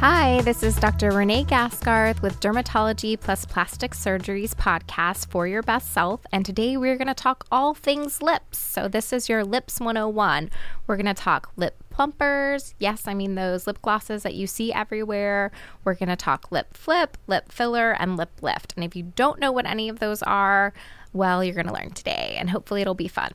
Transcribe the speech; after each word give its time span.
Hi, 0.00 0.42
this 0.42 0.62
is 0.62 0.76
Dr. 0.76 1.10
Renee 1.10 1.42
Gaskarth 1.42 2.22
with 2.22 2.38
Dermatology 2.38 3.18
Plus 3.18 3.44
Plastic 3.44 3.94
Surgeries 3.94 4.54
podcast 4.54 5.26
for 5.26 5.48
your 5.48 5.60
best 5.60 5.92
self. 5.92 6.20
And 6.30 6.46
today 6.46 6.76
we're 6.76 6.94
going 6.94 7.08
to 7.08 7.14
talk 7.14 7.44
all 7.50 7.74
things 7.74 8.22
lips. 8.22 8.58
So, 8.58 8.86
this 8.86 9.12
is 9.12 9.28
your 9.28 9.42
Lips 9.42 9.80
101. 9.80 10.50
We're 10.86 10.96
going 10.96 11.06
to 11.06 11.14
talk 11.14 11.50
lip 11.56 11.82
plumpers. 11.90 12.76
Yes, 12.78 13.08
I 13.08 13.14
mean 13.14 13.34
those 13.34 13.66
lip 13.66 13.82
glosses 13.82 14.22
that 14.22 14.36
you 14.36 14.46
see 14.46 14.72
everywhere. 14.72 15.50
We're 15.82 15.94
going 15.94 16.10
to 16.10 16.16
talk 16.16 16.52
lip 16.52 16.76
flip, 16.76 17.18
lip 17.26 17.50
filler, 17.50 17.90
and 17.90 18.16
lip 18.16 18.30
lift. 18.40 18.74
And 18.76 18.84
if 18.84 18.94
you 18.94 19.02
don't 19.02 19.40
know 19.40 19.50
what 19.50 19.66
any 19.66 19.88
of 19.88 19.98
those 19.98 20.22
are, 20.22 20.72
well, 21.12 21.42
you're 21.42 21.56
going 21.56 21.66
to 21.66 21.74
learn 21.74 21.90
today 21.90 22.36
and 22.38 22.50
hopefully 22.50 22.82
it'll 22.82 22.94
be 22.94 23.08
fun. 23.08 23.32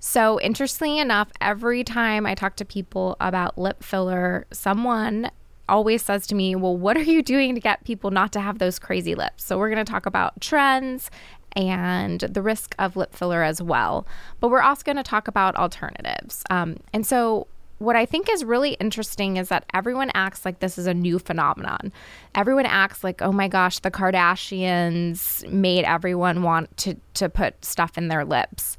So, 0.00 0.40
interestingly 0.40 0.98
enough, 0.98 1.28
every 1.42 1.84
time 1.84 2.24
I 2.24 2.34
talk 2.34 2.56
to 2.56 2.64
people 2.64 3.18
about 3.20 3.58
lip 3.58 3.82
filler, 3.82 4.46
someone 4.50 5.30
always 5.68 6.02
says 6.02 6.26
to 6.28 6.34
me, 6.34 6.54
Well, 6.54 6.76
what 6.76 6.96
are 6.96 7.02
you 7.02 7.22
doing 7.22 7.54
to 7.54 7.60
get 7.60 7.84
people 7.84 8.10
not 8.10 8.32
to 8.32 8.40
have 8.40 8.58
those 8.58 8.78
crazy 8.78 9.14
lips? 9.14 9.44
So, 9.44 9.58
we're 9.58 9.70
going 9.70 9.84
to 9.84 9.90
talk 9.90 10.06
about 10.06 10.40
trends 10.40 11.10
and 11.54 12.20
the 12.20 12.42
risk 12.42 12.74
of 12.78 12.96
lip 12.96 13.14
filler 13.14 13.42
as 13.42 13.62
well. 13.62 14.06
But 14.40 14.48
we're 14.48 14.60
also 14.60 14.82
going 14.82 14.96
to 14.96 15.02
talk 15.02 15.26
about 15.26 15.56
alternatives. 15.56 16.44
Um, 16.50 16.76
and 16.92 17.06
so, 17.06 17.46
what 17.78 17.96
I 17.96 18.06
think 18.06 18.30
is 18.30 18.44
really 18.44 18.72
interesting 18.74 19.36
is 19.36 19.48
that 19.48 19.64
everyone 19.74 20.10
acts 20.14 20.44
like 20.44 20.60
this 20.60 20.78
is 20.78 20.86
a 20.86 20.94
new 20.94 21.18
phenomenon. 21.18 21.92
Everyone 22.34 22.66
acts 22.66 23.04
like, 23.04 23.20
oh 23.20 23.32
my 23.32 23.48
gosh, 23.48 23.80
the 23.80 23.90
Kardashians 23.90 25.46
made 25.50 25.84
everyone 25.84 26.42
want 26.42 26.74
to, 26.78 26.96
to 27.14 27.28
put 27.28 27.62
stuff 27.64 27.98
in 27.98 28.08
their 28.08 28.24
lips. 28.24 28.76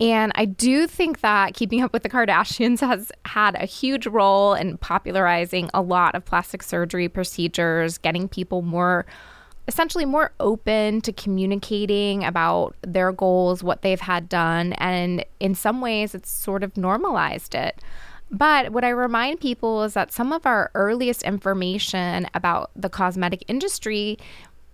And 0.00 0.32
I 0.34 0.44
do 0.44 0.86
think 0.86 1.20
that 1.20 1.54
Keeping 1.54 1.82
Up 1.82 1.92
with 1.92 2.02
the 2.02 2.10
Kardashians 2.10 2.80
has 2.86 3.10
had 3.24 3.54
a 3.54 3.66
huge 3.66 4.06
role 4.06 4.54
in 4.54 4.76
popularizing 4.78 5.70
a 5.72 5.80
lot 5.80 6.14
of 6.14 6.24
plastic 6.24 6.62
surgery 6.62 7.08
procedures, 7.08 7.98
getting 7.98 8.28
people 8.28 8.62
more 8.62 9.06
essentially 9.68 10.04
more 10.04 10.32
open 10.38 11.00
to 11.00 11.12
communicating 11.12 12.24
about 12.24 12.76
their 12.82 13.10
goals, 13.10 13.64
what 13.64 13.82
they've 13.82 14.00
had 14.00 14.28
done, 14.28 14.74
and 14.74 15.24
in 15.40 15.56
some 15.56 15.80
ways 15.80 16.14
it's 16.14 16.30
sort 16.30 16.62
of 16.62 16.76
normalized 16.76 17.52
it. 17.52 17.82
But 18.30 18.72
what 18.72 18.84
I 18.84 18.88
remind 18.88 19.40
people 19.40 19.84
is 19.84 19.94
that 19.94 20.12
some 20.12 20.32
of 20.32 20.46
our 20.46 20.70
earliest 20.74 21.22
information 21.22 22.28
about 22.34 22.70
the 22.74 22.88
cosmetic 22.88 23.44
industry 23.46 24.18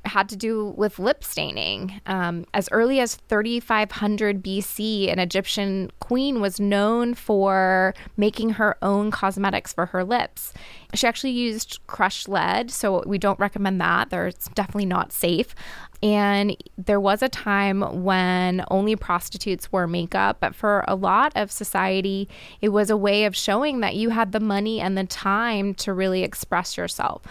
had 0.04 0.28
to 0.28 0.36
do 0.36 0.74
with 0.76 0.98
lip 0.98 1.22
staining. 1.22 2.00
Um, 2.06 2.44
as 2.54 2.68
early 2.72 3.00
as 3.00 3.14
3500 3.14 4.42
BC, 4.42 5.12
an 5.12 5.18
Egyptian 5.18 5.90
queen 6.00 6.40
was 6.40 6.58
known 6.58 7.14
for 7.14 7.94
making 8.16 8.50
her 8.50 8.76
own 8.82 9.10
cosmetics 9.10 9.72
for 9.72 9.86
her 9.86 10.02
lips. 10.02 10.52
She 10.94 11.06
actually 11.06 11.30
used 11.30 11.80
crushed 11.86 12.28
lead, 12.28 12.70
so 12.70 13.02
we 13.06 13.18
don't 13.18 13.38
recommend 13.38 13.80
that. 13.80 14.12
It's 14.12 14.48
definitely 14.48 14.86
not 14.86 15.12
safe. 15.12 15.54
And 16.02 16.56
there 16.76 17.00
was 17.00 17.22
a 17.22 17.28
time 17.28 18.02
when 18.02 18.64
only 18.70 18.96
prostitutes 18.96 19.70
wore 19.70 19.86
makeup, 19.86 20.38
but 20.40 20.54
for 20.54 20.84
a 20.88 20.96
lot 20.96 21.32
of 21.36 21.52
society, 21.52 22.28
it 22.60 22.70
was 22.70 22.90
a 22.90 22.96
way 22.96 23.24
of 23.24 23.36
showing 23.36 23.80
that 23.80 23.94
you 23.94 24.10
had 24.10 24.32
the 24.32 24.40
money 24.40 24.80
and 24.80 24.98
the 24.98 25.04
time 25.04 25.74
to 25.74 25.92
really 25.92 26.24
express 26.24 26.76
yourself. 26.76 27.22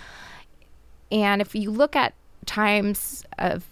And 1.11 1.41
if 1.41 1.53
you 1.53 1.69
look 1.69 1.97
at 1.97 2.13
times 2.45 3.25
of 3.39 3.65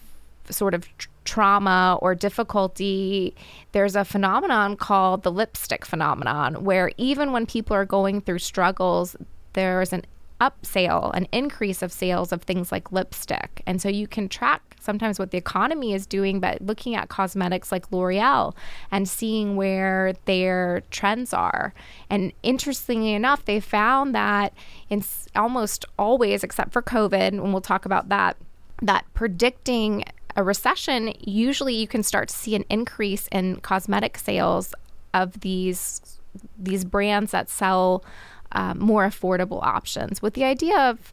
sort 0.50 0.74
of 0.74 0.86
tr- 0.98 1.10
trauma 1.26 1.98
or 2.02 2.16
difficulty, 2.16 3.36
there's 3.72 3.96
a 3.96 4.04
phenomenon 4.04 4.76
called 4.76 5.24
the 5.24 5.32
lipstick 5.32 5.86
phenomenon, 5.86 6.64
where 6.64 6.92
even 6.98 7.32
when 7.32 7.46
people 7.46 7.76
are 7.76 7.86
going 7.86 8.20
through 8.20 8.40
struggles, 8.40 9.16
there's 9.54 9.94
an 9.94 10.04
up 10.42 10.66
sale, 10.66 11.12
an 11.14 11.28
increase 11.32 11.82
of 11.82 11.92
sales 11.92 12.32
of 12.32 12.42
things 12.42 12.72
like 12.72 12.92
lipstick. 12.92 13.62
And 13.68 13.82
so 13.82 13.90
you 13.90 14.08
can 14.08 14.30
track 14.30 14.76
sometimes 14.80 15.20
what 15.20 15.32
the 15.32 15.38
economy 15.38 15.94
is 15.94 16.08
doing, 16.08 16.40
but 16.40 16.62
looking 16.62 16.96
at 16.96 17.10
cosmetics 17.10 17.72
like 17.72 17.92
L'Oreal 17.92 18.56
and 18.90 19.08
seeing 19.08 19.56
where 19.58 20.14
their 20.26 20.82
trends 20.92 21.34
are. 21.34 21.74
And 22.10 22.32
interestingly 22.42 23.14
enough, 23.14 23.46
they 23.46 23.60
found 23.60 24.16
that 24.16 24.54
in 24.90 25.04
almost 25.36 25.86
always, 26.00 26.44
except 26.44 26.72
for 26.72 26.82
COVID, 26.82 27.28
and 27.28 27.52
we'll 27.52 27.62
talk 27.62 27.86
about 27.86 28.10
that, 28.10 28.38
that 28.82 29.06
predicting 29.14 30.04
a 30.36 30.44
recession, 30.44 31.14
usually 31.20 31.76
you 31.76 31.88
can 31.88 32.04
start 32.04 32.30
to 32.30 32.36
see 32.36 32.56
an 32.56 32.66
increase 32.70 33.28
in 33.32 33.58
cosmetic 33.58 34.18
sales 34.18 34.74
of 35.14 35.40
these 35.42 36.20
these 36.58 36.86
brands 36.86 37.32
that 37.32 37.50
sell 37.50 38.04
um, 38.52 38.80
more 38.80 39.06
affordable 39.06 39.62
options. 39.64 40.22
With 40.22 40.36
the 40.36 40.44
idea 40.44 40.78
of 40.78 41.12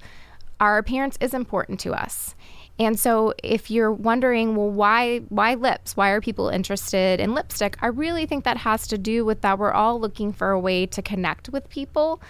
our 0.61 0.79
appearance 0.79 1.17
is 1.21 1.35
important 1.35 1.81
to 1.81 1.93
us. 1.93 2.35
And 2.79 2.99
so 2.99 3.33
if 3.43 3.71
you're 3.71 3.93
wondering, 3.93 4.55
well, 4.55 4.71
why 4.71 5.19
why 5.31 5.55
lips? 5.55 5.97
Why 5.97 6.11
are 6.11 6.21
people 6.21 6.49
interested 6.49 7.21
in 7.21 7.35
lipstick? 7.35 7.77
I 7.81 7.87
really 7.87 8.27
think 8.27 8.45
that 8.45 8.59
has 8.59 8.87
to 8.89 8.99
do 8.99 9.25
with 9.25 9.41
that 9.41 9.59
we're 9.59 9.73
all 9.73 9.99
looking 9.99 10.33
for 10.33 10.51
a 10.51 10.61
way 10.61 10.87
to 10.87 11.03
connect 11.03 11.49
with 11.49 11.69
people. 11.71 12.21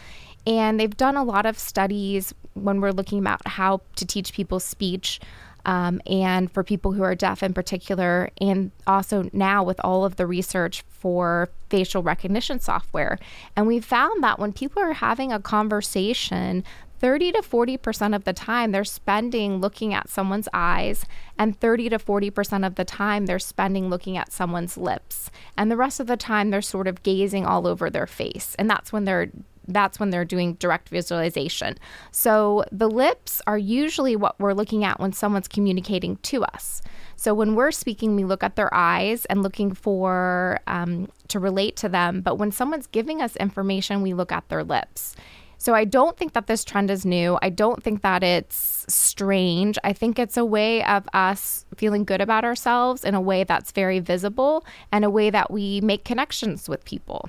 And 0.47 0.79
they've 0.79 0.97
done 0.97 1.17
a 1.17 1.25
lot 1.25 1.47
of 1.47 1.59
studies 1.59 2.33
when 2.57 2.81
we're 2.81 2.93
looking 2.93 3.19
about 3.19 3.47
how 3.47 3.83
to 3.97 4.07
teach 4.07 4.33
people 4.33 4.61
speech. 4.61 5.21
Um, 5.65 6.01
and 6.07 6.49
for 6.53 6.63
people 6.63 6.93
who 6.93 7.03
are 7.03 7.17
deaf 7.17 7.43
in 7.43 7.53
particular, 7.53 8.31
and 8.41 8.71
also 8.87 9.29
now 9.33 9.65
with 9.65 9.81
all 9.83 10.05
of 10.05 10.15
the 10.15 10.25
research 10.25 10.83
for 10.83 11.49
facial 11.71 12.05
recognition 12.05 12.61
software. 12.61 13.19
And 13.57 13.67
we 13.67 13.81
found 13.81 14.23
that 14.23 14.39
when 14.39 14.53
people 14.53 14.81
are 14.81 14.93
having 14.93 15.33
a 15.33 15.41
conversation, 15.41 16.63
30 16.99 17.33
to 17.33 17.39
40% 17.43 18.15
of 18.15 18.25
the 18.25 18.33
time 18.33 18.73
they're 18.73 18.85
spending 18.85 19.61
looking 19.61 19.93
at 19.93 20.09
someone's 20.09 20.49
eyes, 20.53 21.05
and 21.39 21.59
30 21.59 21.91
to 21.91 21.99
40% 21.99 22.67
of 22.67 22.77
the 22.77 22.85
time 22.85 23.27
they're 23.27 23.39
spending 23.39 23.89
looking 23.89 24.17
at 24.17 24.33
someone's 24.33 24.77
lips. 24.77 25.31
And 25.57 25.71
the 25.71 25.77
rest 25.77 26.01
of 26.01 26.07
the 26.07 26.17
time 26.17 26.51
they're 26.51 26.63
sort 26.63 26.89
of 26.89 27.03
gazing 27.03 27.45
all 27.45 27.67
over 27.67 27.91
their 27.91 28.07
face. 28.07 28.55
And 28.59 28.71
that's 28.71 28.93
when 28.93 29.05
they're 29.05 29.31
that's 29.69 29.99
when 29.99 30.11
they're 30.11 30.25
doing 30.25 30.55
direct 30.55 30.89
visualization. 30.89 31.77
So 32.11 32.65
the 32.73 32.89
lips 32.89 33.43
are 33.47 33.59
usually 33.59 34.17
what 34.17 34.39
we're 34.39 34.55
looking 34.55 34.85
at 34.85 35.01
when 35.01 35.13
someone's 35.13 35.49
communicating 35.49 36.17
to 36.17 36.45
us. 36.45 36.83
So 37.17 37.35
when 37.35 37.55
we're 37.55 37.73
speaking, 37.73 38.15
we 38.15 38.25
look 38.25 38.43
at 38.43 38.57
their 38.57 38.73
eyes 38.73 39.25
and 39.27 39.43
looking 39.43 39.73
for 39.73 40.61
um, 40.67 41.09
to 41.29 41.41
relate 41.41 41.77
to 41.77 41.89
them. 41.89 42.21
But 42.21 42.37
when 42.37 42.53
someone's 42.53 42.87
giving 42.87 43.23
us 43.23 43.37
information, 43.37 44.03
we 44.03 44.15
look 44.15 44.33
at 44.33 44.49
their 44.49 44.63
lips. 44.63 45.17
So 45.59 45.75
I 45.75 45.85
don't 45.85 46.17
think 46.17 46.35
that 46.35 46.47
this 46.47 46.65
trend 46.65 46.91
is 46.91 47.07
new. 47.07 47.39
I 47.41 47.49
don't 47.49 47.83
think 47.83 48.03
that 48.03 48.23
it's 48.23 48.85
strange. 48.89 49.79
I 49.83 49.93
think 49.93 50.19
it's 50.19 50.37
a 50.37 50.45
way 50.45 50.85
of 50.85 51.09
us 51.15 51.65
feeling 51.77 52.05
good 52.05 52.21
about 52.21 52.45
ourselves 52.45 53.05
in 53.05 53.15
a 53.15 53.21
way 53.21 53.45
that's 53.45 53.73
very 53.73 53.99
visible 53.99 54.67
and 54.93 55.05
a 55.05 55.11
way 55.11 55.31
that 55.31 55.51
we 55.51 55.81
make 55.81 56.05
connections 56.05 56.69
with 56.69 56.85
people. 56.85 57.29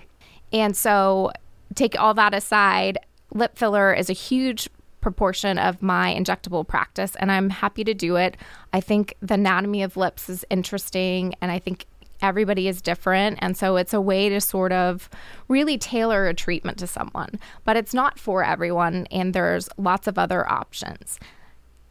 And 0.52 0.76
so 0.76 1.32
take 1.76 2.00
all 2.00 2.14
that 2.14 2.34
aside, 2.34 2.98
lip 3.34 3.58
filler 3.58 3.94
is 3.94 4.10
a 4.10 4.14
huge 4.14 4.70
proportion 5.02 5.58
of 5.58 5.82
my 5.82 6.14
injectable 6.14 6.68
practice 6.68 7.16
and 7.16 7.32
I'm 7.32 7.50
happy 7.50 7.84
to 7.84 7.94
do 7.94 8.16
it. 8.16 8.36
I 8.74 8.82
think 8.82 9.14
the 9.22 9.36
anatomy 9.36 9.84
of 9.84 9.96
lips 9.96 10.30
is 10.30 10.46
interesting 10.50 11.34
and 11.42 11.52
I 11.52 11.60
think 11.60 11.86
everybody 12.22 12.68
is 12.68 12.82
different 12.82 13.38
and 13.42 13.56
so 13.56 13.78
it's 13.78 13.94
a 13.94 14.02
way 14.02 14.28
to 14.28 14.42
sort 14.42 14.72
of 14.72 15.10
really 15.48 15.78
tailor 15.78 16.28
a 16.28 16.34
treatment 16.34 16.80
to 16.80 16.88
someone, 16.88 17.40
but 17.64 17.78
it's 17.78 17.94
not 17.94 18.20
for 18.20 18.44
everyone 18.44 19.08
and 19.12 19.34
there's 19.34 19.70
lots 19.78 20.08
of 20.08 20.18
other 20.18 20.50
options. 20.50 21.20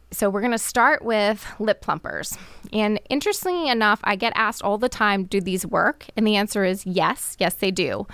So, 0.09 0.29
we're 0.29 0.39
going 0.39 0.51
to 0.51 0.57
start 0.57 1.03
with 1.03 1.45
lip 1.59 1.81
plumpers. 1.81 2.37
And 2.71 2.97
interestingly 3.09 3.67
enough, 3.67 3.99
I 4.05 4.15
get 4.15 4.31
asked 4.37 4.61
all 4.61 4.77
the 4.77 4.87
time, 4.87 5.25
do 5.25 5.41
these 5.41 5.65
work? 5.65 6.05
And 6.15 6.25
the 6.25 6.37
answer 6.37 6.63
is 6.63 6.85
yes, 6.85 7.35
yes, 7.39 7.55
they 7.55 7.71
do. 7.71 8.07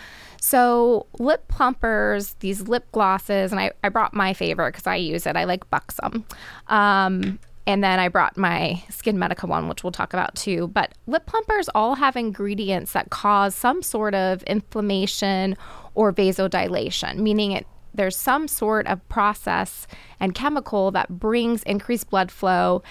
So, 0.45 1.05
lip 1.19 1.47
plumpers, 1.47 2.33
these 2.41 2.63
lip 2.63 2.85
glosses, 2.91 3.53
and 3.53 3.61
I, 3.61 3.71
I 3.81 3.87
brought 3.87 4.13
my 4.13 4.33
favorite 4.33 4.73
because 4.73 4.85
I 4.85 4.97
use 4.97 5.25
it. 5.25 5.37
I 5.37 5.45
like 5.45 5.69
Buxom. 5.69 6.25
Um, 6.67 7.39
and 7.65 7.81
then 7.81 7.97
I 7.97 8.09
brought 8.09 8.35
my 8.35 8.83
Skin 8.89 9.15
SkinMedica 9.15 9.47
one, 9.47 9.69
which 9.69 9.85
we'll 9.85 9.93
talk 9.93 10.13
about 10.13 10.35
too. 10.35 10.67
But 10.67 10.95
lip 11.07 11.25
plumpers 11.27 11.69
all 11.73 11.95
have 11.95 12.17
ingredients 12.17 12.91
that 12.91 13.09
cause 13.09 13.55
some 13.55 13.81
sort 13.81 14.15
of 14.15 14.43
inflammation 14.43 15.55
or 15.95 16.11
vasodilation, 16.11 17.19
meaning 17.19 17.53
it 17.53 17.65
there's 17.93 18.17
some 18.17 18.49
sort 18.49 18.85
of 18.87 19.07
process 19.07 19.87
and 20.19 20.35
chemical 20.35 20.91
that 20.91 21.19
brings 21.19 21.63
increased 21.63 22.09
blood 22.09 22.29
flow 22.29 22.83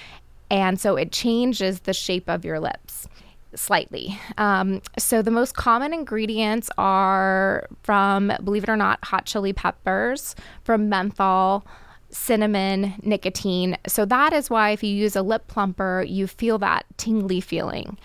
and 0.51 0.81
so 0.81 0.97
it 0.97 1.13
changes 1.13 1.81
the 1.81 1.93
shape 1.93 2.31
of 2.31 2.45
your 2.45 2.61
lips 2.61 3.09
slightly. 3.55 4.19
Um, 4.39 4.83
so 4.99 5.23
the 5.23 5.31
most 5.31 5.55
common 5.55 5.93
ingredients 5.93 6.71
are 6.79 7.69
from, 7.83 8.33
believe 8.43 8.65
it 8.65 8.69
or 8.69 8.77
not, 8.77 9.05
hot 9.05 9.27
chili 9.27 9.53
peppers, 9.53 10.35
from 10.65 10.89
menthol, 10.89 11.67
cinnamon, 12.11 12.95
nicotine. 13.03 13.77
So 13.87 14.05
that 14.07 14.33
is 14.33 14.51
why 14.51 14.71
if 14.71 14.83
you 14.83 14.95
use 14.95 15.17
a 15.17 15.23
lip 15.23 15.49
plumper, 15.49 16.05
you 16.07 16.27
feel 16.27 16.59
that 16.59 16.85
tingly 16.97 17.41
feeling. 17.41 17.99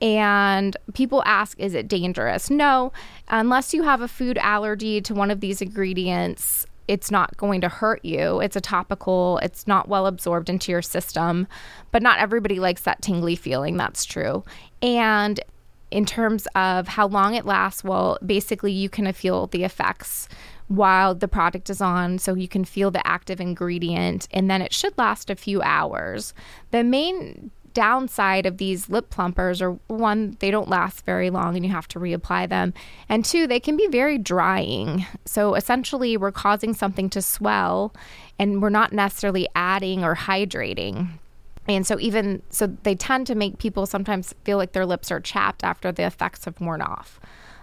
And 0.00 0.76
people 0.94 1.22
ask, 1.26 1.58
is 1.60 1.74
it 1.74 1.86
dangerous? 1.86 2.50
No, 2.50 2.92
unless 3.28 3.72
you 3.72 3.84
have 3.84 4.00
a 4.00 4.08
food 4.08 4.36
allergy 4.38 5.00
to 5.02 5.14
one 5.14 5.30
of 5.30 5.38
these 5.38 5.62
ingredients, 5.62 6.66
it's 6.88 7.10
not 7.10 7.36
going 7.36 7.60
to 7.60 7.68
hurt 7.68 8.04
you. 8.04 8.40
It's 8.40 8.56
a 8.56 8.60
topical, 8.60 9.38
it's 9.42 9.66
not 9.66 9.88
well 9.88 10.06
absorbed 10.06 10.48
into 10.48 10.72
your 10.72 10.82
system, 10.82 11.46
but 11.90 12.02
not 12.02 12.18
everybody 12.18 12.58
likes 12.58 12.82
that 12.82 13.02
tingly 13.02 13.36
feeling. 13.36 13.76
That's 13.76 14.04
true. 14.04 14.44
And 14.80 15.40
in 15.90 16.06
terms 16.06 16.48
of 16.54 16.88
how 16.88 17.06
long 17.06 17.34
it 17.34 17.44
lasts, 17.44 17.84
well, 17.84 18.18
basically, 18.24 18.72
you 18.72 18.88
can 18.88 19.12
feel 19.12 19.46
the 19.48 19.64
effects 19.64 20.28
while 20.68 21.14
the 21.14 21.28
product 21.28 21.68
is 21.68 21.82
on, 21.82 22.18
so 22.18 22.34
you 22.34 22.48
can 22.48 22.64
feel 22.64 22.90
the 22.90 23.06
active 23.06 23.40
ingredient, 23.40 24.26
and 24.30 24.50
then 24.50 24.62
it 24.62 24.72
should 24.72 24.96
last 24.96 25.28
a 25.28 25.36
few 25.36 25.60
hours. 25.60 26.32
The 26.70 26.82
main 26.82 27.50
downside 27.74 28.46
of 28.46 28.58
these 28.58 28.88
lip 28.88 29.10
plumpers 29.10 29.60
are 29.62 29.72
one, 29.88 30.36
they 30.40 30.50
don't 30.50 30.68
last 30.68 31.04
very 31.04 31.30
long 31.30 31.56
and 31.56 31.64
you 31.64 31.72
have 31.72 31.88
to 31.88 31.98
reapply 31.98 32.48
them. 32.48 32.74
And 33.08 33.24
two, 33.24 33.46
they 33.46 33.60
can 33.60 33.76
be 33.76 33.86
very 33.88 34.18
drying. 34.18 35.06
So 35.24 35.54
essentially, 35.54 36.16
we're 36.16 36.32
causing 36.32 36.74
something 36.74 37.10
to 37.10 37.22
swell 37.22 37.94
and 38.38 38.62
we're 38.62 38.70
not 38.70 38.92
necessarily 38.92 39.48
adding 39.54 40.04
or 40.04 40.14
hydrating. 40.14 41.08
And 41.68 41.86
so, 41.86 41.98
even 42.00 42.42
so, 42.50 42.66
they 42.82 42.94
tend 42.94 43.26
to 43.28 43.34
make 43.34 43.58
people 43.58 43.86
sometimes 43.86 44.34
feel 44.44 44.58
like 44.58 44.72
their 44.72 44.86
lips 44.86 45.12
are 45.12 45.20
chapped 45.20 45.62
after 45.62 45.92
the 45.92 46.04
effects 46.04 46.44
have 46.44 46.60
worn 46.60 46.82
off. 46.82 47.20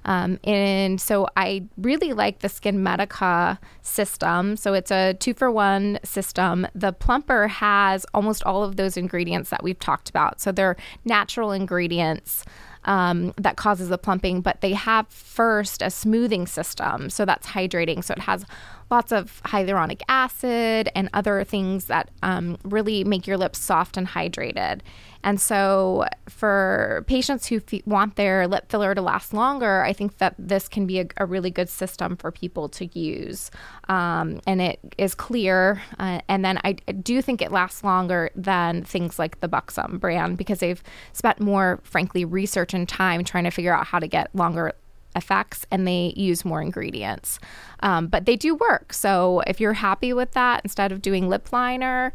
Um, 0.10 0.40
and 0.44 1.00
so 1.00 1.28
I 1.38 1.66
really 1.78 2.14
like 2.14 2.40
the 2.40 2.48
SkinMedica 2.48 3.60
system. 3.84 4.58
So 4.58 4.74
it's 4.74 4.90
a 4.90 5.14
two 5.14 5.36
for 5.36 5.52
one 5.52 6.00
system. 6.04 6.68
The 6.74 6.92
plumper 6.92 7.48
has 7.48 8.08
almost 8.16 8.44
all 8.44 8.64
of 8.64 8.76
those 8.76 8.98
ingredients 8.98 9.52
that 9.52 9.62
we've 9.62 9.78
talked 9.78 10.10
about. 10.10 10.42
So 10.42 10.52
they're 10.52 10.78
natural 11.06 11.52
ingredients. 11.52 12.44
Um, 12.86 13.34
that 13.36 13.58
causes 13.58 13.90
the 13.90 13.98
plumping, 13.98 14.40
but 14.40 14.62
they 14.62 14.72
have 14.72 15.06
first 15.10 15.82
a 15.82 15.90
smoothing 15.90 16.48
system. 16.48 17.10
So 17.10 17.26
that's 17.26 17.46
hydrating. 17.46 18.02
So 18.02 18.14
it 18.14 18.22
has 18.22 18.46
lots 18.90 19.12
of 19.12 19.42
hyaluronic 19.44 20.02
acid 20.10 20.90
and 20.96 21.10
other 21.14 21.44
things 21.44 21.86
that 21.86 22.10
um, 22.24 22.58
really 22.64 23.04
make 23.04 23.28
your 23.28 23.38
lips 23.38 23.60
soft 23.60 23.98
and 23.98 24.08
hydrated. 24.08 24.82
And 25.22 25.40
so, 25.40 26.06
for 26.30 27.04
patients 27.08 27.48
who 27.48 27.60
f- 27.72 27.86
want 27.86 28.16
their 28.16 28.48
lip 28.48 28.70
filler 28.70 28.96
to 28.96 29.02
last 29.02 29.34
longer, 29.34 29.84
I 29.84 29.92
think 29.92 30.18
that 30.20 30.34
this 30.40 30.70
can 30.70 30.88
be 30.88 31.02
a, 31.02 31.08
a 31.18 31.26
really 31.26 31.52
good 31.52 31.68
system 31.68 32.16
for 32.16 32.32
people 32.32 32.70
to 32.70 32.86
use. 32.98 33.52
Um, 33.90 34.40
and 34.48 34.62
it 34.62 34.80
is 34.98 35.16
clear. 35.16 35.82
Uh, 36.00 36.22
and 36.30 36.46
then 36.46 36.60
I, 36.64 36.78
I 36.88 36.94
do 36.94 37.22
think 37.22 37.42
it 37.42 37.52
lasts 37.52 37.84
longer 37.84 38.30
than 38.34 38.86
things 38.86 39.20
like 39.20 39.42
the 39.42 39.50
Buxom 39.50 39.98
brand 39.98 40.38
because 40.38 40.60
they've 40.60 40.82
spent 41.12 41.42
more, 41.42 41.82
frankly, 41.84 42.24
research 42.24 42.74
and 42.74 42.88
time 42.88 43.26
trying 43.26 43.44
to 43.44 43.52
figure 43.52 43.76
out 43.76 43.88
how 43.88 44.00
to 44.00 44.08
get 44.08 44.34
longer 44.34 44.74
effects 45.20 45.68
and 45.70 45.88
they 45.88 46.14
use 46.18 46.44
more 46.44 46.62
ingredients. 46.64 47.40
Um, 47.82 48.08
but 48.08 48.26
they 48.26 48.36
do 48.36 48.56
work. 48.56 48.92
So 48.94 49.44
if 49.46 49.60
you're 49.60 49.74
happy 49.74 50.14
with 50.14 50.32
that, 50.32 50.62
instead 50.64 50.92
of 50.92 51.04
doing 51.04 51.30
lip 51.30 51.54
liner, 51.54 52.12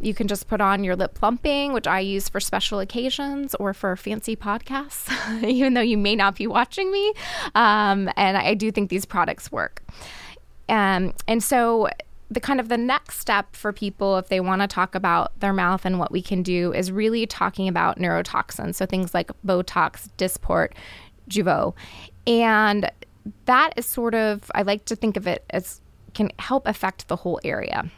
you 0.00 0.14
can 0.14 0.28
just 0.28 0.46
put 0.46 0.60
on 0.60 0.84
your 0.84 0.94
lip 0.94 1.14
plumping, 1.14 1.72
which 1.72 1.86
I 1.86 2.00
use 2.00 2.28
for 2.28 2.40
special 2.40 2.78
occasions 2.78 3.54
or 3.56 3.74
for 3.74 3.96
fancy 3.96 4.36
podcasts, 4.36 5.10
even 5.48 5.74
though 5.74 5.80
you 5.80 5.96
may 5.98 6.14
not 6.14 6.36
be 6.36 6.46
watching 6.46 6.92
me. 6.92 7.12
Um, 7.54 8.10
and 8.16 8.36
I 8.36 8.54
do 8.54 8.70
think 8.70 8.90
these 8.90 9.04
products 9.04 9.50
work. 9.50 9.82
Um, 10.68 11.14
and 11.26 11.42
so 11.42 11.88
the 12.30 12.40
kind 12.40 12.60
of 12.60 12.68
the 12.68 12.76
next 12.76 13.18
step 13.18 13.56
for 13.56 13.72
people 13.72 14.18
if 14.18 14.28
they 14.28 14.40
want 14.40 14.60
to 14.60 14.68
talk 14.68 14.94
about 14.94 15.38
their 15.40 15.52
mouth 15.52 15.84
and 15.84 15.98
what 15.98 16.12
we 16.12 16.20
can 16.20 16.42
do 16.42 16.72
is 16.74 16.92
really 16.92 17.26
talking 17.26 17.68
about 17.68 17.98
neurotoxins 17.98 18.74
so 18.74 18.84
things 18.84 19.14
like 19.14 19.30
botox 19.46 20.08
dysport 20.18 20.72
jeuveau 21.30 21.74
and 22.28 22.90
that 23.46 23.72
is 23.76 23.86
sort 23.86 24.14
of 24.14 24.50
i 24.54 24.62
like 24.62 24.84
to 24.84 24.94
think 24.94 25.16
of 25.16 25.26
it 25.26 25.44
as 25.50 25.80
can 26.14 26.30
help 26.38 26.66
affect 26.66 27.08
the 27.08 27.16
whole 27.16 27.40
area 27.42 27.90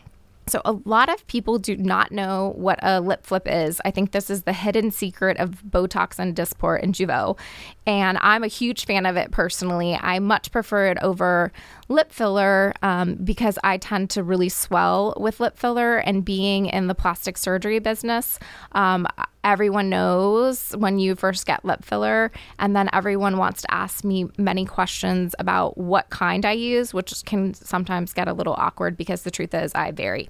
so, 0.51 0.61
a 0.65 0.73
lot 0.85 1.09
of 1.09 1.25
people 1.29 1.59
do 1.59 1.77
not 1.77 2.11
know 2.11 2.55
what 2.57 2.81
a 2.83 3.01
lip 3.01 3.25
flip 3.25 3.47
is. 3.47 3.81
I 3.85 3.93
think 3.93 4.11
this 4.11 4.29
is 4.29 4.43
the 4.43 4.53
hidden 4.53 4.91
secret 4.91 5.37
of 5.37 5.63
Botox 5.63 6.19
and 6.19 6.35
Dysport 6.35 6.83
and 6.83 6.93
Jeuveau. 6.93 7.39
And 7.87 8.19
I'm 8.21 8.43
a 8.43 8.49
huge 8.49 8.85
fan 8.85 9.07
of 9.07 9.17
it 9.17 9.31
personally. 9.31 9.95
I 9.95 10.19
much 10.19 10.51
prefer 10.51 10.89
it 10.89 10.99
over 11.03 11.53
lip 11.91 12.13
filler 12.13 12.73
um, 12.83 13.17
because 13.17 13.59
I 13.65 13.77
tend 13.77 14.11
to 14.11 14.23
really 14.23 14.49
swell 14.49 15.13
with 15.19 15.41
lip 15.41 15.59
filler. 15.59 15.99
And 15.99 16.25
being 16.25 16.67
in 16.67 16.87
the 16.87 16.95
plastic 16.95 17.37
surgery 17.37 17.81
business, 17.81 18.39
um, 18.73 19.07
everyone 19.43 19.89
knows 19.89 20.71
when 20.77 20.99
you 20.99 21.17
first 21.17 21.47
get 21.47 21.65
lip 21.65 21.85
filler. 21.85 22.31
And 22.59 22.77
then 22.77 22.89
everyone 22.93 23.39
wants 23.39 23.63
to 23.63 23.75
ask 23.75 24.05
me 24.05 24.29
many 24.39 24.65
questions 24.65 25.35
about 25.39 25.77
what 25.77 26.09
kind 26.11 26.47
I 26.47 26.53
use, 26.53 26.95
which 26.95 27.25
can 27.25 27.55
sometimes 27.55 28.13
get 28.13 28.29
a 28.29 28.33
little 28.33 28.55
awkward 28.55 28.97
because 28.97 29.23
the 29.23 29.31
truth 29.31 29.53
is 29.53 29.75
I 29.75 29.91
vary. 29.91 30.29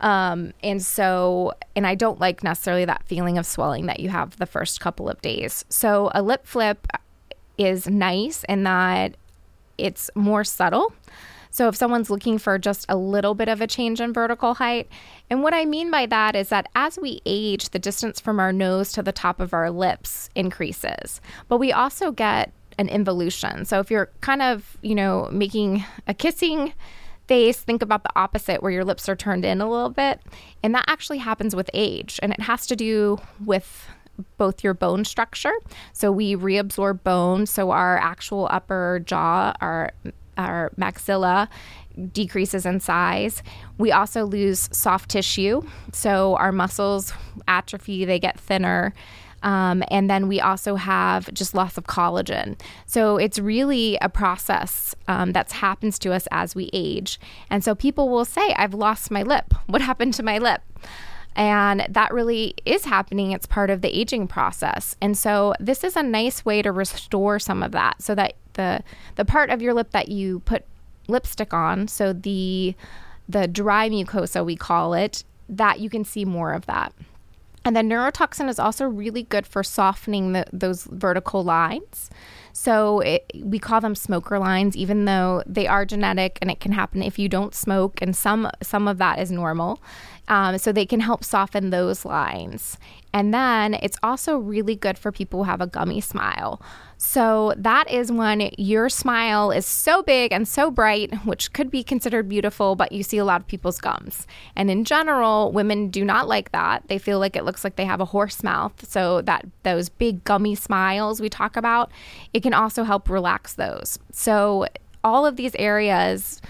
Um, 0.00 0.52
and 0.62 0.82
so, 0.82 1.54
and 1.74 1.86
I 1.86 1.94
don't 1.94 2.20
like 2.20 2.44
necessarily 2.44 2.84
that 2.84 3.02
feeling 3.06 3.38
of 3.38 3.46
swelling 3.46 3.86
that 3.86 4.00
you 4.00 4.10
have 4.10 4.36
the 4.36 4.46
first 4.46 4.80
couple 4.80 5.08
of 5.08 5.20
days. 5.22 5.64
So, 5.70 6.10
a 6.14 6.22
lip 6.22 6.46
flip 6.46 6.86
is 7.56 7.88
nice 7.88 8.44
in 8.48 8.62
that 8.64 9.16
it's 9.78 10.10
more 10.14 10.44
subtle. 10.44 10.92
So 11.50 11.68
if 11.68 11.76
someone's 11.76 12.10
looking 12.10 12.38
for 12.38 12.58
just 12.58 12.84
a 12.88 12.96
little 12.96 13.34
bit 13.34 13.48
of 13.48 13.60
a 13.60 13.66
change 13.66 14.00
in 14.00 14.12
vertical 14.12 14.54
height, 14.54 14.88
and 15.30 15.42
what 15.42 15.54
I 15.54 15.64
mean 15.64 15.90
by 15.90 16.06
that 16.06 16.36
is 16.36 16.50
that 16.50 16.68
as 16.74 16.98
we 16.98 17.22
age, 17.24 17.70
the 17.70 17.78
distance 17.78 18.20
from 18.20 18.38
our 18.38 18.52
nose 18.52 18.92
to 18.92 19.02
the 19.02 19.12
top 19.12 19.40
of 19.40 19.54
our 19.54 19.70
lips 19.70 20.28
increases, 20.34 21.20
but 21.48 21.58
we 21.58 21.72
also 21.72 22.12
get 22.12 22.52
an 22.78 22.88
involution. 22.88 23.64
So 23.64 23.80
if 23.80 23.90
you're 23.90 24.10
kind 24.20 24.42
of, 24.42 24.76
you 24.82 24.94
know, 24.94 25.28
making 25.32 25.84
a 26.06 26.14
kissing 26.14 26.74
face, 27.26 27.60
think 27.60 27.82
about 27.82 28.02
the 28.02 28.12
opposite 28.16 28.62
where 28.62 28.72
your 28.72 28.84
lips 28.84 29.08
are 29.08 29.16
turned 29.16 29.44
in 29.44 29.60
a 29.60 29.68
little 29.68 29.90
bit. 29.90 30.20
And 30.62 30.74
that 30.74 30.84
actually 30.86 31.18
happens 31.18 31.54
with 31.54 31.70
age, 31.74 32.18
and 32.22 32.32
it 32.32 32.40
has 32.40 32.66
to 32.68 32.76
do 32.76 33.18
with 33.44 33.88
both 34.36 34.64
your 34.64 34.74
bone 34.74 35.04
structure. 35.04 35.52
So 35.92 36.10
we 36.12 36.34
reabsorb 36.34 37.02
bone. 37.02 37.46
So 37.46 37.70
our 37.70 37.98
actual 37.98 38.48
upper 38.50 39.02
jaw, 39.04 39.54
our 39.60 39.92
our 40.36 40.70
maxilla 40.78 41.48
decreases 42.12 42.64
in 42.64 42.80
size. 42.80 43.42
We 43.76 43.90
also 43.90 44.24
lose 44.24 44.68
soft 44.72 45.10
tissue. 45.10 45.62
So 45.92 46.36
our 46.36 46.52
muscles 46.52 47.12
atrophy, 47.48 48.04
they 48.04 48.20
get 48.20 48.38
thinner. 48.38 48.94
Um, 49.42 49.84
and 49.88 50.10
then 50.10 50.26
we 50.26 50.40
also 50.40 50.74
have 50.74 51.32
just 51.32 51.54
loss 51.54 51.78
of 51.78 51.84
collagen. 51.84 52.60
So 52.86 53.16
it's 53.18 53.38
really 53.38 53.96
a 54.00 54.08
process 54.08 54.94
um, 55.06 55.32
that 55.32 55.50
happens 55.52 55.98
to 56.00 56.12
us 56.12 56.26
as 56.30 56.54
we 56.54 56.70
age. 56.72 57.20
And 57.50 57.62
so 57.62 57.74
people 57.74 58.08
will 58.08 58.24
say, 58.24 58.52
I've 58.56 58.74
lost 58.74 59.10
my 59.10 59.22
lip. 59.22 59.54
What 59.66 59.80
happened 59.80 60.14
to 60.14 60.22
my 60.22 60.38
lip? 60.38 60.62
And 61.38 61.86
that 61.88 62.12
really 62.12 62.54
is 62.66 62.84
happening. 62.84 63.30
It's 63.30 63.46
part 63.46 63.70
of 63.70 63.80
the 63.80 63.96
aging 63.96 64.26
process. 64.26 64.96
And 65.00 65.16
so 65.16 65.54
this 65.60 65.84
is 65.84 65.94
a 65.94 66.02
nice 66.02 66.44
way 66.44 66.62
to 66.62 66.72
restore 66.72 67.38
some 67.38 67.62
of 67.62 67.70
that 67.72 68.02
so 68.02 68.16
that 68.16 68.34
the 68.54 68.82
the 69.14 69.24
part 69.24 69.48
of 69.50 69.62
your 69.62 69.72
lip 69.72 69.92
that 69.92 70.08
you 70.08 70.40
put 70.40 70.64
lipstick 71.06 71.54
on, 71.54 71.86
so 71.86 72.12
the 72.12 72.74
the 73.28 73.46
dry 73.46 73.88
mucosa 73.88 74.44
we 74.44 74.56
call 74.56 74.94
it, 74.94 75.22
that 75.48 75.78
you 75.78 75.88
can 75.88 76.04
see 76.04 76.24
more 76.24 76.52
of 76.52 76.66
that. 76.66 76.92
And 77.64 77.76
then 77.76 77.88
neurotoxin 77.88 78.48
is 78.48 78.58
also 78.58 78.86
really 78.86 79.24
good 79.24 79.46
for 79.46 79.62
softening 79.62 80.32
the, 80.32 80.46
those 80.52 80.84
vertical 80.84 81.44
lines. 81.44 82.08
So 82.52 83.00
it, 83.00 83.30
we 83.44 83.58
call 83.58 83.80
them 83.80 83.94
smoker 83.94 84.38
lines, 84.38 84.76
even 84.76 85.04
though 85.04 85.42
they 85.46 85.66
are 85.66 85.84
genetic 85.84 86.38
and 86.40 86.50
it 86.50 86.60
can 86.60 86.72
happen 86.72 87.02
if 87.02 87.18
you 87.18 87.28
don't 87.28 87.54
smoke, 87.54 88.02
and 88.02 88.16
some 88.16 88.50
some 88.60 88.88
of 88.88 88.98
that 88.98 89.20
is 89.20 89.30
normal. 89.30 89.80
Um, 90.28 90.58
so 90.58 90.72
they 90.72 90.86
can 90.86 91.00
help 91.00 91.24
soften 91.24 91.70
those 91.70 92.04
lines. 92.04 92.78
And 93.12 93.32
then 93.32 93.74
it's 93.74 93.96
also 94.02 94.36
really 94.36 94.76
good 94.76 94.98
for 94.98 95.10
people 95.10 95.42
who 95.42 95.50
have 95.50 95.60
a 95.60 95.66
gummy 95.66 96.00
smile. 96.00 96.60
So 96.98 97.54
that 97.56 97.90
is 97.90 98.12
when 98.12 98.50
your 98.58 98.88
smile 98.88 99.50
is 99.50 99.64
so 99.64 100.02
big 100.02 100.32
and 100.32 100.46
so 100.46 100.70
bright, 100.70 101.14
which 101.24 101.52
could 101.52 101.70
be 101.70 101.82
considered 101.82 102.28
beautiful, 102.28 102.74
but 102.74 102.92
you 102.92 103.02
see 103.02 103.18
a 103.18 103.24
lot 103.24 103.40
of 103.40 103.46
people's 103.46 103.80
gums. 103.80 104.26
And 104.56 104.70
in 104.70 104.84
general, 104.84 105.52
women 105.52 105.88
do 105.88 106.04
not 106.04 106.28
like 106.28 106.52
that. 106.52 106.82
They 106.88 106.98
feel 106.98 107.18
like 107.18 107.36
it 107.36 107.44
looks 107.44 107.64
like 107.64 107.76
they 107.76 107.84
have 107.84 108.00
a 108.00 108.04
horse 108.04 108.42
mouth. 108.42 108.86
So 108.88 109.22
that 109.22 109.46
those 109.62 109.88
big 109.88 110.24
gummy 110.24 110.54
smiles 110.54 111.20
we 111.20 111.28
talk 111.28 111.56
about, 111.56 111.90
it 112.34 112.42
can 112.42 112.52
also 112.52 112.82
help 112.82 113.08
relax 113.08 113.54
those. 113.54 113.98
So 114.12 114.66
all 115.04 115.24
of 115.24 115.36
these 115.36 115.54
areas 115.54 116.42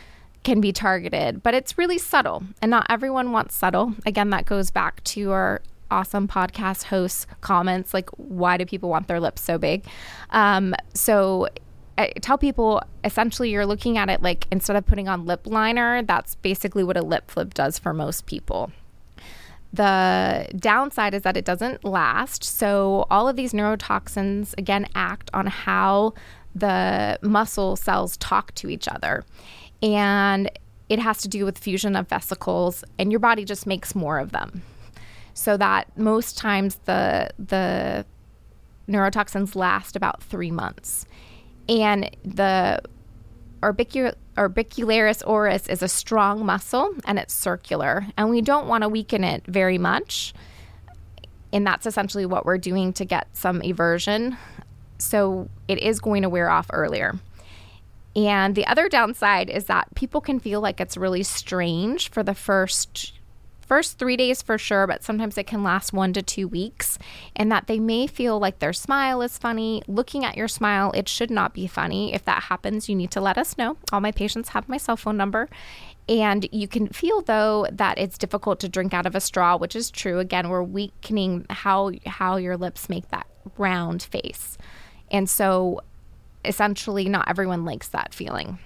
can 0.44 0.60
be 0.60 0.72
targeted, 0.72 1.42
but 1.42 1.54
it's 1.54 1.76
really 1.76 1.98
subtle 1.98 2.42
and 2.62 2.70
not 2.70 2.86
everyone 2.88 3.32
wants 3.32 3.54
subtle. 3.54 3.94
Again, 4.06 4.30
that 4.30 4.46
goes 4.46 4.70
back 4.70 5.02
to 5.04 5.30
our 5.32 5.60
awesome 5.90 6.28
podcast 6.28 6.84
hosts 6.84 7.26
comments 7.40 7.94
like 7.94 8.10
why 8.10 8.58
do 8.58 8.66
people 8.66 8.90
want 8.90 9.08
their 9.08 9.20
lips 9.20 9.42
so 9.42 9.58
big? 9.58 9.84
Um, 10.30 10.74
so 10.94 11.48
I 11.96 12.12
tell 12.20 12.38
people 12.38 12.82
essentially 13.04 13.50
you're 13.50 13.66
looking 13.66 13.98
at 13.98 14.08
it 14.08 14.22
like 14.22 14.46
instead 14.52 14.76
of 14.76 14.86
putting 14.86 15.08
on 15.08 15.26
lip 15.26 15.46
liner 15.46 16.02
that's 16.02 16.36
basically 16.36 16.84
what 16.84 16.96
a 16.96 17.02
lip 17.02 17.30
flip 17.30 17.54
does 17.54 17.78
for 17.78 17.92
most 17.92 18.26
people. 18.26 18.70
The 19.72 20.48
downside 20.56 21.12
is 21.12 21.22
that 21.22 21.36
it 21.36 21.44
doesn't 21.44 21.84
last 21.84 22.44
so 22.44 23.06
all 23.10 23.28
of 23.28 23.36
these 23.36 23.52
neurotoxins 23.52 24.54
again 24.56 24.86
act 24.94 25.30
on 25.34 25.46
how 25.46 26.14
the 26.54 27.18
muscle 27.22 27.76
cells 27.76 28.16
talk 28.16 28.54
to 28.54 28.68
each 28.68 28.88
other 28.88 29.24
and 29.82 30.50
it 30.88 30.98
has 30.98 31.18
to 31.18 31.28
do 31.28 31.44
with 31.44 31.58
fusion 31.58 31.96
of 31.96 32.08
vesicles, 32.08 32.84
and 32.98 33.12
your 33.12 33.20
body 33.20 33.44
just 33.44 33.66
makes 33.66 33.94
more 33.94 34.18
of 34.18 34.32
them. 34.32 34.62
So 35.34 35.56
that 35.56 35.96
most 35.96 36.36
times 36.36 36.76
the 36.84 37.30
the 37.38 38.04
neurotoxins 38.88 39.54
last 39.54 39.96
about 39.96 40.22
three 40.22 40.50
months, 40.50 41.06
and 41.68 42.10
the 42.24 42.80
orbicul- 43.62 44.14
orbicularis 44.36 45.22
oris 45.26 45.68
is 45.68 45.82
a 45.82 45.88
strong 45.88 46.44
muscle 46.44 46.94
and 47.04 47.18
it's 47.18 47.34
circular, 47.34 48.06
and 48.16 48.30
we 48.30 48.40
don't 48.40 48.66
want 48.66 48.82
to 48.82 48.88
weaken 48.88 49.24
it 49.24 49.44
very 49.46 49.78
much. 49.78 50.32
And 51.52 51.66
that's 51.66 51.86
essentially 51.86 52.26
what 52.26 52.44
we're 52.44 52.58
doing 52.58 52.92
to 52.94 53.04
get 53.04 53.28
some 53.34 53.60
eversion. 53.62 54.36
So 54.98 55.48
it 55.66 55.78
is 55.78 55.98
going 55.98 56.22
to 56.22 56.28
wear 56.28 56.50
off 56.50 56.66
earlier. 56.72 57.18
And 58.16 58.54
the 58.54 58.66
other 58.66 58.88
downside 58.88 59.48
is 59.50 59.66
that 59.66 59.94
people 59.94 60.20
can 60.20 60.40
feel 60.40 60.60
like 60.60 60.80
it's 60.80 60.96
really 60.96 61.22
strange 61.22 62.10
for 62.10 62.22
the 62.22 62.34
first 62.34 63.14
first 63.60 63.98
3 63.98 64.16
days 64.16 64.40
for 64.40 64.56
sure, 64.56 64.86
but 64.86 65.04
sometimes 65.04 65.36
it 65.36 65.46
can 65.46 65.62
last 65.62 65.92
1 65.92 66.14
to 66.14 66.22
2 66.22 66.48
weeks 66.48 66.98
and 67.36 67.52
that 67.52 67.66
they 67.66 67.78
may 67.78 68.06
feel 68.06 68.38
like 68.38 68.60
their 68.60 68.72
smile 68.72 69.20
is 69.20 69.36
funny. 69.36 69.82
Looking 69.86 70.24
at 70.24 70.38
your 70.38 70.48
smile, 70.48 70.90
it 70.92 71.06
should 71.06 71.30
not 71.30 71.52
be 71.52 71.66
funny. 71.66 72.14
If 72.14 72.24
that 72.24 72.44
happens, 72.44 72.88
you 72.88 72.96
need 72.96 73.10
to 73.10 73.20
let 73.20 73.36
us 73.36 73.58
know. 73.58 73.76
All 73.92 74.00
my 74.00 74.10
patients 74.10 74.48
have 74.48 74.70
my 74.70 74.78
cell 74.78 74.96
phone 74.96 75.18
number. 75.18 75.50
And 76.08 76.48
you 76.50 76.66
can 76.66 76.88
feel 76.88 77.20
though 77.20 77.66
that 77.70 77.98
it's 77.98 78.16
difficult 78.16 78.58
to 78.60 78.70
drink 78.70 78.94
out 78.94 79.04
of 79.04 79.14
a 79.14 79.20
straw, 79.20 79.58
which 79.58 79.76
is 79.76 79.90
true. 79.90 80.18
Again, 80.18 80.48
we're 80.48 80.62
weakening 80.62 81.44
how 81.50 81.92
how 82.06 82.36
your 82.36 82.56
lips 82.56 82.88
make 82.88 83.08
that 83.08 83.26
round 83.58 84.02
face. 84.02 84.56
And 85.10 85.28
so 85.28 85.82
essentially 86.44 87.08
not 87.08 87.28
everyone 87.28 87.64
likes 87.64 87.88
that 87.88 88.14
feeling. 88.14 88.58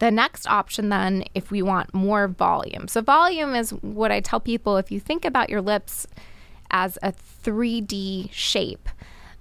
The 0.00 0.10
next 0.10 0.46
option, 0.48 0.88
then, 0.88 1.24
if 1.34 1.50
we 1.50 1.62
want 1.62 1.94
more 1.94 2.26
volume. 2.26 2.88
So, 2.88 3.00
volume 3.00 3.54
is 3.54 3.70
what 3.70 4.10
I 4.10 4.20
tell 4.20 4.40
people 4.40 4.76
if 4.76 4.90
you 4.90 4.98
think 4.98 5.24
about 5.24 5.50
your 5.50 5.60
lips 5.60 6.06
as 6.70 6.98
a 7.02 7.12
3D 7.12 8.30
shape, 8.32 8.88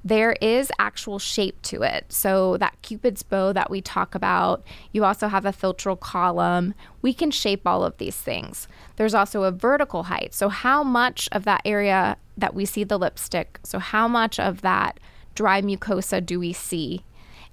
there 0.04 0.34
is 0.34 0.72
actual 0.80 1.18
shape 1.18 1.62
to 1.64 1.82
it. 1.82 2.14
So, 2.14 2.58
that 2.58 2.80
Cupid's 2.84 3.24
bow 3.24 3.52
that 3.54 3.72
we 3.72 3.82
talk 3.82 4.14
about, 4.14 4.64
you 4.92 5.04
also 5.04 5.28
have 5.28 5.46
a 5.46 5.52
philtral 5.52 6.00
column. 6.00 6.76
We 7.02 7.14
can 7.14 7.32
shape 7.32 7.66
all 7.66 7.84
of 7.84 7.98
these 7.98 8.16
things. 8.16 8.68
There's 8.96 9.16
also 9.16 9.44
a 9.44 9.52
vertical 9.52 10.04
height. 10.04 10.36
So, 10.36 10.50
how 10.50 10.84
much 10.84 11.28
of 11.32 11.46
that 11.46 11.62
area 11.66 12.18
that 12.38 12.54
we 12.54 12.66
see 12.66 12.84
the 12.84 13.00
lipstick, 13.00 13.60
so 13.64 13.80
how 13.80 14.08
much 14.08 14.40
of 14.40 14.62
that 14.62 15.00
dry 15.34 15.62
mucosa 15.62 16.24
do 16.24 16.40
we 16.40 16.54
see? 16.54 17.04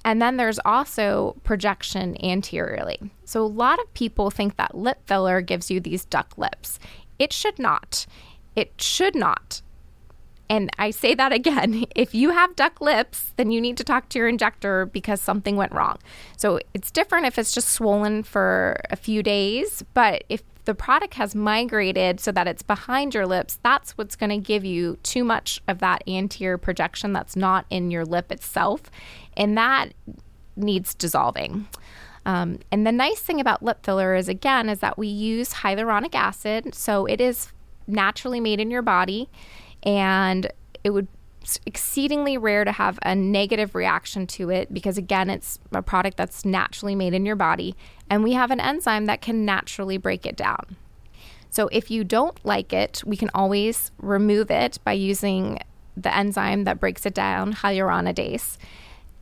And 0.04 0.20
then 0.20 0.36
there's 0.36 0.60
also 0.64 1.36
projection 1.44 2.22
anteriorly. 2.22 3.00
So 3.24 3.42
a 3.42 3.46
lot 3.46 3.78
of 3.78 3.92
people 3.94 4.30
think 4.30 4.56
that 4.56 4.76
lip 4.76 4.98
filler 5.06 5.40
gives 5.40 5.70
you 5.70 5.80
these 5.80 6.04
duck 6.04 6.36
lips. 6.36 6.78
It 7.18 7.32
should 7.32 7.58
not. 7.58 8.06
It 8.54 8.80
should 8.80 9.14
not. 9.14 9.62
And 10.50 10.70
I 10.78 10.90
say 10.90 11.14
that 11.14 11.32
again 11.32 11.86
if 11.96 12.14
you 12.14 12.30
have 12.30 12.54
duck 12.54 12.80
lips, 12.80 13.32
then 13.36 13.50
you 13.50 13.60
need 13.60 13.76
to 13.78 13.84
talk 13.84 14.08
to 14.10 14.18
your 14.18 14.28
injector 14.28 14.86
because 14.86 15.20
something 15.20 15.56
went 15.56 15.72
wrong. 15.72 15.98
So 16.36 16.60
it's 16.74 16.90
different 16.90 17.26
if 17.26 17.38
it's 17.38 17.52
just 17.52 17.70
swollen 17.70 18.22
for 18.22 18.80
a 18.90 18.96
few 18.96 19.22
days, 19.22 19.82
but 19.94 20.24
if 20.28 20.42
the 20.64 20.74
product 20.74 21.14
has 21.14 21.34
migrated 21.34 22.20
so 22.20 22.32
that 22.32 22.46
it's 22.46 22.62
behind 22.62 23.14
your 23.14 23.26
lips, 23.26 23.58
that's 23.62 23.92
what's 23.92 24.16
going 24.16 24.30
to 24.30 24.38
give 24.38 24.64
you 24.64 24.96
too 25.02 25.24
much 25.24 25.60
of 25.68 25.78
that 25.80 26.02
anterior 26.08 26.58
projection 26.58 27.12
that's 27.12 27.36
not 27.36 27.66
in 27.70 27.90
your 27.90 28.04
lip 28.04 28.32
itself 28.32 28.82
and 29.36 29.56
that 29.58 29.90
needs 30.56 30.94
dissolving. 30.94 31.66
Um, 32.26 32.58
and 32.72 32.86
the 32.86 32.92
nice 32.92 33.20
thing 33.20 33.40
about 33.40 33.62
lip 33.62 33.84
filler 33.84 34.14
is, 34.14 34.28
again, 34.28 34.68
is 34.68 34.80
that 34.80 34.96
we 34.96 35.08
use 35.08 35.52
hyaluronic 35.52 36.14
acid, 36.14 36.74
so 36.74 37.04
it 37.04 37.20
is 37.20 37.52
naturally 37.86 38.40
made 38.40 38.60
in 38.60 38.70
your 38.70 38.80
body, 38.80 39.28
and 39.82 40.50
it 40.82 40.90
would 40.90 41.08
exceedingly 41.66 42.36
rare 42.36 42.64
to 42.64 42.72
have 42.72 42.98
a 43.02 43.14
negative 43.14 43.74
reaction 43.74 44.26
to 44.26 44.50
it 44.50 44.72
because 44.72 44.98
again 44.98 45.30
it's 45.30 45.58
a 45.72 45.82
product 45.82 46.16
that's 46.16 46.44
naturally 46.44 46.94
made 46.94 47.14
in 47.14 47.26
your 47.26 47.36
body 47.36 47.74
and 48.08 48.22
we 48.22 48.32
have 48.32 48.50
an 48.50 48.60
enzyme 48.60 49.06
that 49.06 49.20
can 49.20 49.44
naturally 49.44 49.96
break 49.96 50.26
it 50.26 50.36
down 50.36 50.76
so 51.50 51.68
if 51.72 51.90
you 51.90 52.04
don't 52.04 52.44
like 52.44 52.72
it 52.72 53.02
we 53.06 53.16
can 53.16 53.30
always 53.34 53.90
remove 53.98 54.50
it 54.50 54.78
by 54.84 54.92
using 54.92 55.58
the 55.96 56.14
enzyme 56.14 56.64
that 56.64 56.80
breaks 56.80 57.06
it 57.06 57.14
down 57.14 57.52
hyaluronidase 57.52 58.56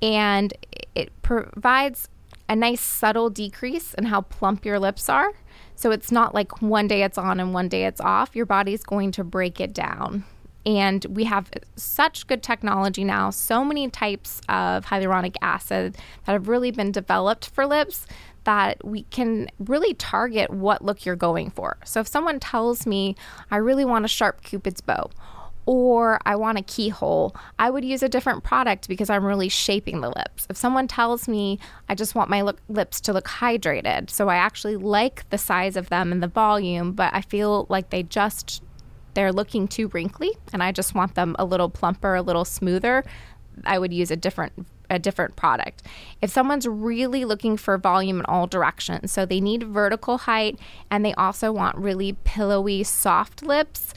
and 0.01 0.53
it 0.95 1.11
provides 1.23 2.09
a 2.49 2.57
nice 2.57 2.81
subtle 2.81 3.31
decrease 3.31 3.95
in 3.95 4.05
how 4.05 4.21
plump 4.21 4.67
your 4.67 4.79
lips 4.79 5.09
are. 5.09 5.33
So 5.75 5.91
it's 5.91 6.13
not 6.13 6.35
like 6.35 6.61
one 6.61 6.87
day 6.87 7.03
it's 7.03 7.17
on 7.17 7.41
and 7.41 7.55
one 7.55 7.69
day 7.69 7.87
it's 7.87 8.01
off. 8.01 8.37
Your 8.37 8.47
body's 8.47 8.85
going 8.85 9.13
to 9.13 9.25
break 9.25 9.61
it 9.61 9.73
down. 9.73 10.25
And 10.65 11.05
we 11.07 11.25
have 11.25 11.51
such 11.77 12.27
good 12.27 12.43
technology 12.43 13.03
now, 13.03 13.31
so 13.31 13.65
many 13.65 13.91
types 13.91 14.41
of 14.49 14.87
hyaluronic 14.87 15.37
acid 15.43 15.97
that 16.25 16.33
have 16.33 16.49
really 16.49 16.71
been 16.71 16.93
developed 16.93 17.49
for 17.51 17.67
lips 17.67 18.07
that 18.45 18.85
we 18.85 19.03
can 19.05 19.49
really 19.59 19.95
target 19.95 20.51
what 20.51 20.85
look 20.85 21.05
you're 21.05 21.17
going 21.17 21.51
for. 21.51 21.79
So 21.85 22.01
if 22.01 22.09
someone 22.09 22.41
tells 22.41 22.87
me, 22.87 23.17
I 23.51 23.57
really 23.57 23.85
want 23.85 24.05
a 24.05 24.09
sharp 24.09 24.43
Cupid's 24.43 24.81
bow, 24.81 25.11
or 25.65 26.19
I 26.27 26.35
want 26.35 26.59
a 26.59 26.63
keyhole, 26.63 27.37
I 27.59 27.71
would 27.71 27.85
use 27.85 28.03
a 28.03 28.09
different 28.09 28.43
product 28.43 28.89
because 28.89 29.11
I'm 29.11 29.25
really 29.25 29.49
shaping 29.49 30.01
the 30.01 30.09
lips. 30.09 30.47
If 30.51 30.57
someone 30.57 30.89
tells 30.89 31.29
me 31.29 31.61
I 31.89 31.95
just 31.95 32.15
want 32.15 32.31
my 32.31 32.43
lips 32.69 33.01
to 33.03 33.13
look 33.13 33.27
hydrated, 33.27 34.11
so 34.11 34.29
I 34.29 34.37
actually 34.37 34.77
like 34.77 35.29
the 35.31 35.39
size 35.39 35.77
of 35.77 35.89
them 35.89 36.11
and 36.11 36.23
the 36.23 36.29
volume, 36.29 36.93
but 36.93 37.15
I 37.15 37.21
feel 37.21 37.67
like 37.69 37.91
they 37.91 38.03
just 38.03 38.63
they're 39.15 39.33
looking 39.33 39.69
too 39.69 39.89
wrinkly 39.89 40.31
and 40.53 40.63
I 40.63 40.73
just 40.73 40.95
want 40.95 41.15
them 41.15 41.37
a 41.39 41.45
little 41.45 41.69
plumper, 41.69 42.15
a 42.15 42.23
little 42.23 42.45
smoother, 42.45 43.05
I 43.65 43.79
would 43.79 43.93
use 43.93 44.11
a 44.11 44.17
different 44.17 44.67
a 44.91 44.99
different 44.99 45.37
product. 45.37 45.83
If 46.21 46.31
someone's 46.31 46.67
really 46.67 47.25
looking 47.25 47.57
for 47.57 47.79
volume 47.79 48.19
in 48.21 48.27
all 48.27 48.47
directions, 48.47 49.11
so 49.11 49.25
they 49.25 49.41
need 49.41 49.63
vertical 49.63 50.19
height 50.19 50.59
and 50.91 51.03
they 51.03 51.15
also 51.15 51.51
want 51.51 51.79
really 51.79 52.13
pillowy 52.25 52.83
soft 52.85 53.43
lips, 53.43 53.95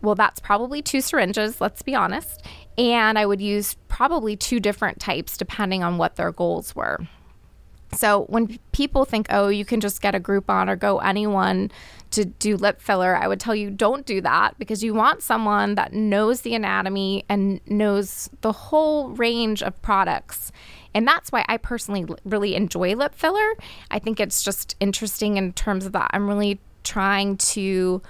well, 0.00 0.14
that's 0.14 0.40
probably 0.40 0.80
two 0.80 1.02
syringes, 1.02 1.60
let's 1.60 1.82
be 1.82 1.94
honest. 1.94 2.42
And 2.78 3.18
I 3.18 3.26
would 3.26 3.42
use 3.42 3.76
probably 3.88 4.36
two 4.36 4.58
different 4.58 5.00
types 5.00 5.36
depending 5.36 5.82
on 5.82 5.98
what 5.98 6.16
their 6.16 6.32
goals 6.32 6.74
were. 6.74 7.00
So 7.94 8.24
when 8.24 8.58
people 8.72 9.04
think, 9.04 9.28
oh, 9.30 9.48
you 9.48 9.64
can 9.64 9.80
just 9.80 10.02
get 10.02 10.14
a 10.14 10.20
Groupon 10.20 10.68
or 10.68 10.76
go 10.76 10.98
anyone 10.98 11.70
to 12.10 12.24
do 12.24 12.56
lip 12.56 12.80
filler, 12.80 13.16
I 13.16 13.26
would 13.28 13.40
tell 13.40 13.54
you 13.54 13.70
don't 13.70 14.04
do 14.04 14.20
that 14.20 14.58
because 14.58 14.82
you 14.82 14.94
want 14.94 15.22
someone 15.22 15.74
that 15.76 15.92
knows 15.92 16.42
the 16.42 16.54
anatomy 16.54 17.24
and 17.28 17.60
knows 17.66 18.30
the 18.40 18.52
whole 18.52 19.10
range 19.10 19.62
of 19.62 19.80
products. 19.82 20.52
And 20.94 21.06
that's 21.06 21.32
why 21.32 21.44
I 21.48 21.56
personally 21.56 22.06
really 22.24 22.54
enjoy 22.54 22.94
lip 22.94 23.14
filler. 23.14 23.54
I 23.90 23.98
think 23.98 24.20
it's 24.20 24.42
just 24.42 24.76
interesting 24.80 25.36
in 25.36 25.52
terms 25.52 25.86
of 25.86 25.92
that. 25.92 26.10
I'm 26.12 26.28
really 26.28 26.60
trying 26.84 27.36
to 27.36 28.02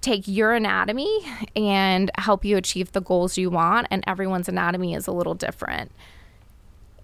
take 0.00 0.28
your 0.28 0.52
anatomy 0.52 1.20
and 1.56 2.10
help 2.16 2.44
you 2.44 2.56
achieve 2.56 2.92
the 2.92 3.00
goals 3.00 3.36
you 3.36 3.50
want. 3.50 3.86
And 3.90 4.04
everyone's 4.06 4.48
anatomy 4.48 4.94
is 4.94 5.06
a 5.06 5.12
little 5.12 5.34
different. 5.34 5.90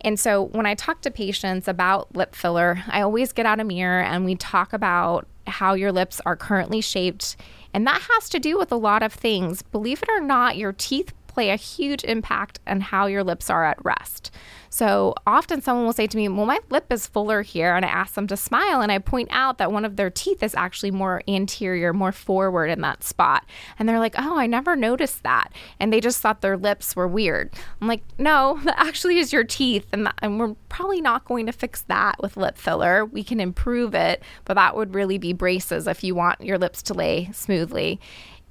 And 0.04 0.20
so 0.20 0.42
when 0.42 0.66
I 0.66 0.75
talk 0.75 1.00
to 1.00 1.11
patients 1.11 1.66
about 1.66 2.14
lip 2.14 2.34
filler, 2.34 2.84
I 2.88 3.00
always 3.00 3.32
get 3.32 3.46
out 3.46 3.58
a 3.58 3.64
mirror 3.64 4.02
and 4.02 4.25
we 4.25 4.37
talk 4.37 4.75
about 4.75 5.26
how 5.46 5.75
your 5.75 5.92
lips 5.92 6.20
are 6.26 6.37
currently 6.37 6.82
shaped. 6.82 7.37
And 7.73 7.87
that 7.87 8.02
has 8.12 8.28
to 8.28 8.38
do 8.38 8.58
with 8.58 8.70
a 8.70 8.76
lot 8.76 9.02
of 9.02 9.12
things. 9.12 9.62
Believe 9.62 10.02
it 10.02 10.08
or 10.11 10.20
not, 10.20 10.58
your 10.58 10.73
teeth 10.73 11.12
play 11.34 11.50
a 11.50 11.56
huge 11.56 12.04
impact 12.04 12.60
on 12.66 12.80
how 12.80 13.06
your 13.06 13.24
lips 13.24 13.50
are 13.50 13.64
at 13.64 13.84
rest. 13.84 14.30
So 14.70 15.14
often 15.24 15.62
someone 15.62 15.86
will 15.86 15.92
say 15.92 16.08
to 16.08 16.16
me, 16.16 16.28
Well, 16.28 16.46
my 16.46 16.58
lip 16.68 16.92
is 16.92 17.06
fuller 17.06 17.42
here. 17.42 17.76
And 17.76 17.84
I 17.84 17.88
ask 17.88 18.14
them 18.14 18.26
to 18.26 18.36
smile. 18.36 18.80
And 18.80 18.90
I 18.90 18.98
point 18.98 19.28
out 19.30 19.58
that 19.58 19.70
one 19.70 19.84
of 19.84 19.94
their 19.94 20.10
teeth 20.10 20.42
is 20.42 20.54
actually 20.56 20.90
more 20.90 21.22
anterior, 21.28 21.92
more 21.92 22.10
forward 22.10 22.70
in 22.70 22.80
that 22.80 23.04
spot. 23.04 23.46
And 23.78 23.88
they're 23.88 24.00
like, 24.00 24.16
Oh, 24.18 24.36
I 24.36 24.46
never 24.46 24.74
noticed 24.74 25.22
that. 25.22 25.52
And 25.78 25.92
they 25.92 26.00
just 26.00 26.20
thought 26.20 26.40
their 26.40 26.56
lips 26.56 26.96
were 26.96 27.06
weird. 27.06 27.52
I'm 27.80 27.86
like, 27.86 28.02
No, 28.18 28.58
that 28.64 28.78
actually 28.78 29.18
is 29.18 29.32
your 29.32 29.44
teeth. 29.44 29.86
And, 29.92 30.06
that, 30.06 30.18
and 30.22 30.40
we're 30.40 30.54
probably 30.68 31.00
not 31.00 31.24
going 31.24 31.46
to 31.46 31.52
fix 31.52 31.82
that 31.82 32.20
with 32.20 32.36
lip 32.36 32.58
filler. 32.58 33.04
We 33.04 33.22
can 33.22 33.38
improve 33.38 33.94
it, 33.94 34.24
but 34.44 34.54
that 34.54 34.76
would 34.76 34.94
really 34.94 35.18
be 35.18 35.32
braces 35.32 35.86
if 35.86 36.02
you 36.02 36.16
want 36.16 36.40
your 36.40 36.58
lips 36.58 36.82
to 36.84 36.94
lay 36.94 37.30
smoothly. 37.32 38.00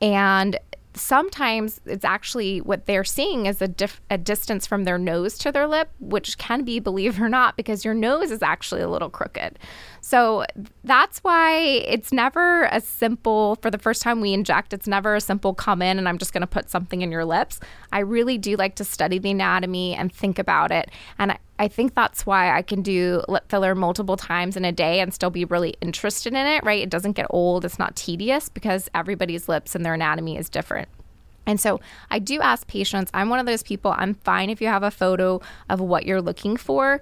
And 0.02 0.58
sometimes 0.96 1.82
it's 1.86 2.06
actually 2.06 2.62
what 2.62 2.86
they're 2.86 3.04
seeing 3.04 3.46
is 3.46 3.62
a, 3.62 3.68
dif- 3.68 4.02
a 4.10 4.18
distance 4.18 4.68
from 4.68 4.84
their 4.84 4.98
nose 4.98 5.38
to 5.40 5.52
their 5.52 5.68
lip, 5.68 5.90
which 6.00 6.38
can 6.38 6.64
be, 6.64 6.80
believe 6.80 7.18
it 7.18 7.22
or 7.22 7.30
not, 7.30 7.58
because 7.58 7.84
your 7.84 7.94
nose 7.94 8.32
is 8.32 8.42
actually 8.42 8.82
a 8.82 8.90
little 8.90 9.10
crooked. 9.10 9.58
So 10.06 10.44
that's 10.84 11.20
why 11.20 11.60
it's 11.60 12.12
never 12.12 12.66
a 12.66 12.82
simple, 12.82 13.56
for 13.62 13.72
the 13.72 13.78
first 13.78 14.02
time 14.02 14.20
we 14.20 14.34
inject, 14.34 14.74
it's 14.74 14.86
never 14.86 15.16
a 15.16 15.22
simple 15.22 15.54
come 15.54 15.82
in 15.82 15.98
and 15.98 16.10
I'm 16.10 16.18
just 16.18 16.34
going 16.34 16.42
to 16.42 16.48
put 16.48 16.70
something 16.70 17.02
in 17.02 17.10
your 17.10 17.24
lips. 17.24 17.62
I 17.94 18.00
really 18.00 18.38
do 18.38 18.58
like 18.58 18.76
to 18.76 18.84
study 18.84 19.18
the 19.18 19.32
anatomy 19.32 19.96
and 19.96 20.12
think 20.12 20.40
about 20.40 20.74
it. 20.74 20.92
And 21.18 21.38
I 21.58 21.70
think 21.70 21.96
that's 21.96 22.26
why 22.26 22.54
I 22.54 22.64
can 22.64 22.82
do 22.82 23.24
lip 23.30 23.46
filler 23.48 23.76
multiple 23.76 24.18
times 24.18 24.58
in 24.58 24.66
a 24.66 24.74
day 24.74 25.00
and 25.00 25.14
still 25.14 25.30
be 25.30 25.46
really 25.46 25.76
interested 25.80 26.34
in 26.34 26.48
it, 26.48 26.66
right? 26.66 26.84
It 26.84 26.90
doesn't 26.90 27.14
get 27.14 27.28
old, 27.30 27.64
it's 27.64 27.80
not 27.80 27.96
tedious 27.96 28.50
because 28.50 28.90
everybody's 28.94 29.48
lips 29.48 29.74
and 29.74 29.86
their 29.86 29.94
anatomy 29.94 30.38
is 30.38 30.50
different. 30.50 30.90
And 31.46 31.62
so 31.62 31.80
I 32.12 32.20
do 32.20 32.42
ask 32.42 32.68
patients, 32.68 33.10
I'm 33.14 33.30
one 33.30 33.40
of 33.40 33.46
those 33.46 33.64
people, 33.64 33.94
I'm 33.96 34.16
fine 34.16 34.50
if 34.50 34.62
you 34.62 34.68
have 34.68 34.84
a 34.84 34.92
photo 34.92 35.42
of 35.70 35.80
what 35.80 36.06
you're 36.06 36.22
looking 36.22 36.58
for, 36.58 37.02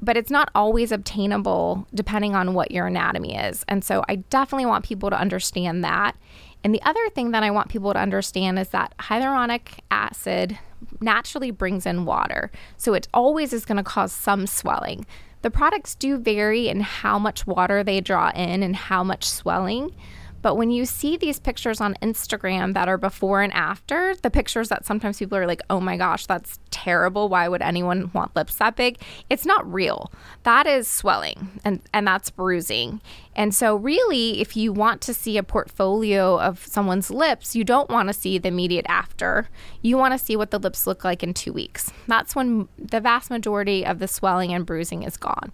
but 0.00 0.16
it's 0.16 0.30
not 0.30 0.50
always 0.54 0.92
obtainable 0.92 1.86
depending 1.94 2.34
on 2.34 2.54
what 2.54 2.70
your 2.70 2.86
anatomy 2.86 3.36
is. 3.36 3.64
And 3.68 3.84
so 3.84 4.04
I 4.08 4.16
definitely 4.16 4.66
want 4.66 4.84
people 4.84 5.10
to 5.10 5.18
understand 5.18 5.82
that. 5.84 6.16
And 6.64 6.74
the 6.74 6.82
other 6.82 7.08
thing 7.10 7.30
that 7.32 7.42
I 7.42 7.50
want 7.50 7.68
people 7.68 7.92
to 7.92 7.98
understand 7.98 8.58
is 8.58 8.68
that 8.70 8.94
hyaluronic 8.98 9.80
acid 9.90 10.58
naturally 11.00 11.50
brings 11.50 11.86
in 11.86 12.04
water. 12.04 12.50
So 12.76 12.94
it 12.94 13.08
always 13.12 13.52
is 13.52 13.64
going 13.64 13.76
to 13.76 13.82
cause 13.82 14.12
some 14.12 14.46
swelling. 14.46 15.06
The 15.42 15.50
products 15.50 15.94
do 15.94 16.18
vary 16.18 16.68
in 16.68 16.80
how 16.80 17.18
much 17.18 17.46
water 17.46 17.84
they 17.84 18.00
draw 18.00 18.30
in 18.30 18.62
and 18.62 18.74
how 18.74 19.04
much 19.04 19.24
swelling. 19.24 19.94
But 20.42 20.56
when 20.56 20.70
you 20.70 20.86
see 20.86 21.16
these 21.16 21.40
pictures 21.40 21.80
on 21.80 21.96
Instagram 22.02 22.74
that 22.74 22.88
are 22.88 22.98
before 22.98 23.42
and 23.42 23.52
after, 23.52 24.14
the 24.16 24.30
pictures 24.30 24.68
that 24.68 24.84
sometimes 24.84 25.18
people 25.18 25.36
are 25.38 25.46
like, 25.46 25.62
oh 25.68 25.80
my 25.80 25.96
gosh, 25.96 26.26
that's 26.26 26.58
terrible. 26.70 27.28
Why 27.28 27.48
would 27.48 27.62
anyone 27.62 28.10
want 28.14 28.36
lips 28.36 28.56
that 28.56 28.76
big? 28.76 29.00
It's 29.28 29.46
not 29.46 29.70
real. 29.70 30.12
That 30.44 30.66
is 30.66 30.88
swelling 30.88 31.60
and, 31.64 31.80
and 31.92 32.06
that's 32.06 32.30
bruising. 32.30 33.00
And 33.34 33.54
so, 33.54 33.76
really, 33.76 34.40
if 34.40 34.56
you 34.56 34.72
want 34.72 35.00
to 35.02 35.14
see 35.14 35.38
a 35.38 35.42
portfolio 35.42 36.40
of 36.40 36.66
someone's 36.66 37.10
lips, 37.10 37.54
you 37.54 37.62
don't 37.62 37.88
want 37.88 38.08
to 38.08 38.12
see 38.12 38.38
the 38.38 38.48
immediate 38.48 38.86
after. 38.88 39.48
You 39.80 39.96
want 39.96 40.12
to 40.12 40.18
see 40.18 40.36
what 40.36 40.50
the 40.50 40.58
lips 40.58 40.86
look 40.86 41.04
like 41.04 41.22
in 41.22 41.34
two 41.34 41.52
weeks. 41.52 41.92
That's 42.08 42.34
when 42.34 42.68
the 42.76 43.00
vast 43.00 43.30
majority 43.30 43.86
of 43.86 44.00
the 44.00 44.08
swelling 44.08 44.52
and 44.52 44.66
bruising 44.66 45.04
is 45.04 45.16
gone. 45.16 45.52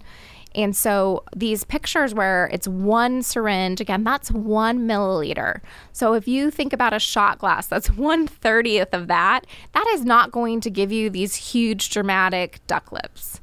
And 0.54 0.76
so 0.76 1.24
these 1.34 1.64
pictures 1.64 2.14
where 2.14 2.48
it's 2.52 2.68
one 2.68 3.22
syringe, 3.22 3.80
again, 3.80 4.04
that's 4.04 4.30
one 4.30 4.86
milliliter. 4.86 5.60
So 5.92 6.14
if 6.14 6.28
you 6.28 6.50
think 6.50 6.72
about 6.72 6.92
a 6.92 7.00
shot 7.00 7.38
glass, 7.38 7.66
that's 7.66 7.90
one 7.96 8.26
thirtieth 8.26 8.94
of 8.94 9.08
that. 9.08 9.46
That 9.72 9.86
is 9.88 10.04
not 10.04 10.30
going 10.30 10.60
to 10.62 10.70
give 10.70 10.92
you 10.92 11.10
these 11.10 11.34
huge, 11.34 11.90
dramatic 11.90 12.60
duck 12.66 12.92
lips. 12.92 13.40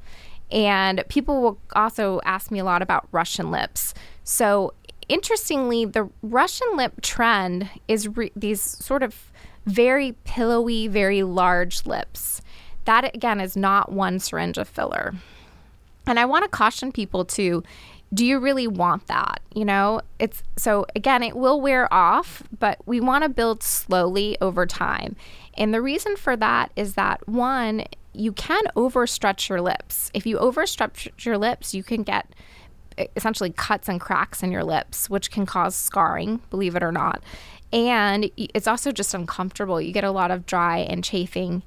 And 0.51 1.03
people 1.07 1.41
will 1.41 1.59
also 1.73 2.19
ask 2.25 2.51
me 2.51 2.59
a 2.59 2.63
lot 2.63 2.81
about 2.81 3.07
Russian 3.11 3.51
lips. 3.51 3.93
So 4.23 4.73
interestingly, 5.07 5.85
the 5.85 6.09
Russian 6.21 6.75
lip 6.75 7.01
trend 7.01 7.69
is 7.87 8.07
re- 8.07 8.31
these 8.35 8.61
sort 8.61 9.03
of 9.03 9.31
very 9.65 10.13
pillowy, 10.23 10.87
very 10.87 11.23
large 11.23 11.85
lips. 11.85 12.41
That 12.85 13.13
again 13.15 13.39
is 13.39 13.55
not 13.55 13.91
one 13.91 14.19
syringe 14.19 14.57
of 14.57 14.67
filler. 14.67 15.13
And 16.07 16.19
I 16.19 16.25
want 16.25 16.43
to 16.43 16.49
caution 16.49 16.91
people 16.91 17.25
to 17.25 17.63
do 18.13 18.25
you 18.25 18.39
really 18.39 18.67
want 18.67 19.07
that? 19.07 19.39
You 19.53 19.63
know, 19.63 20.01
it's 20.19 20.43
so 20.57 20.85
again, 20.95 21.23
it 21.23 21.35
will 21.35 21.61
wear 21.61 21.91
off, 21.93 22.43
but 22.59 22.79
we 22.85 22.99
want 22.99 23.23
to 23.23 23.29
build 23.29 23.63
slowly 23.63 24.37
over 24.41 24.65
time. 24.65 25.15
And 25.53 25.73
the 25.73 25.81
reason 25.81 26.17
for 26.17 26.35
that 26.35 26.71
is 26.75 26.95
that 26.95 27.25
one, 27.27 27.85
you 28.13 28.33
can 28.33 28.63
overstretch 28.75 29.47
your 29.47 29.61
lips. 29.61 30.11
If 30.13 30.25
you 30.25 30.37
overstretch 30.37 31.25
your 31.25 31.37
lips, 31.37 31.73
you 31.73 31.83
can 31.83 32.03
get 32.03 32.27
essentially 33.15 33.51
cuts 33.51 33.87
and 33.87 34.01
cracks 34.01 34.43
in 34.43 34.51
your 34.51 34.65
lips, 34.65 35.09
which 35.09 35.31
can 35.31 35.45
cause 35.45 35.75
scarring, 35.75 36.41
believe 36.49 36.75
it 36.75 36.83
or 36.83 36.91
not. 36.91 37.23
And 37.71 38.29
it's 38.35 38.67
also 38.67 38.91
just 38.91 39.13
uncomfortable. 39.13 39.79
You 39.79 39.93
get 39.93 40.03
a 40.03 40.11
lot 40.11 40.29
of 40.31 40.45
dry 40.45 40.79
and 40.79 41.03
chafing 41.03 41.63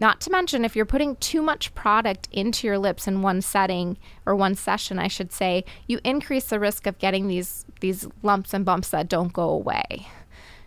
not 0.00 0.20
to 0.22 0.30
mention, 0.30 0.64
if 0.64 0.76
you're 0.76 0.84
putting 0.84 1.16
too 1.16 1.42
much 1.42 1.74
product 1.74 2.28
into 2.30 2.66
your 2.66 2.78
lips 2.78 3.08
in 3.08 3.22
one 3.22 3.40
setting 3.42 3.98
or 4.26 4.36
one 4.36 4.54
session, 4.54 4.98
I 4.98 5.08
should 5.08 5.32
say, 5.32 5.64
you 5.86 6.00
increase 6.04 6.44
the 6.44 6.60
risk 6.60 6.86
of 6.86 6.98
getting 6.98 7.28
these 7.28 7.64
these 7.80 8.08
lumps 8.22 8.54
and 8.54 8.64
bumps 8.64 8.88
that 8.90 9.08
don't 9.08 9.32
go 9.32 9.48
away. 9.48 10.06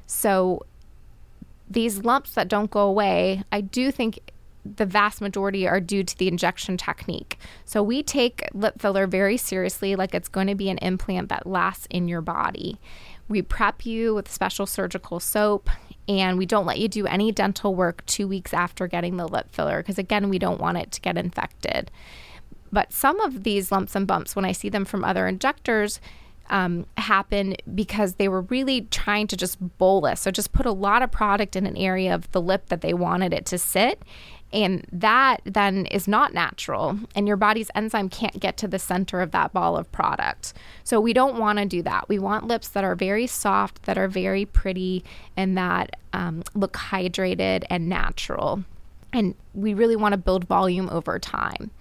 So 0.08 0.66
these 1.70 2.04
lumps 2.04 2.34
that 2.34 2.48
don't 2.48 2.72
go 2.72 2.82
away, 2.82 3.44
I 3.52 3.62
do 3.62 3.92
think 3.92 4.20
the 4.64 4.86
vast 4.86 5.22
majority 5.22 5.68
are 5.68 5.80
due 5.80 6.04
to 6.04 6.18
the 6.18 6.28
injection 6.28 6.78
technique. 6.78 7.38
So 7.66 7.82
we 7.82 8.04
take 8.04 8.48
lip 8.54 8.80
filler 8.80 9.08
very 9.08 9.38
seriously, 9.38 9.96
like 9.96 10.14
it's 10.14 10.28
going 10.28 10.48
to 10.48 10.56
be 10.56 10.70
an 10.70 10.78
implant 10.80 11.30
that 11.30 11.48
lasts 11.48 11.88
in 11.90 12.08
your 12.08 12.22
body. 12.22 12.80
We 13.28 13.42
prep 13.42 13.86
you 13.86 14.14
with 14.14 14.32
special 14.32 14.66
surgical 14.66 15.20
soap 15.20 15.70
and 16.20 16.38
we 16.38 16.46
don't 16.46 16.66
let 16.66 16.80
you 16.80 16.88
do 16.88 17.08
any 17.08 17.32
dental 17.32 17.76
work 17.76 18.06
two 18.06 18.28
weeks 18.28 18.54
after 18.54 18.88
getting 18.88 19.18
the 19.18 19.28
lip 19.28 19.48
filler 19.52 19.82
because, 19.82 19.98
again, 19.98 20.30
we 20.30 20.40
don't 20.40 20.60
want 20.60 20.78
it 20.78 20.92
to 20.92 21.02
get 21.02 21.18
infected. 21.18 21.90
But 22.72 22.94
some 22.94 23.20
of 23.22 23.44
these 23.44 23.72
lumps 23.72 23.96
and 23.96 24.08
bumps, 24.08 24.36
when 24.36 24.46
I 24.46 24.52
see 24.52 24.70
them 24.70 24.86
from 24.86 25.04
other 25.04 25.28
injectors, 25.28 26.00
um, 26.50 26.86
happen 26.98 27.56
because 27.74 28.16
they 28.16 28.28
were 28.28 28.42
really 28.42 28.82
trying 28.82 29.28
to 29.28 29.38
just 29.38 29.58
bolus. 29.78 30.20
So 30.20 30.32
just 30.32 30.52
put 30.52 30.66
a 30.66 30.72
lot 30.72 31.02
of 31.02 31.12
product 31.12 31.56
in 31.56 31.66
an 31.66 31.78
area 31.78 32.14
of 32.14 32.30
the 32.32 32.42
lip 32.42 32.68
that 32.68 32.82
they 32.82 32.94
wanted 32.94 33.34
it 33.34 33.46
to 33.48 33.58
sit. 33.58 34.04
And 34.54 34.86
that 34.92 35.38
then 35.46 35.86
is 35.88 36.08
not 36.08 36.34
natural, 36.34 37.00
and 37.16 37.28
your 37.28 37.38
body's 37.38 37.72
enzyme 37.74 38.10
can't 38.10 38.40
get 38.40 38.58
to 38.58 38.68
the 38.68 38.80
center 38.80 39.22
of 39.22 39.32
that 39.32 39.54
ball 39.54 39.78
of 39.78 39.92
product. 39.92 40.54
So, 40.84 41.00
we 41.00 41.14
don't 41.14 41.40
want 41.40 41.60
to 41.60 41.66
do 41.66 41.82
that. 41.84 42.10
We 42.10 42.20
want 42.20 42.48
lips 42.48 42.68
that 42.70 42.84
are 42.84 42.96
very 42.96 43.28
soft, 43.28 43.84
that 43.84 43.98
are 43.98 44.08
very 44.08 44.46
pretty, 44.46 45.04
and 45.38 45.58
that 45.58 45.96
um, 46.14 46.44
look 46.54 46.74
hydrated 46.74 47.64
and 47.70 47.88
natural. 47.88 48.64
And 49.14 49.36
we 49.54 49.74
really 49.74 49.96
want 49.96 50.14
to 50.14 50.18
build 50.18 50.46
volume 50.46 50.90
over 50.90 51.20
time. 51.20 51.72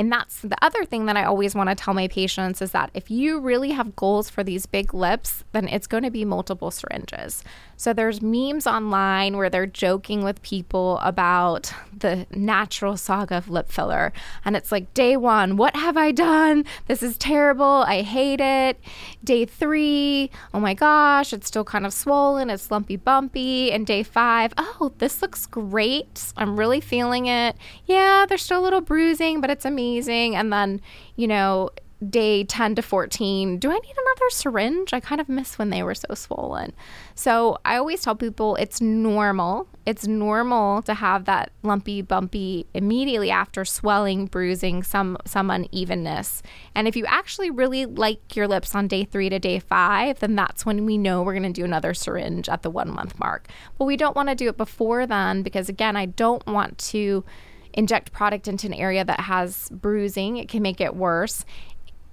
And 0.00 0.10
that's 0.10 0.40
the 0.40 0.56
other 0.62 0.86
thing 0.86 1.04
that 1.04 1.18
I 1.18 1.24
always 1.24 1.54
want 1.54 1.68
to 1.68 1.74
tell 1.74 1.92
my 1.92 2.08
patients 2.08 2.62
is 2.62 2.70
that 2.70 2.90
if 2.94 3.10
you 3.10 3.38
really 3.38 3.72
have 3.72 3.96
goals 3.96 4.30
for 4.30 4.42
these 4.42 4.64
big 4.64 4.94
lips, 4.94 5.44
then 5.52 5.68
it's 5.68 5.86
going 5.86 6.04
to 6.04 6.10
be 6.10 6.24
multiple 6.24 6.70
syringes. 6.70 7.44
So 7.76 7.92
there's 7.92 8.22
memes 8.22 8.66
online 8.66 9.36
where 9.36 9.50
they're 9.50 9.66
joking 9.66 10.24
with 10.24 10.40
people 10.40 10.98
about 11.02 11.74
the 11.94 12.26
natural 12.30 12.96
saga 12.96 13.36
of 13.36 13.50
lip 13.50 13.70
filler. 13.70 14.14
And 14.42 14.56
it's 14.56 14.72
like, 14.72 14.94
day 14.94 15.18
one, 15.18 15.58
what 15.58 15.76
have 15.76 15.98
I 15.98 16.12
done? 16.12 16.64
This 16.86 17.02
is 17.02 17.18
terrible. 17.18 17.84
I 17.86 18.00
hate 18.00 18.40
it. 18.40 18.80
Day 19.22 19.44
three, 19.44 20.30
oh 20.54 20.60
my 20.60 20.72
gosh, 20.72 21.34
it's 21.34 21.46
still 21.46 21.64
kind 21.64 21.84
of 21.84 21.92
swollen. 21.92 22.48
It's 22.48 22.70
lumpy 22.70 22.96
bumpy. 22.96 23.70
And 23.70 23.86
day 23.86 24.02
five, 24.02 24.54
oh, 24.56 24.92
this 24.96 25.20
looks 25.20 25.44
great. 25.44 26.32
I'm 26.38 26.58
really 26.58 26.80
feeling 26.80 27.26
it. 27.26 27.54
Yeah, 27.84 28.24
there's 28.26 28.42
still 28.42 28.60
a 28.60 28.64
little 28.64 28.80
bruising, 28.80 29.42
but 29.42 29.50
it's 29.50 29.66
amazing. 29.66 29.89
And 29.98 30.52
then, 30.52 30.80
you 31.16 31.26
know, 31.26 31.70
day 32.08 32.44
10 32.44 32.76
to 32.76 32.82
14, 32.82 33.58
do 33.58 33.70
I 33.70 33.74
need 33.74 33.82
another 33.92 34.30
syringe? 34.30 34.92
I 34.92 35.00
kind 35.00 35.20
of 35.20 35.28
miss 35.28 35.58
when 35.58 35.68
they 35.68 35.82
were 35.82 35.94
so 35.94 36.14
swollen. 36.14 36.72
So 37.14 37.58
I 37.64 37.76
always 37.76 38.02
tell 38.02 38.14
people 38.14 38.56
it's 38.56 38.80
normal. 38.80 39.68
It's 39.84 40.06
normal 40.06 40.80
to 40.82 40.94
have 40.94 41.26
that 41.26 41.52
lumpy, 41.62 42.00
bumpy 42.00 42.66
immediately 42.72 43.30
after 43.30 43.64
swelling, 43.64 44.26
bruising, 44.26 44.82
some 44.82 45.18
some 45.26 45.50
unevenness. 45.50 46.42
And 46.74 46.88
if 46.88 46.96
you 46.96 47.04
actually 47.06 47.50
really 47.50 47.84
like 47.84 48.34
your 48.34 48.48
lips 48.48 48.74
on 48.74 48.88
day 48.88 49.04
three 49.04 49.28
to 49.28 49.38
day 49.38 49.58
five, 49.58 50.20
then 50.20 50.36
that's 50.36 50.64
when 50.64 50.86
we 50.86 50.96
know 50.96 51.22
we're 51.22 51.38
going 51.38 51.42
to 51.42 51.60
do 51.60 51.64
another 51.64 51.92
syringe 51.92 52.48
at 52.48 52.62
the 52.62 52.70
one 52.70 52.90
month 52.90 53.18
mark. 53.18 53.48
But 53.78 53.84
we 53.84 53.96
don't 53.96 54.16
want 54.16 54.30
to 54.30 54.34
do 54.34 54.48
it 54.48 54.56
before 54.56 55.06
then 55.06 55.42
because 55.42 55.68
again, 55.68 55.96
I 55.96 56.06
don't 56.06 56.46
want 56.46 56.78
to 56.78 57.24
inject 57.72 58.12
product 58.12 58.48
into 58.48 58.66
an 58.66 58.74
area 58.74 59.04
that 59.04 59.20
has 59.20 59.68
bruising. 59.70 60.36
It 60.36 60.48
can 60.48 60.62
make 60.62 60.80
it 60.80 60.94
worse 60.96 61.44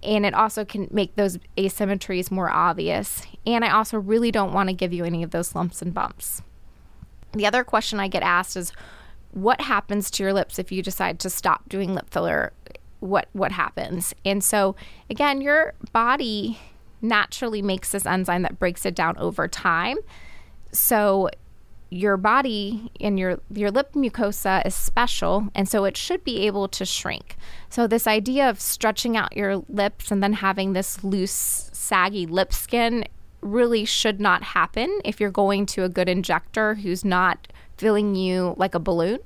and 0.04 0.26
it 0.26 0.34
also 0.34 0.64
can 0.64 0.88
make 0.92 1.16
those 1.16 1.38
asymmetries 1.58 2.30
more 2.30 2.50
obvious. 2.50 3.24
And 3.46 3.66
I 3.66 3.72
also 3.72 3.98
really 3.98 4.32
don't 4.32 4.54
want 4.54 4.70
to 4.70 4.74
give 4.74 4.94
you 4.94 5.04
any 5.04 5.24
of 5.24 5.32
those 5.32 5.56
lumps 5.56 5.82
and 5.82 5.94
bumps. 5.94 6.42
The 7.34 7.46
other 7.46 7.64
question 7.64 8.00
I 8.00 8.08
get 8.08 8.24
asked 8.24 8.56
is 8.56 8.72
what 9.32 9.62
happens 9.62 10.10
to 10.12 10.24
your 10.24 10.34
lips 10.34 10.60
if 10.60 10.72
you 10.72 10.82
decide 10.82 11.20
to 11.20 11.30
stop 11.30 11.68
doing 11.68 11.94
lip 11.94 12.10
filler? 12.10 12.54
What 13.00 13.28
what 13.34 13.52
happens? 13.52 14.14
And 14.26 14.44
so 14.44 14.76
again, 15.10 15.42
your 15.42 15.74
body 15.92 16.60
naturally 17.02 17.62
makes 17.62 17.92
this 17.92 18.06
enzyme 18.06 18.42
that 18.44 18.60
breaks 18.60 18.86
it 18.86 18.96
down 18.96 19.18
over 19.18 19.48
time. 19.48 19.98
So 20.72 21.30
your 21.90 22.18
body 22.18 22.92
and 23.00 23.18
your 23.18 23.40
your 23.54 23.72
lip 23.72 23.94
mucosa 23.94 24.66
is 24.66 24.76
special 24.76 25.48
and 25.56 25.70
so 25.70 25.86
it 25.86 25.96
should 25.96 26.24
be 26.24 26.46
able 26.46 26.68
to 26.68 26.86
shrink. 26.86 27.38
So 27.70 27.88
this 27.88 28.08
idea 28.08 28.50
of 28.50 28.60
stretching 28.60 29.16
out 29.16 29.36
your 29.38 29.64
lips 29.70 30.12
and 30.12 30.22
then 30.22 30.34
having 30.34 30.74
this 30.74 31.04
loose 31.04 31.70
saggy 31.74 32.26
lip 32.26 32.54
skin 32.54 33.06
really 33.42 33.86
should 33.86 34.20
not 34.20 34.44
happen 34.44 35.00
if 35.06 35.22
you're 35.22 35.32
going 35.32 35.66
to 35.68 35.84
a 35.84 35.90
good 35.90 36.10
injector 36.10 36.76
who's 36.76 37.06
not 37.06 37.48
filling 37.78 38.16
you 38.16 38.54
like 38.58 38.76
a 38.76 38.80
balloon. 38.80 39.20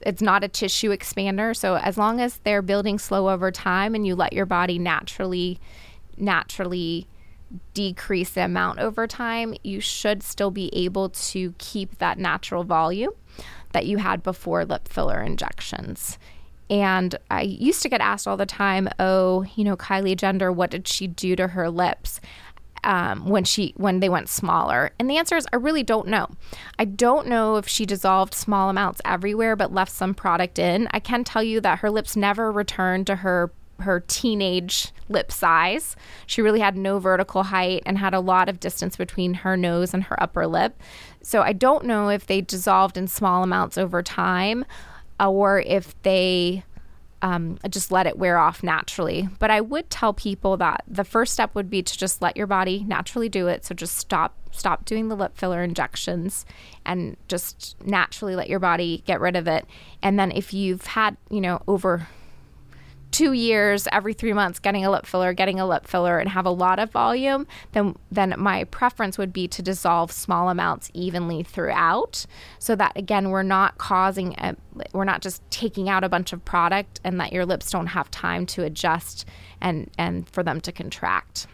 It's 0.00 0.22
not 0.22 0.44
a 0.44 0.48
tissue 0.48 0.90
expander, 0.90 1.56
so 1.56 1.76
as 1.76 1.98
long 1.98 2.20
as 2.20 2.38
they're 2.44 2.62
building 2.62 2.98
slow 2.98 3.28
over 3.28 3.50
time 3.50 3.94
and 3.96 4.06
you 4.06 4.14
let 4.14 4.32
your 4.32 4.46
body 4.46 4.78
naturally 4.78 5.58
naturally 6.16 7.06
decrease 7.74 8.30
the 8.30 8.44
amount 8.44 8.78
over 8.78 9.06
time, 9.06 9.54
you 9.62 9.80
should 9.80 10.22
still 10.22 10.50
be 10.50 10.74
able 10.74 11.08
to 11.10 11.54
keep 11.58 11.98
that 11.98 12.18
natural 12.18 12.64
volume 12.64 13.12
that 13.72 13.86
you 13.86 13.98
had 13.98 14.22
before 14.22 14.64
lip 14.64 14.88
filler 14.88 15.20
injections. 15.20 16.18
And 16.70 17.16
I 17.30 17.42
used 17.42 17.82
to 17.82 17.88
get 17.88 18.00
asked 18.00 18.28
all 18.28 18.36
the 18.36 18.46
time, 18.46 18.88
oh, 18.98 19.44
you 19.56 19.64
know, 19.64 19.76
Kylie 19.76 20.16
Jenner, 20.16 20.52
what 20.52 20.70
did 20.70 20.86
she 20.86 21.06
do 21.06 21.34
to 21.36 21.48
her 21.48 21.70
lips? 21.70 22.20
Um, 22.84 23.26
when 23.26 23.42
she 23.42 23.74
when 23.76 23.98
they 23.98 24.08
went 24.08 24.28
smaller 24.28 24.92
and 25.00 25.10
the 25.10 25.16
answer 25.16 25.36
is 25.36 25.48
i 25.52 25.56
really 25.56 25.82
don't 25.82 26.06
know 26.06 26.28
i 26.78 26.84
don't 26.84 27.26
know 27.26 27.56
if 27.56 27.66
she 27.66 27.84
dissolved 27.84 28.34
small 28.34 28.70
amounts 28.70 29.00
everywhere 29.04 29.56
but 29.56 29.74
left 29.74 29.90
some 29.90 30.14
product 30.14 30.60
in 30.60 30.86
i 30.92 31.00
can 31.00 31.24
tell 31.24 31.42
you 31.42 31.60
that 31.60 31.80
her 31.80 31.90
lips 31.90 32.14
never 32.14 32.52
returned 32.52 33.04
to 33.08 33.16
her 33.16 33.50
her 33.80 34.00
teenage 34.00 34.92
lip 35.08 35.32
size. 35.32 35.96
She 36.26 36.42
really 36.42 36.60
had 36.60 36.76
no 36.76 36.98
vertical 36.98 37.44
height 37.44 37.82
and 37.86 37.98
had 37.98 38.14
a 38.14 38.20
lot 38.20 38.48
of 38.48 38.60
distance 38.60 38.96
between 38.96 39.34
her 39.34 39.56
nose 39.56 39.94
and 39.94 40.04
her 40.04 40.22
upper 40.22 40.46
lip. 40.46 40.80
So 41.22 41.42
I 41.42 41.52
don't 41.52 41.84
know 41.84 42.08
if 42.08 42.26
they 42.26 42.40
dissolved 42.40 42.96
in 42.96 43.08
small 43.08 43.42
amounts 43.42 43.78
over 43.78 44.02
time 44.02 44.64
or 45.20 45.60
if 45.60 46.00
they 46.02 46.64
um, 47.20 47.58
just 47.68 47.90
let 47.90 48.06
it 48.06 48.16
wear 48.16 48.38
off 48.38 48.62
naturally. 48.62 49.28
But 49.38 49.50
I 49.50 49.60
would 49.60 49.90
tell 49.90 50.12
people 50.12 50.56
that 50.58 50.84
the 50.86 51.04
first 51.04 51.32
step 51.32 51.54
would 51.54 51.68
be 51.68 51.82
to 51.82 51.98
just 51.98 52.22
let 52.22 52.36
your 52.36 52.46
body 52.46 52.84
naturally 52.86 53.28
do 53.28 53.48
it. 53.48 53.64
So 53.64 53.74
just 53.74 53.96
stop 53.96 54.34
stop 54.50 54.84
doing 54.84 55.08
the 55.08 55.16
lip 55.16 55.36
filler 55.36 55.62
injections 55.62 56.46
and 56.86 57.16
just 57.28 57.76
naturally 57.84 58.34
let 58.34 58.48
your 58.48 58.58
body 58.58 59.02
get 59.06 59.20
rid 59.20 59.36
of 59.36 59.46
it. 59.46 59.66
And 60.02 60.18
then 60.18 60.32
if 60.32 60.54
you've 60.54 60.86
had, 60.86 61.16
you 61.30 61.40
know, 61.40 61.62
over 61.68 62.08
two 63.18 63.32
years 63.32 63.88
every 63.90 64.12
three 64.12 64.32
months 64.32 64.60
getting 64.60 64.84
a 64.84 64.90
lip 64.90 65.04
filler 65.04 65.32
getting 65.32 65.58
a 65.58 65.66
lip 65.66 65.88
filler 65.88 66.20
and 66.20 66.28
have 66.28 66.46
a 66.46 66.50
lot 66.50 66.78
of 66.78 66.88
volume 66.92 67.48
then 67.72 67.96
then 68.12 68.32
my 68.38 68.62
preference 68.62 69.18
would 69.18 69.32
be 69.32 69.48
to 69.48 69.60
dissolve 69.60 70.12
small 70.12 70.48
amounts 70.48 70.88
evenly 70.94 71.42
throughout 71.42 72.24
so 72.60 72.76
that 72.76 72.92
again 72.94 73.30
we're 73.30 73.42
not 73.42 73.76
causing 73.76 74.36
a, 74.38 74.54
we're 74.92 75.02
not 75.02 75.20
just 75.20 75.42
taking 75.50 75.88
out 75.88 76.04
a 76.04 76.08
bunch 76.08 76.32
of 76.32 76.44
product 76.44 77.00
and 77.02 77.18
that 77.18 77.32
your 77.32 77.44
lips 77.44 77.72
don't 77.72 77.88
have 77.88 78.08
time 78.12 78.46
to 78.46 78.62
adjust 78.62 79.24
and 79.60 79.90
and 79.98 80.28
for 80.28 80.44
them 80.44 80.60
to 80.60 80.70
contract 80.70 81.48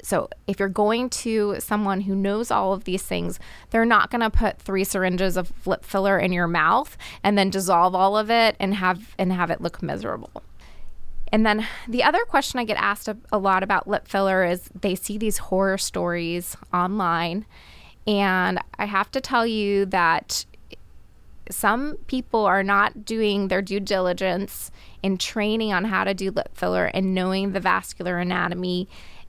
so 0.00 0.28
if 0.46 0.60
you're 0.60 0.68
going 0.68 1.08
to 1.10 1.56
someone 1.58 2.02
who 2.02 2.14
knows 2.14 2.50
all 2.50 2.74
of 2.74 2.84
these 2.84 3.02
things, 3.02 3.40
they're 3.70 3.86
not 3.86 4.10
going 4.10 4.20
to 4.20 4.28
put 4.28 4.58
three 4.58 4.84
syringes 4.84 5.38
of 5.38 5.50
lip 5.66 5.82
filler 5.82 6.18
in 6.18 6.30
your 6.30 6.46
mouth 6.46 6.98
and 7.22 7.38
then 7.38 7.48
dissolve 7.48 7.94
all 7.94 8.14
of 8.14 8.30
it 8.30 8.54
and 8.60 8.74
have 8.74 9.14
and 9.18 9.32
have 9.32 9.50
it 9.50 9.62
look 9.62 9.82
miserable. 9.82 10.42
And 11.32 11.44
then 11.44 11.66
the 11.88 12.02
other 12.02 12.24
question 12.24 12.60
I 12.60 12.64
get 12.64 12.76
asked 12.76 13.08
a, 13.08 13.16
a 13.32 13.38
lot 13.38 13.62
about 13.62 13.88
lip 13.88 14.06
filler 14.06 14.44
is 14.44 14.70
they 14.80 14.94
see 14.94 15.18
these 15.18 15.38
horror 15.38 15.78
stories 15.78 16.56
online. 16.72 17.46
And 18.06 18.58
I 18.78 18.84
have 18.84 19.10
to 19.12 19.20
tell 19.20 19.46
you 19.46 19.86
that 19.86 20.44
some 21.50 21.96
people 22.06 22.44
are 22.44 22.62
not 22.62 23.04
doing 23.04 23.48
their 23.48 23.62
due 23.62 23.80
diligence 23.80 24.70
in 25.02 25.18
training 25.18 25.72
on 25.72 25.84
how 25.84 26.04
to 26.04 26.14
do 26.14 26.30
lip 26.30 26.50
filler 26.54 26.86
and 26.86 27.14
knowing 27.14 27.52
the 27.52 27.60
vascular 27.60 28.18
anatomy 28.18 28.88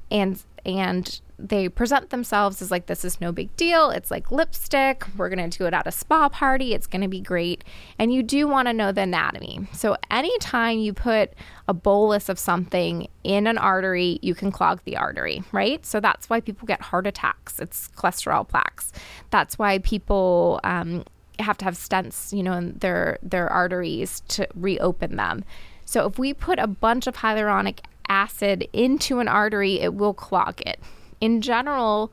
and 0.10 0.42
and 0.66 1.22
they 1.38 1.68
present 1.68 2.10
themselves 2.10 2.62
as 2.62 2.72
like 2.72 2.86
this 2.86 3.04
is 3.04 3.20
no 3.20 3.32
big 3.32 3.56
deal. 3.58 3.90
It's 3.90 4.10
like 4.10 4.32
lipstick. 4.32 5.06
We're 5.18 5.30
going 5.30 5.50
to 5.50 5.58
do 5.58 5.66
it 5.66 5.74
at 5.74 5.88
a 5.88 5.92
spa 5.92 6.30
party. 6.30 6.74
It's 6.74 6.88
going 6.88 7.02
to 7.02 7.08
be 7.08 7.20
great. 7.20 7.64
And 8.00 8.14
you 8.14 8.24
do 8.24 8.48
want 8.48 8.68
to 8.68 8.74
know 8.74 8.92
the 8.92 9.02
anatomy. 9.02 9.68
So 9.74 9.98
anytime 10.10 10.80
you 10.80 10.94
put 10.94 11.34
a 11.68 11.74
bolus 11.74 12.30
of 12.30 12.40
something 12.40 13.08
in 13.24 13.48
an 13.48 13.58
artery 13.58 14.20
you 14.22 14.36
can 14.36 14.52
clog 14.52 14.80
the 14.86 14.96
artery 14.98 15.44
right? 15.52 15.86
So 15.86 16.00
that's 16.00 16.30
why 16.30 16.42
people 16.42 16.66
get 16.66 16.82
heart 16.82 17.08
attacks. 17.08 17.60
It's 17.60 17.90
cholesterol 17.90 18.48
plaques. 18.48 18.92
That's 19.32 19.58
why 19.58 19.80
people 19.80 20.60
um, 20.64 21.04
have 21.40 21.58
to 21.58 21.66
have 21.66 21.76
stents 21.76 22.36
you 22.36 22.44
know 22.44 22.54
in 22.54 22.78
their 22.78 23.18
their 23.22 23.50
arteries 23.50 24.22
to 24.30 24.48
reopen 24.56 25.16
them. 25.16 25.44
So 25.86 26.08
if 26.08 26.18
we 26.18 26.34
put 26.34 26.60
a 26.60 26.68
bunch 26.68 27.08
of 27.08 27.18
hyaluronic 27.18 27.80
acid 28.08 28.68
into 28.74 29.20
an 29.20 29.28
artery, 29.28 29.80
it 29.80 29.94
will 29.94 30.14
clog 30.14 30.62
it. 30.62 30.80
In 31.22 31.42
general, 31.42 32.12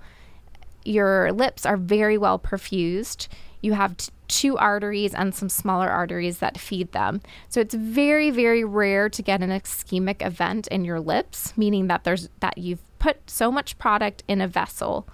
your 0.84 1.32
lips 1.32 1.66
are 1.66 1.76
very 1.76 2.18
well 2.18 2.38
perfused. 2.38 3.28
You 3.60 3.74
have 3.74 3.96
t- 3.96 4.12
two 4.28 4.56
arteries 4.56 5.14
and 5.14 5.34
some 5.34 5.48
smaller 5.48 5.88
arteries 5.88 6.38
that 6.38 6.58
feed 6.58 6.92
them. 6.92 7.20
So 7.48 7.60
it's 7.60 7.74
very 7.74 8.30
very 8.30 8.64
rare 8.64 9.08
to 9.08 9.22
get 9.22 9.42
an 9.42 9.50
ischemic 9.50 10.24
event 10.24 10.66
in 10.68 10.84
your 10.84 11.00
lips, 11.00 11.56
meaning 11.56 11.86
that 11.88 12.04
there's 12.04 12.28
that 12.40 12.58
you've 12.58 12.82
put 12.98 13.28
so 13.30 13.50
much 13.52 13.78
product 13.78 14.22
in 14.28 14.40
a 14.40 14.48
vessel 14.48 15.08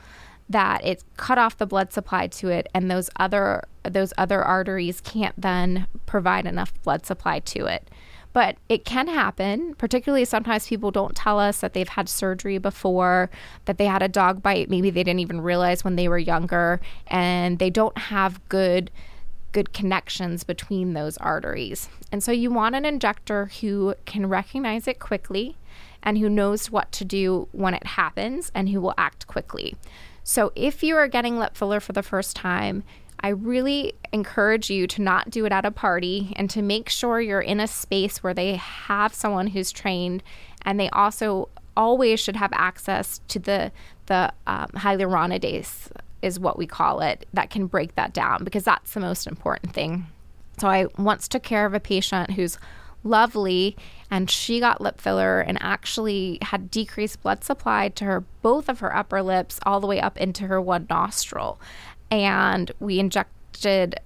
that 0.50 0.80
it's 0.84 1.04
cut 1.16 1.38
off 1.38 1.58
the 1.58 1.66
blood 1.66 1.92
supply 1.92 2.26
to 2.26 2.48
it 2.48 2.68
and 2.74 2.90
those 2.90 3.10
other 3.16 3.64
those 3.82 4.12
other 4.18 4.42
arteries 4.42 5.00
can't 5.00 5.38
then 5.40 5.86
provide 6.06 6.46
enough 6.46 6.72
blood 6.82 7.04
supply 7.04 7.38
to 7.40 7.66
it. 7.66 7.90
But 8.32 8.56
it 8.68 8.84
can 8.84 9.08
happen, 9.08 9.74
particularly 9.74 10.24
sometimes 10.24 10.68
people 10.68 10.90
don't 10.90 11.16
tell 11.16 11.38
us 11.38 11.60
that 11.60 11.72
they've 11.72 11.88
had 11.88 12.08
surgery 12.08 12.58
before, 12.58 13.30
that 13.64 13.78
they 13.78 13.86
had 13.86 14.02
a 14.02 14.08
dog 14.08 14.42
bite, 14.42 14.68
maybe 14.68 14.90
they 14.90 15.02
didn't 15.02 15.20
even 15.20 15.40
realize 15.40 15.82
when 15.82 15.96
they 15.96 16.08
were 16.08 16.18
younger, 16.18 16.80
and 17.06 17.58
they 17.58 17.70
don't 17.70 17.96
have 17.96 18.46
good 18.48 18.90
good 19.52 19.72
connections 19.72 20.44
between 20.44 20.92
those 20.92 21.16
arteries. 21.16 21.88
And 22.12 22.22
so 22.22 22.30
you 22.30 22.50
want 22.50 22.74
an 22.74 22.84
injector 22.84 23.46
who 23.60 23.94
can 24.04 24.28
recognize 24.28 24.86
it 24.86 24.98
quickly 24.98 25.56
and 26.02 26.18
who 26.18 26.28
knows 26.28 26.70
what 26.70 26.92
to 26.92 27.04
do 27.04 27.48
when 27.52 27.74
it 27.74 27.84
happens 27.84 28.52
and 28.54 28.68
who 28.68 28.80
will 28.80 28.94
act 28.98 29.26
quickly. 29.26 29.74
So 30.22 30.52
if 30.54 30.82
you 30.82 30.96
are 30.96 31.08
getting 31.08 31.38
lip 31.38 31.56
filler 31.56 31.80
for 31.80 31.92
the 31.92 32.02
first 32.02 32.36
time, 32.36 32.84
I 33.20 33.28
really 33.28 33.94
encourage 34.12 34.70
you 34.70 34.86
to 34.88 35.02
not 35.02 35.30
do 35.30 35.44
it 35.44 35.52
at 35.52 35.64
a 35.64 35.70
party 35.70 36.32
and 36.36 36.48
to 36.50 36.62
make 36.62 36.88
sure 36.88 37.20
you're 37.20 37.40
in 37.40 37.60
a 37.60 37.66
space 37.66 38.22
where 38.22 38.34
they 38.34 38.56
have 38.56 39.12
someone 39.12 39.48
who's 39.48 39.72
trained 39.72 40.22
and 40.62 40.78
they 40.78 40.88
also 40.90 41.48
always 41.76 42.20
should 42.20 42.36
have 42.36 42.52
access 42.52 43.20
to 43.28 43.38
the 43.38 43.72
the 44.06 44.32
um, 44.46 44.66
hyaluronidase 44.74 45.90
is 46.22 46.40
what 46.40 46.58
we 46.58 46.66
call 46.66 47.00
it 47.00 47.26
that 47.32 47.50
can 47.50 47.66
break 47.66 47.94
that 47.94 48.12
down 48.12 48.42
because 48.42 48.64
that's 48.64 48.94
the 48.94 49.00
most 49.00 49.26
important 49.26 49.72
thing. 49.72 50.06
So 50.58 50.68
I 50.68 50.86
once 50.96 51.28
took 51.28 51.42
care 51.42 51.66
of 51.66 51.74
a 51.74 51.80
patient 51.80 52.32
who's 52.32 52.58
lovely 53.04 53.76
and 54.10 54.30
she 54.30 54.58
got 54.58 54.80
lip 54.80 55.00
filler 55.00 55.40
and 55.40 55.56
actually 55.60 56.38
had 56.42 56.70
decreased 56.70 57.22
blood 57.22 57.44
supply 57.44 57.88
to 57.90 58.04
her 58.04 58.24
both 58.42 58.68
of 58.68 58.80
her 58.80 58.94
upper 58.94 59.22
lips 59.22 59.60
all 59.64 59.78
the 59.78 59.86
way 59.86 60.00
up 60.00 60.16
into 60.18 60.46
her 60.48 60.60
one 60.60 60.86
nostril 60.90 61.60
and 62.10 62.70
we 62.80 62.98
injected 62.98 64.00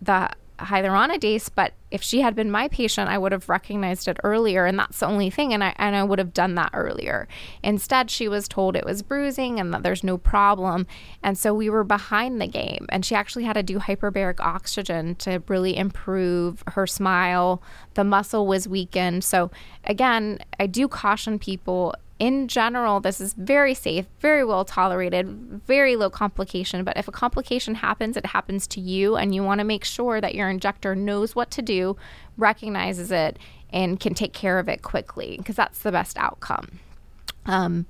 the 0.00 0.30
hyaluronidase 0.58 1.50
but 1.54 1.74
if 1.90 2.02
she 2.02 2.22
had 2.22 2.34
been 2.34 2.50
my 2.50 2.66
patient 2.68 3.10
i 3.10 3.18
would 3.18 3.30
have 3.30 3.48
recognized 3.48 4.08
it 4.08 4.16
earlier 4.24 4.64
and 4.64 4.78
that's 4.78 5.00
the 5.00 5.06
only 5.06 5.28
thing 5.28 5.52
and 5.52 5.62
i 5.62 5.74
and 5.76 5.94
i 5.94 6.02
would 6.02 6.18
have 6.18 6.32
done 6.32 6.54
that 6.54 6.70
earlier. 6.72 7.28
Instead 7.62 8.10
she 8.10 8.26
was 8.26 8.48
told 8.48 8.74
it 8.74 8.84
was 8.84 9.02
bruising 9.02 9.60
and 9.60 9.74
that 9.74 9.82
there's 9.82 10.02
no 10.02 10.16
problem 10.16 10.86
and 11.22 11.36
so 11.36 11.52
we 11.52 11.68
were 11.68 11.84
behind 11.84 12.40
the 12.40 12.46
game 12.46 12.86
and 12.88 13.04
she 13.04 13.14
actually 13.14 13.44
had 13.44 13.52
to 13.52 13.62
do 13.62 13.78
hyperbaric 13.78 14.40
oxygen 14.40 15.14
to 15.16 15.42
really 15.48 15.76
improve 15.76 16.62
her 16.68 16.86
smile. 16.86 17.62
The 17.94 18.04
muscle 18.04 18.46
was 18.46 18.66
weakened. 18.66 19.24
So 19.24 19.50
again 19.84 20.38
i 20.58 20.66
do 20.66 20.88
caution 20.88 21.38
people 21.38 21.94
in 22.18 22.48
general, 22.48 23.00
this 23.00 23.20
is 23.20 23.34
very 23.34 23.74
safe, 23.74 24.06
very 24.20 24.44
well 24.44 24.64
tolerated, 24.64 25.28
very 25.66 25.96
low 25.96 26.08
complication. 26.08 26.82
But 26.82 26.96
if 26.96 27.08
a 27.08 27.12
complication 27.12 27.74
happens, 27.74 28.16
it 28.16 28.26
happens 28.26 28.66
to 28.68 28.80
you, 28.80 29.16
and 29.16 29.34
you 29.34 29.42
want 29.42 29.58
to 29.58 29.64
make 29.64 29.84
sure 29.84 30.20
that 30.20 30.34
your 30.34 30.48
injector 30.48 30.94
knows 30.94 31.34
what 31.34 31.50
to 31.52 31.62
do, 31.62 31.96
recognizes 32.38 33.10
it, 33.12 33.38
and 33.70 34.00
can 34.00 34.14
take 34.14 34.32
care 34.32 34.58
of 34.58 34.68
it 34.68 34.82
quickly 34.82 35.36
because 35.36 35.56
that's 35.56 35.80
the 35.80 35.92
best 35.92 36.16
outcome. 36.16 36.78
Um, 37.44 37.86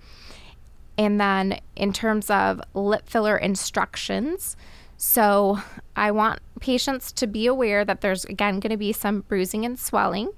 and 0.99 1.21
then 1.21 1.61
in 1.77 1.93
terms 1.93 2.29
of 2.29 2.61
lip 2.75 3.09
filler 3.09 3.37
instructions, 3.37 4.57
so 4.97 5.61
I 5.95 6.11
want 6.11 6.41
patients 6.61 7.13
to 7.13 7.27
be 7.27 7.47
aware 7.47 7.85
that 7.85 8.01
there's 8.01 8.25
again 8.25 8.61
going 8.61 8.71
to 8.71 8.77
be 8.77 8.93
some 8.93 9.21
bruising 9.21 9.65
and 9.65 9.79
swelling 9.79 10.31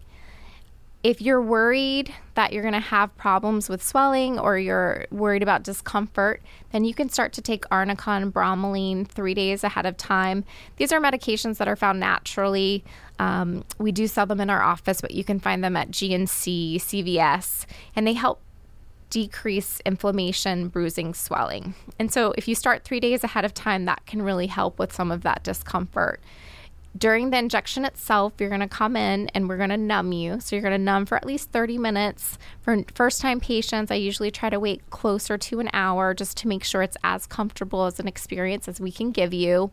if 1.04 1.22
you're 1.22 1.40
worried 1.40 2.12
that 2.34 2.52
you're 2.52 2.62
going 2.62 2.74
to 2.74 2.80
have 2.80 3.16
problems 3.16 3.68
with 3.68 3.82
swelling 3.82 4.38
or 4.38 4.58
you're 4.58 5.06
worried 5.10 5.42
about 5.42 5.62
discomfort, 5.62 6.42
then 6.72 6.84
you 6.84 6.92
can 6.92 7.08
start 7.08 7.32
to 7.34 7.42
take 7.42 7.64
Arnica 7.70 8.10
and 8.10 8.34
bromelain 8.34 9.06
three 9.06 9.34
days 9.34 9.62
ahead 9.62 9.86
of 9.86 9.96
time. 9.96 10.44
These 10.76 10.92
are 10.92 11.00
medications 11.00 11.58
that 11.58 11.68
are 11.68 11.76
found 11.76 12.00
naturally. 12.00 12.84
Um, 13.20 13.64
we 13.78 13.92
do 13.92 14.08
sell 14.08 14.26
them 14.26 14.40
in 14.40 14.50
our 14.50 14.62
office, 14.62 15.00
but 15.00 15.12
you 15.12 15.22
can 15.22 15.38
find 15.38 15.62
them 15.62 15.76
at 15.76 15.90
GNC, 15.90 16.76
CVS, 16.76 17.66
and 17.94 18.06
they 18.06 18.14
help 18.14 18.40
decrease 19.10 19.80
inflammation, 19.86 20.68
bruising, 20.68 21.14
swelling. 21.14 21.74
And 21.98 22.12
so 22.12 22.34
if 22.36 22.46
you 22.48 22.54
start 22.54 22.84
three 22.84 23.00
days 23.00 23.24
ahead 23.24 23.44
of 23.44 23.54
time, 23.54 23.84
that 23.86 24.04
can 24.06 24.20
really 24.20 24.48
help 24.48 24.78
with 24.78 24.92
some 24.92 25.10
of 25.10 25.22
that 25.22 25.44
discomfort 25.44 26.20
during 26.96 27.30
the 27.30 27.38
injection 27.38 27.84
itself, 27.84 28.32
you're 28.38 28.48
going 28.48 28.60
to 28.60 28.68
come 28.68 28.96
in 28.96 29.28
and 29.28 29.48
we're 29.48 29.56
going 29.56 29.70
to 29.70 29.76
numb 29.76 30.12
you. 30.12 30.40
So 30.40 30.56
you're 30.56 30.62
going 30.62 30.72
to 30.72 30.78
numb 30.78 31.06
for 31.06 31.16
at 31.16 31.26
least 31.26 31.50
30 31.50 31.78
minutes. 31.78 32.38
For 32.62 32.82
first 32.94 33.20
time 33.20 33.40
patients, 33.40 33.90
I 33.90 33.96
usually 33.96 34.30
try 34.30 34.50
to 34.50 34.58
wait 34.58 34.88
closer 34.90 35.36
to 35.36 35.60
an 35.60 35.70
hour 35.72 36.14
just 36.14 36.36
to 36.38 36.48
make 36.48 36.64
sure 36.64 36.82
it's 36.82 36.96
as 37.04 37.26
comfortable 37.26 37.84
as 37.84 38.00
an 38.00 38.08
experience 38.08 38.68
as 38.68 38.80
we 38.80 38.90
can 38.90 39.10
give 39.10 39.34
you. 39.34 39.70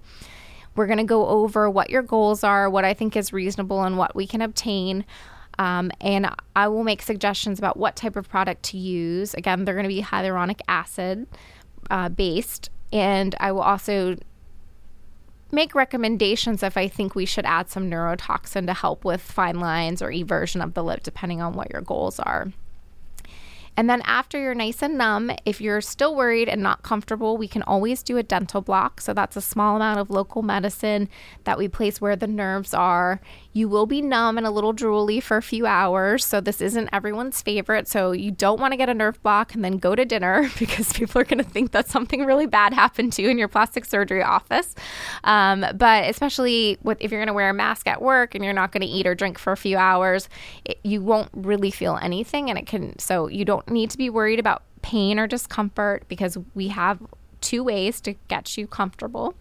We're 0.75 0.87
going 0.87 0.97
to 0.97 1.05
go 1.05 1.27
over 1.27 1.69
what 1.69 1.89
your 1.89 2.01
goals 2.01 2.43
are, 2.43 2.69
what 2.69 2.83
I 2.83 2.93
think 2.93 3.15
is 3.15 3.31
reasonable, 3.31 3.83
and 3.83 3.97
what 3.97 4.13
we 4.13 4.27
can 4.27 4.41
obtain. 4.41 5.05
Um, 5.57 5.91
and 6.01 6.29
I 6.55 6.67
will 6.67 6.83
make 6.83 7.01
suggestions 7.01 7.59
about 7.59 7.77
what 7.77 7.95
type 7.95 8.17
of 8.17 8.27
product 8.27 8.63
to 8.63 8.77
use. 8.77 9.33
Again, 9.33 9.63
they're 9.63 9.75
going 9.75 9.85
to 9.85 9.87
be 9.87 10.01
hyaluronic 10.01 10.59
acid 10.67 11.27
uh, 11.89 12.09
based. 12.09 12.69
And 12.91 13.35
I 13.39 13.53
will 13.53 13.61
also 13.61 14.17
make 15.55 15.73
recommendations 15.73 16.61
if 16.61 16.77
I 16.77 16.87
think 16.87 17.15
we 17.15 17.25
should 17.25 17.45
add 17.45 17.69
some 17.69 17.89
neurotoxin 17.89 18.67
to 18.67 18.73
help 18.73 19.03
with 19.03 19.21
fine 19.21 19.59
lines 19.59 20.01
or 20.01 20.09
eversion 20.09 20.61
of 20.61 20.75
the 20.75 20.83
lip, 20.83 21.01
depending 21.01 21.41
on 21.41 21.53
what 21.53 21.71
your 21.71 21.81
goals 21.81 22.19
are. 22.19 22.51
And 23.77 23.89
then 23.89 24.01
after 24.05 24.39
you're 24.39 24.55
nice 24.55 24.81
and 24.81 24.97
numb, 24.97 25.31
if 25.43 25.59
you're 25.59 25.81
still 25.81 26.15
worried 26.15 26.47
and 26.47 26.63
not 26.63 26.83
comfortable, 26.83 27.35
we 27.35 27.47
can 27.47 27.61
always 27.63 28.03
do 28.03 28.17
a 28.17 28.23
dental 28.23 28.61
block. 28.61 29.01
So 29.01 29.13
that's 29.13 29.35
a 29.35 29.41
small 29.41 29.75
amount 29.75 29.99
of 29.99 30.09
local 30.09 30.41
medicine 30.43 31.09
that 31.43 31.57
we 31.57 31.67
place 31.67 31.99
where 31.99 32.15
the 32.15 32.27
nerves 32.27 32.73
are. 32.73 33.19
You 33.55 33.69
will 33.69 33.85
be 33.85 34.01
numb 34.01 34.37
and 34.37 34.45
a 34.45 34.51
little 34.51 34.73
drooly 34.73 35.23
for 35.23 35.37
a 35.37 35.41
few 35.41 35.65
hours. 35.65 36.25
So 36.25 36.41
this 36.41 36.59
isn't 36.59 36.89
everyone's 36.91 37.41
favorite. 37.41 37.87
So 37.87 38.11
you 38.11 38.29
don't 38.29 38.59
want 38.59 38.73
to 38.73 38.77
get 38.77 38.89
a 38.89 38.93
nerve 38.93 39.23
block 39.23 39.55
and 39.55 39.63
then 39.63 39.77
go 39.77 39.95
to 39.95 40.03
dinner 40.03 40.51
because 40.59 40.91
people 40.91 41.21
are 41.21 41.23
going 41.23 41.37
to 41.37 41.49
think 41.49 41.71
that 41.71 41.87
something 41.87 42.25
really 42.25 42.47
bad 42.47 42.73
happened 42.73 43.13
to 43.13 43.21
you 43.21 43.29
in 43.29 43.37
your 43.37 43.47
plastic 43.47 43.85
surgery 43.85 44.21
office. 44.21 44.75
Um, 45.23 45.65
but 45.73 46.03
especially 46.03 46.77
with 46.83 46.97
if 46.99 47.11
you're 47.11 47.21
going 47.21 47.27
to 47.27 47.33
wear 47.33 47.49
a 47.49 47.53
mask 47.53 47.87
at 47.87 48.01
work 48.01 48.35
and 48.35 48.43
you're 48.43 48.53
not 48.53 48.73
going 48.73 48.81
to 48.81 48.87
eat 48.87 49.07
or 49.07 49.15
drink 49.15 49.39
for 49.39 49.53
a 49.53 49.57
few 49.57 49.77
hours, 49.77 50.27
it, 50.65 50.77
you 50.83 51.01
won't 51.01 51.29
really 51.33 51.71
feel 51.71 51.97
anything, 52.01 52.49
and 52.49 52.59
it 52.59 52.67
can. 52.67 52.99
So 52.99 53.27
you 53.29 53.45
don't 53.45 53.69
need 53.69 53.89
to 53.91 53.97
be 53.97 54.09
worried 54.09 54.39
about 54.39 54.63
pain 54.81 55.17
or 55.17 55.27
discomfort 55.27 56.03
because 56.09 56.37
we 56.55 56.67
have 56.67 57.01
two 57.39 57.63
ways 57.63 58.01
to 58.01 58.15
get 58.27 58.57
you 58.57 58.67
comfortable. 58.67 59.33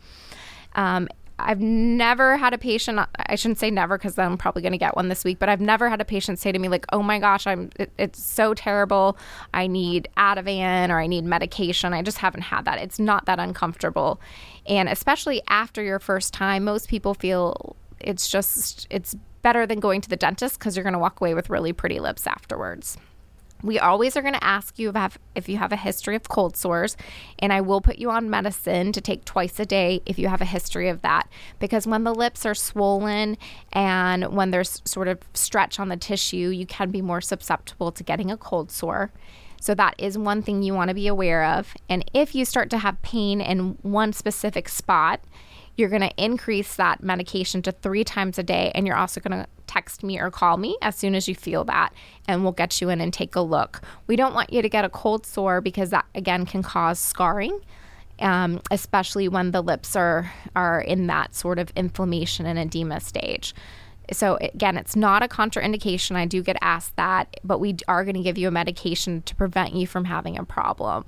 Um, 0.76 1.08
I've 1.38 1.60
never 1.60 2.36
had 2.36 2.54
a 2.54 2.58
patient, 2.58 3.00
I 3.16 3.34
shouldn't 3.34 3.58
say 3.58 3.70
never 3.70 3.98
because 3.98 4.18
I'm 4.18 4.38
probably 4.38 4.62
going 4.62 4.72
to 4.72 4.78
get 4.78 4.94
one 4.94 5.08
this 5.08 5.24
week, 5.24 5.38
but 5.38 5.48
I've 5.48 5.60
never 5.60 5.88
had 5.88 6.00
a 6.00 6.04
patient 6.04 6.38
say 6.38 6.52
to 6.52 6.58
me, 6.58 6.68
like, 6.68 6.86
oh 6.92 7.02
my 7.02 7.18
gosh, 7.18 7.46
I'm, 7.46 7.70
it, 7.76 7.90
it's 7.98 8.22
so 8.22 8.54
terrible. 8.54 9.18
I 9.52 9.66
need 9.66 10.08
Ativan 10.16 10.90
or 10.90 11.00
I 11.00 11.08
need 11.08 11.24
medication. 11.24 11.92
I 11.92 12.02
just 12.02 12.18
haven't 12.18 12.42
had 12.42 12.66
that. 12.66 12.78
It's 12.78 13.00
not 13.00 13.26
that 13.26 13.40
uncomfortable. 13.40 14.20
And 14.66 14.88
especially 14.88 15.42
after 15.48 15.82
your 15.82 15.98
first 15.98 16.32
time, 16.32 16.64
most 16.64 16.88
people 16.88 17.14
feel 17.14 17.74
it's 18.00 18.28
just, 18.28 18.86
it's 18.90 19.16
better 19.42 19.66
than 19.66 19.80
going 19.80 20.00
to 20.02 20.08
the 20.08 20.16
dentist 20.16 20.58
because 20.58 20.76
you're 20.76 20.84
going 20.84 20.92
to 20.92 20.98
walk 20.98 21.20
away 21.20 21.34
with 21.34 21.50
really 21.50 21.72
pretty 21.72 21.98
lips 21.98 22.26
afterwards. 22.26 22.96
We 23.62 23.78
always 23.78 24.16
are 24.16 24.22
going 24.22 24.34
to 24.34 24.44
ask 24.44 24.78
you 24.78 24.92
if 25.34 25.48
you 25.48 25.56
have 25.56 25.72
a 25.72 25.76
history 25.76 26.16
of 26.16 26.28
cold 26.28 26.56
sores, 26.56 26.96
and 27.38 27.52
I 27.52 27.62
will 27.62 27.80
put 27.80 27.98
you 27.98 28.10
on 28.10 28.28
medicine 28.28 28.92
to 28.92 29.00
take 29.00 29.24
twice 29.24 29.58
a 29.58 29.64
day 29.64 30.02
if 30.04 30.18
you 30.18 30.28
have 30.28 30.42
a 30.42 30.46
history 30.46 30.88
of 30.88 31.00
that. 31.02 31.28
Because 31.58 31.86
when 31.86 32.04
the 32.04 32.14
lips 32.14 32.44
are 32.44 32.54
swollen 32.54 33.38
and 33.72 34.34
when 34.36 34.50
there's 34.50 34.82
sort 34.84 35.08
of 35.08 35.20
stretch 35.32 35.80
on 35.80 35.88
the 35.88 35.96
tissue, 35.96 36.50
you 36.50 36.66
can 36.66 36.90
be 36.90 37.00
more 37.00 37.22
susceptible 37.22 37.90
to 37.92 38.04
getting 38.04 38.30
a 38.30 38.36
cold 38.36 38.70
sore. 38.70 39.12
So, 39.60 39.74
that 39.76 39.94
is 39.96 40.18
one 40.18 40.42
thing 40.42 40.62
you 40.62 40.74
want 40.74 40.88
to 40.88 40.94
be 40.94 41.06
aware 41.06 41.42
of. 41.44 41.72
And 41.88 42.04
if 42.12 42.34
you 42.34 42.44
start 42.44 42.68
to 42.68 42.78
have 42.78 43.00
pain 43.00 43.40
in 43.40 43.78
one 43.80 44.12
specific 44.12 44.68
spot, 44.68 45.20
you're 45.74 45.88
going 45.88 46.02
to 46.02 46.22
increase 46.22 46.76
that 46.76 47.02
medication 47.02 47.62
to 47.62 47.72
three 47.72 48.04
times 48.04 48.38
a 48.38 48.42
day. 48.42 48.70
And 48.74 48.86
you're 48.86 48.96
also 48.96 49.20
going 49.20 49.42
to 49.42 49.48
text 49.66 50.02
me 50.02 50.18
or 50.18 50.30
call 50.30 50.56
me 50.56 50.76
as 50.82 50.96
soon 50.96 51.14
as 51.14 51.28
you 51.28 51.34
feel 51.34 51.64
that, 51.64 51.92
and 52.28 52.42
we'll 52.42 52.52
get 52.52 52.80
you 52.80 52.88
in 52.88 53.00
and 53.00 53.12
take 53.12 53.36
a 53.36 53.40
look. 53.40 53.80
We 54.06 54.16
don't 54.16 54.34
want 54.34 54.52
you 54.52 54.62
to 54.62 54.68
get 54.68 54.84
a 54.84 54.88
cold 54.88 55.26
sore 55.26 55.60
because 55.60 55.90
that, 55.90 56.06
again, 56.14 56.46
can 56.46 56.62
cause 56.62 56.98
scarring. 56.98 57.60
Um, 58.20 58.60
especially 58.70 59.26
when 59.26 59.50
the 59.50 59.60
lips 59.60 59.96
are 59.96 60.32
are 60.54 60.80
in 60.80 61.08
that 61.08 61.34
sort 61.34 61.58
of 61.58 61.72
inflammation 61.74 62.46
and 62.46 62.60
edema 62.60 63.00
stage. 63.00 63.56
So 64.12 64.38
again, 64.40 64.76
it's 64.76 64.94
not 64.94 65.22
a 65.24 65.28
contraindication. 65.28 66.14
I 66.14 66.26
do 66.26 66.42
get 66.42 66.56
asked 66.60 66.94
that, 66.96 67.40
but 67.42 67.58
we 67.58 67.76
are 67.88 68.04
going 68.04 68.14
to 68.14 68.22
give 68.22 68.38
you 68.38 68.48
a 68.48 68.52
medication 68.52 69.22
to 69.22 69.34
prevent 69.34 69.74
you 69.74 69.86
from 69.86 70.04
having 70.04 70.38
a 70.38 70.44
problem. 70.44 71.06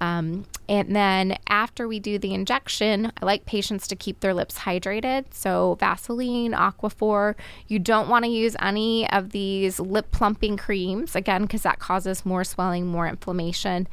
Um, 0.00 0.44
and 0.68 0.94
then 0.94 1.36
after 1.46 1.86
we 1.86 2.00
do 2.00 2.18
the 2.18 2.34
injection, 2.34 3.12
I 3.20 3.24
like 3.24 3.46
patients 3.46 3.86
to 3.88 3.96
keep 3.96 4.20
their 4.20 4.34
lips 4.34 4.60
hydrated. 4.60 5.26
So, 5.30 5.76
Vaseline, 5.78 6.52
Aquaphor. 6.52 7.34
You 7.68 7.78
don't 7.78 8.08
want 8.08 8.24
to 8.24 8.30
use 8.30 8.56
any 8.60 9.08
of 9.10 9.30
these 9.30 9.78
lip 9.78 10.10
plumping 10.10 10.56
creams, 10.56 11.14
again, 11.14 11.42
because 11.42 11.62
that 11.62 11.78
causes 11.78 12.24
more 12.24 12.44
swelling, 12.44 12.86
more 12.86 13.06
inflammation. 13.06 13.88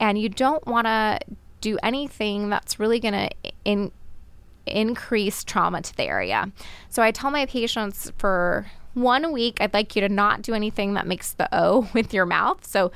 And 0.00 0.18
you 0.18 0.28
don't 0.28 0.66
want 0.66 0.86
to 0.86 1.20
do 1.60 1.78
anything 1.82 2.50
that's 2.50 2.80
really 2.80 3.00
going 3.00 3.14
to 3.14 3.30
in, 3.64 3.92
increase 4.66 5.44
trauma 5.44 5.82
to 5.82 5.96
the 5.96 6.04
area. 6.04 6.50
So, 6.88 7.02
I 7.02 7.10
tell 7.10 7.30
my 7.30 7.46
patients 7.46 8.12
for 8.16 8.66
one 8.94 9.32
week, 9.32 9.58
I'd 9.60 9.74
like 9.74 9.94
you 9.94 10.00
to 10.00 10.08
not 10.08 10.40
do 10.40 10.54
anything 10.54 10.94
that 10.94 11.06
makes 11.06 11.32
the 11.32 11.48
O 11.52 11.88
with 11.94 12.14
your 12.14 12.24
mouth. 12.26 12.66
So, 12.66 12.92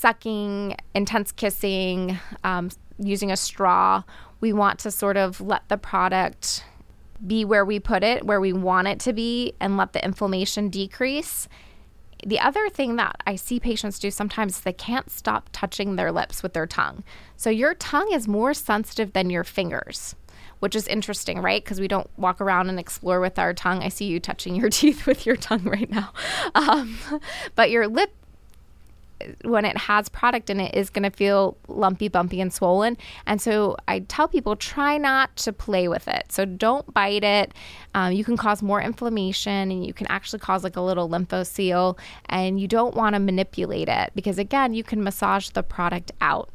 sucking, 0.00 0.74
intense 0.94 1.30
kissing, 1.30 2.18
um, 2.42 2.70
using 2.98 3.30
a 3.30 3.36
straw. 3.36 4.02
We 4.40 4.54
want 4.54 4.78
to 4.80 4.90
sort 4.90 5.18
of 5.18 5.42
let 5.42 5.68
the 5.68 5.76
product 5.76 6.64
be 7.26 7.44
where 7.44 7.66
we 7.66 7.78
put 7.78 8.02
it, 8.02 8.24
where 8.24 8.40
we 8.40 8.54
want 8.54 8.88
it 8.88 8.98
to 9.00 9.12
be, 9.12 9.52
and 9.60 9.76
let 9.76 9.92
the 9.92 10.02
inflammation 10.02 10.70
decrease. 10.70 11.48
The 12.26 12.40
other 12.40 12.70
thing 12.70 12.96
that 12.96 13.16
I 13.26 13.36
see 13.36 13.60
patients 13.60 13.98
do 13.98 14.10
sometimes 14.10 14.56
is 14.56 14.60
they 14.62 14.72
can't 14.72 15.10
stop 15.10 15.50
touching 15.52 15.96
their 15.96 16.10
lips 16.10 16.42
with 16.42 16.54
their 16.54 16.66
tongue. 16.66 17.04
So 17.36 17.50
your 17.50 17.74
tongue 17.74 18.10
is 18.12 18.26
more 18.26 18.54
sensitive 18.54 19.12
than 19.12 19.28
your 19.28 19.44
fingers 19.44 20.14
which 20.60 20.76
is 20.76 20.86
interesting, 20.86 21.40
right? 21.40 21.64
Because 21.64 21.80
we 21.80 21.88
don't 21.88 22.08
walk 22.18 22.40
around 22.40 22.68
and 22.68 22.78
explore 22.78 23.18
with 23.18 23.38
our 23.38 23.52
tongue. 23.52 23.82
I 23.82 23.88
see 23.88 24.04
you 24.04 24.20
touching 24.20 24.54
your 24.54 24.68
teeth 24.70 25.06
with 25.06 25.26
your 25.26 25.36
tongue 25.36 25.64
right 25.64 25.90
now. 25.90 26.12
Um, 26.54 26.98
but 27.54 27.70
your 27.70 27.88
lip 27.88 28.12
when 29.44 29.64
it 29.64 29.76
has 29.76 30.08
product 30.08 30.50
in 30.50 30.60
it 30.60 30.74
is 30.74 30.90
going 30.90 31.02
to 31.02 31.10
feel 31.10 31.56
lumpy, 31.68 32.08
bumpy, 32.08 32.40
and 32.40 32.52
swollen. 32.52 32.96
And 33.26 33.40
so 33.40 33.76
I 33.88 34.00
tell 34.00 34.28
people 34.28 34.56
try 34.56 34.98
not 34.98 35.34
to 35.36 35.52
play 35.52 35.88
with 35.88 36.08
it. 36.08 36.30
So 36.30 36.44
don't 36.44 36.92
bite 36.92 37.24
it. 37.24 37.52
Um, 37.94 38.12
you 38.12 38.24
can 38.24 38.36
cause 38.36 38.62
more 38.62 38.80
inflammation 38.80 39.70
and 39.70 39.84
you 39.86 39.92
can 39.92 40.06
actually 40.08 40.38
cause 40.38 40.64
like 40.64 40.76
a 40.76 40.80
little 40.80 41.08
lymphocele. 41.08 41.98
And 42.26 42.60
you 42.60 42.68
don't 42.68 42.94
want 42.94 43.14
to 43.14 43.20
manipulate 43.20 43.88
it 43.88 44.10
because, 44.14 44.38
again, 44.38 44.74
you 44.74 44.84
can 44.84 45.02
massage 45.02 45.50
the 45.50 45.62
product 45.62 46.12
out 46.20 46.54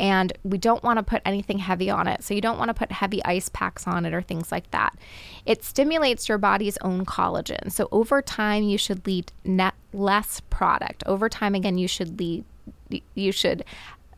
and 0.00 0.32
we 0.42 0.56
don't 0.56 0.82
want 0.82 0.96
to 0.96 1.02
put 1.02 1.20
anything 1.26 1.58
heavy 1.58 1.90
on 1.90 2.08
it. 2.08 2.24
So 2.24 2.32
you 2.32 2.40
don't 2.40 2.58
want 2.58 2.70
to 2.70 2.74
put 2.74 2.90
heavy 2.90 3.22
ice 3.24 3.50
packs 3.50 3.86
on 3.86 4.06
it 4.06 4.14
or 4.14 4.22
things 4.22 4.50
like 4.50 4.68
that. 4.70 4.98
It 5.44 5.62
stimulates 5.62 6.26
your 6.26 6.38
body's 6.38 6.78
own 6.78 7.04
collagen. 7.04 7.70
So 7.70 7.86
over 7.92 8.22
time, 8.22 8.64
you 8.64 8.78
should 8.78 9.06
lead 9.06 9.30
net 9.44 9.74
less 9.92 10.40
product. 10.48 11.04
Over 11.04 11.28
time, 11.28 11.54
again, 11.54 11.76
you 11.76 11.86
should 11.86 12.18
lead, 12.18 12.44
you 13.14 13.30
should 13.30 13.62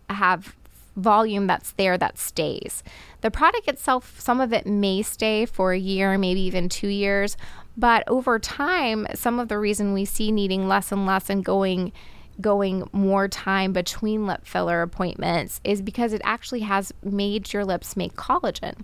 have 0.09 0.55
volume 0.97 1.49
that's 1.49 1.73
there 1.73 1.99
that 1.99 2.17
stays. 2.17 2.85
The 3.23 3.31
product 3.31 3.67
itself, 3.67 4.21
some 4.21 4.41
of 4.41 4.53
it 4.53 4.67
may 4.67 5.03
stay 5.03 5.47
for 5.47 5.73
a 5.73 5.79
year, 5.79 6.17
maybe 6.17 6.43
even 6.43 6.69
two 6.69 6.89
years, 6.89 7.37
but 7.77 8.05
over 8.07 8.39
time, 8.39 9.07
some 9.15 9.41
of 9.41 9.49
the 9.49 9.59
reason 9.59 9.95
we 9.95 10.05
see 10.05 10.31
needing 10.31 10.69
less 10.69 10.93
and 10.93 11.07
less 11.07 11.29
and 11.29 11.45
going 11.45 11.93
going 12.41 12.89
more 12.93 13.29
time 13.29 13.73
between 13.73 14.27
lip 14.27 14.47
filler 14.47 14.83
appointments 14.83 15.61
is 15.65 15.83
because 15.83 16.13
it 16.13 16.21
actually 16.25 16.61
has 16.61 16.93
made 17.03 17.53
your 17.53 17.65
lips 17.65 17.97
make 17.97 18.15
collagen, 18.15 18.75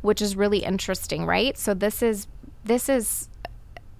which 0.00 0.20
is 0.20 0.36
really 0.36 0.58
interesting, 0.58 1.24
right? 1.24 1.56
So 1.56 1.74
this 1.74 2.02
is 2.02 2.26
this 2.64 2.88
is 2.88 3.28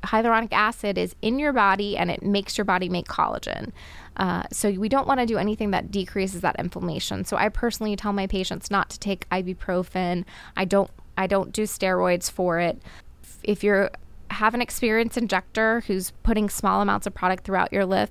hyaluronic 0.02 0.52
acid 0.52 0.96
is 0.96 1.14
in 1.22 1.38
your 1.38 1.52
body 1.52 1.96
and 1.96 2.11
it 2.11 2.22
makes 2.22 2.56
your 2.56 2.64
body 2.64 2.88
make 2.88 3.06
collagen. 3.06 3.72
Uh, 4.16 4.42
so 4.52 4.70
we 4.70 4.88
don't 4.88 5.06
want 5.06 5.20
to 5.20 5.26
do 5.26 5.38
anything 5.38 5.70
that 5.70 5.90
decreases 5.90 6.40
that 6.40 6.56
inflammation. 6.58 7.24
So 7.24 7.37
I 7.37 7.48
personally 7.48 7.96
tell 7.96 8.12
my 8.12 8.26
patients 8.26 8.70
not 8.70 8.90
to 8.90 8.98
take 8.98 9.28
ibuprofen. 9.30 10.24
I 10.56 10.64
don't 10.64 10.90
I 11.16 11.26
don't 11.26 11.52
do 11.52 11.64
steroids 11.64 12.30
for 12.30 12.58
it. 12.61 12.80
If 13.42 13.64
you're 13.64 13.90
have 14.30 14.54
an 14.54 14.62
experienced 14.62 15.16
injector 15.16 15.80
who's 15.87 16.11
putting 16.22 16.48
small 16.50 16.80
amounts 16.80 17.06
of 17.06 17.14
product 17.14 17.44
throughout 17.44 17.72
your 17.72 17.87
lip, 17.87 18.11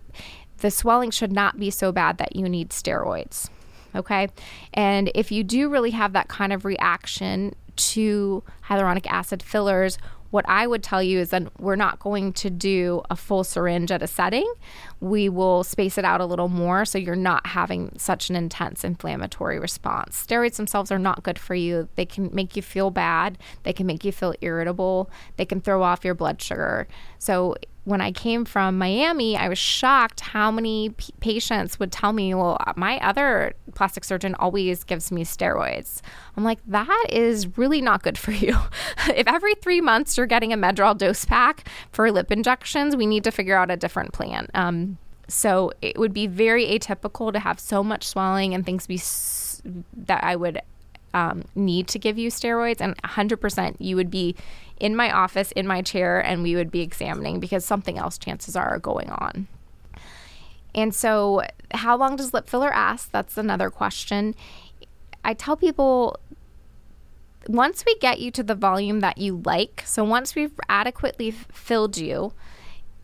the 0.58 0.72
swelling 0.72 1.12
should 1.12 1.32
not 1.32 1.60
be 1.60 1.70
so 1.70 1.92
bad 1.92 2.18
that 2.18 2.36
you 2.36 2.48
need 2.50 2.70
steroids. 2.70 3.50
Okay. 3.96 4.28
And 4.74 5.12
if 5.16 5.32
you 5.32 5.44
do 5.44 5.70
really 5.70 5.92
have 5.92 6.14
that 6.14 6.28
kind 6.28 6.54
of 6.54 6.66
reaction 6.66 7.56
to 7.76 8.44
hyaluronic 8.68 9.08
acid 9.08 9.42
fillers, 9.42 9.98
what 10.30 10.46
I 10.48 10.68
would 10.68 10.84
tell 10.84 11.02
you 11.02 11.20
is 11.20 11.30
that 11.30 11.60
we're 11.60 11.78
not 11.78 12.00
going 12.00 12.34
to 12.34 12.50
do 12.50 13.02
a 13.10 13.16
full 13.16 13.44
syringe 13.44 13.92
at 13.92 14.02
a 14.02 14.08
setting. 14.08 14.52
We 15.00 15.30
will 15.30 15.64
space 15.64 15.98
it 15.98 16.04
out 16.04 16.20
a 16.20 16.26
little 16.26 16.50
more 16.50 16.84
so 16.86 16.98
you're 16.98 17.16
not 17.16 17.48
having 17.48 17.94
such 17.98 18.30
an 18.30 18.36
intense 18.36 18.84
inflammatory 18.84 19.58
response. 19.58 20.26
Steroids 20.26 20.58
themselves 20.58 20.92
are 20.92 21.00
not 21.00 21.24
good 21.24 21.40
for 21.40 21.56
you. 21.56 21.88
They 21.96 22.06
can 22.06 22.30
make 22.34 22.56
you 22.56 22.62
feel 22.62 22.92
bad, 22.92 23.38
they 23.64 23.74
can 23.74 23.88
make 23.88 24.04
you 24.04 24.12
feel 24.12 24.34
irritable, 24.42 25.10
they 25.38 25.46
can 25.46 25.62
throw 25.62 25.82
off 25.82 26.04
your 26.04 26.16
blood 26.16 26.42
sugar. 26.42 26.88
So 27.20 27.56
when 27.88 28.02
I 28.02 28.12
came 28.12 28.44
from 28.44 28.78
Miami, 28.78 29.38
I 29.38 29.48
was 29.48 29.58
shocked 29.58 30.20
how 30.20 30.52
many 30.52 30.90
p- 30.90 31.14
patients 31.22 31.80
would 31.80 31.90
tell 31.90 32.12
me, 32.12 32.34
Well, 32.34 32.62
my 32.76 33.00
other 33.00 33.54
plastic 33.76 34.04
surgeon 34.04 34.36
always 34.36 34.84
gives 34.84 35.10
me 35.10 35.24
steroids. 35.24 36.02
I'm 36.36 36.44
like, 36.44 36.60
That 36.68 37.06
is 37.10 37.58
really 37.58 37.82
not 37.82 38.04
good 38.04 38.18
for 38.18 38.32
you. 38.32 38.58
if 39.16 39.26
every 39.26 39.56
three 39.56 39.80
months 39.80 40.18
you're 40.18 40.26
getting 40.26 40.52
a 40.52 40.58
Medrol 40.58 40.98
dose 40.98 41.24
pack 41.24 41.70
for 41.94 42.12
lip 42.12 42.30
injections, 42.30 42.98
we 42.98 43.06
need 43.06 43.24
to 43.24 43.32
figure 43.32 43.56
out 43.56 43.72
a 43.72 43.78
different 43.78 44.12
plan. 44.12 44.50
Um, 44.54 44.98
so 45.30 45.72
it 45.82 45.98
would 45.98 46.14
be 46.14 46.28
very 46.28 46.66
atypical 46.66 47.32
to 47.32 47.40
have 47.40 47.58
so 47.58 47.86
much 47.86 48.06
swelling 48.06 48.54
and 48.54 48.66
things 48.66 48.86
be 48.86 48.96
s- 48.96 49.62
that 49.96 50.26
I 50.26 50.36
would 50.36 50.62
um, 51.14 51.46
need 51.56 51.88
to 51.88 52.00
give 52.00 52.18
you 52.18 52.30
steroids, 52.30 52.82
and 52.82 53.02
100% 53.02 53.76
you 53.80 53.96
would 53.96 54.12
be 54.12 54.36
in 54.80 54.96
my 54.96 55.12
office 55.12 55.52
in 55.54 55.68
my 55.68 55.82
chair 55.82 56.20
and 56.20 56.44
we 56.44 56.56
would 56.56 56.72
be 56.72 56.82
examining 56.82 57.40
because 57.40 57.66
something 57.66 57.98
else 57.98 58.18
chances 58.18 58.56
are, 58.56 58.80
going 58.80 59.10
on. 59.10 59.48
And 60.76 60.94
so, 60.94 61.42
how 61.72 61.98
long 61.98 62.16
does 62.16 62.34
lip 62.34 62.48
filler 62.48 62.70
last? 62.70 63.12
That's 63.12 63.38
another 63.38 63.70
question. 63.70 64.36
I 65.24 65.34
tell 65.34 65.58
people 65.58 66.20
once 67.48 67.84
we 67.86 67.96
get 68.00 68.20
you 68.20 68.30
to 68.32 68.44
the 68.44 68.56
volume 68.56 69.00
that 69.00 69.18
you 69.18 69.42
like, 69.46 69.84
so 69.86 70.04
once 70.04 70.36
we've 70.36 70.54
adequately 70.70 71.32
filled 71.32 71.98
you, 71.98 72.34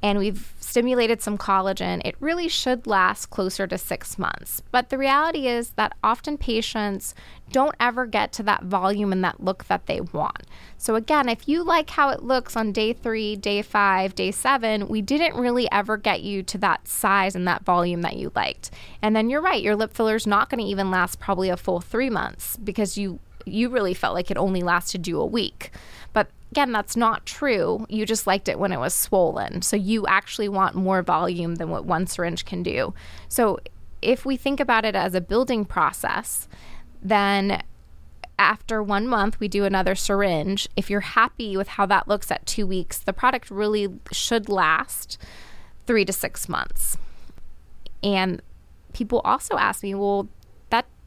and 0.03 0.19
we've 0.19 0.53
stimulated 0.59 1.21
some 1.21 1.37
collagen, 1.37 2.01
it 2.03 2.15
really 2.19 2.49
should 2.49 2.85
last 2.85 3.29
closer 3.29 3.65
to 3.65 3.77
six 3.77 4.19
months. 4.19 4.61
But 4.69 4.89
the 4.89 4.97
reality 4.97 5.47
is 5.47 5.71
that 5.71 5.95
often 6.03 6.37
patients 6.37 7.15
don't 7.51 7.75
ever 7.79 8.05
get 8.05 8.33
to 8.33 8.43
that 8.43 8.63
volume 8.63 9.13
and 9.13 9.23
that 9.23 9.41
look 9.41 9.63
that 9.65 9.85
they 9.85 10.01
want. 10.01 10.43
So, 10.77 10.95
again, 10.95 11.29
if 11.29 11.47
you 11.47 11.63
like 11.63 11.91
how 11.91 12.09
it 12.09 12.21
looks 12.21 12.57
on 12.57 12.73
day 12.73 12.91
three, 12.91 13.37
day 13.37 13.61
five, 13.61 14.13
day 14.13 14.31
seven, 14.31 14.89
we 14.89 15.01
didn't 15.01 15.39
really 15.39 15.71
ever 15.71 15.95
get 15.95 16.21
you 16.21 16.43
to 16.43 16.57
that 16.57 16.85
size 16.85 17.33
and 17.33 17.47
that 17.47 17.63
volume 17.63 18.01
that 18.01 18.17
you 18.17 18.33
liked. 18.35 18.71
And 19.01 19.15
then 19.15 19.29
you're 19.29 19.41
right, 19.41 19.63
your 19.63 19.77
lip 19.77 19.93
filler 19.93 20.15
is 20.15 20.27
not 20.27 20.49
going 20.49 20.59
to 20.59 20.69
even 20.69 20.91
last 20.91 21.21
probably 21.21 21.47
a 21.47 21.55
full 21.55 21.79
three 21.79 22.09
months 22.09 22.57
because 22.57 22.97
you 22.97 23.19
you 23.45 23.69
really 23.69 23.93
felt 23.93 24.13
like 24.13 24.31
it 24.31 24.37
only 24.37 24.61
lasted 24.61 25.07
you 25.07 25.19
a 25.19 25.25
week. 25.25 25.71
Again, 26.53 26.71
that's 26.71 26.95
not 26.95 27.25
true. 27.25 27.87
You 27.89 28.05
just 28.05 28.27
liked 28.27 28.47
it 28.47 28.59
when 28.59 28.71
it 28.71 28.79
was 28.79 28.93
swollen. 28.93 29.63
So 29.63 29.75
you 29.75 30.05
actually 30.05 30.47
want 30.49 30.75
more 30.75 31.01
volume 31.01 31.55
than 31.55 31.71
what 31.71 31.83
one 31.83 32.05
syringe 32.05 32.45
can 32.45 32.61
do. 32.61 32.93
So 33.27 33.57
if 34.03 34.23
we 34.23 34.37
think 34.37 34.59
about 34.59 34.85
it 34.85 34.93
as 34.93 35.15
a 35.15 35.19
building 35.19 35.65
process, 35.65 36.47
then 37.01 37.63
after 38.37 38.83
one 38.83 39.07
month, 39.07 39.39
we 39.39 39.47
do 39.47 39.65
another 39.65 39.95
syringe. 39.95 40.67
If 40.75 40.91
you're 40.91 40.99
happy 40.99 41.57
with 41.57 41.69
how 41.69 41.87
that 41.87 42.07
looks 42.07 42.29
at 42.29 42.45
two 42.45 42.67
weeks, 42.67 42.99
the 42.99 43.13
product 43.13 43.49
really 43.49 43.87
should 44.11 44.47
last 44.47 45.17
three 45.87 46.05
to 46.05 46.13
six 46.13 46.47
months. 46.47 46.99
And 48.03 48.43
people 48.93 49.21
also 49.25 49.57
ask 49.57 49.81
me, 49.81 49.95
well, 49.95 50.27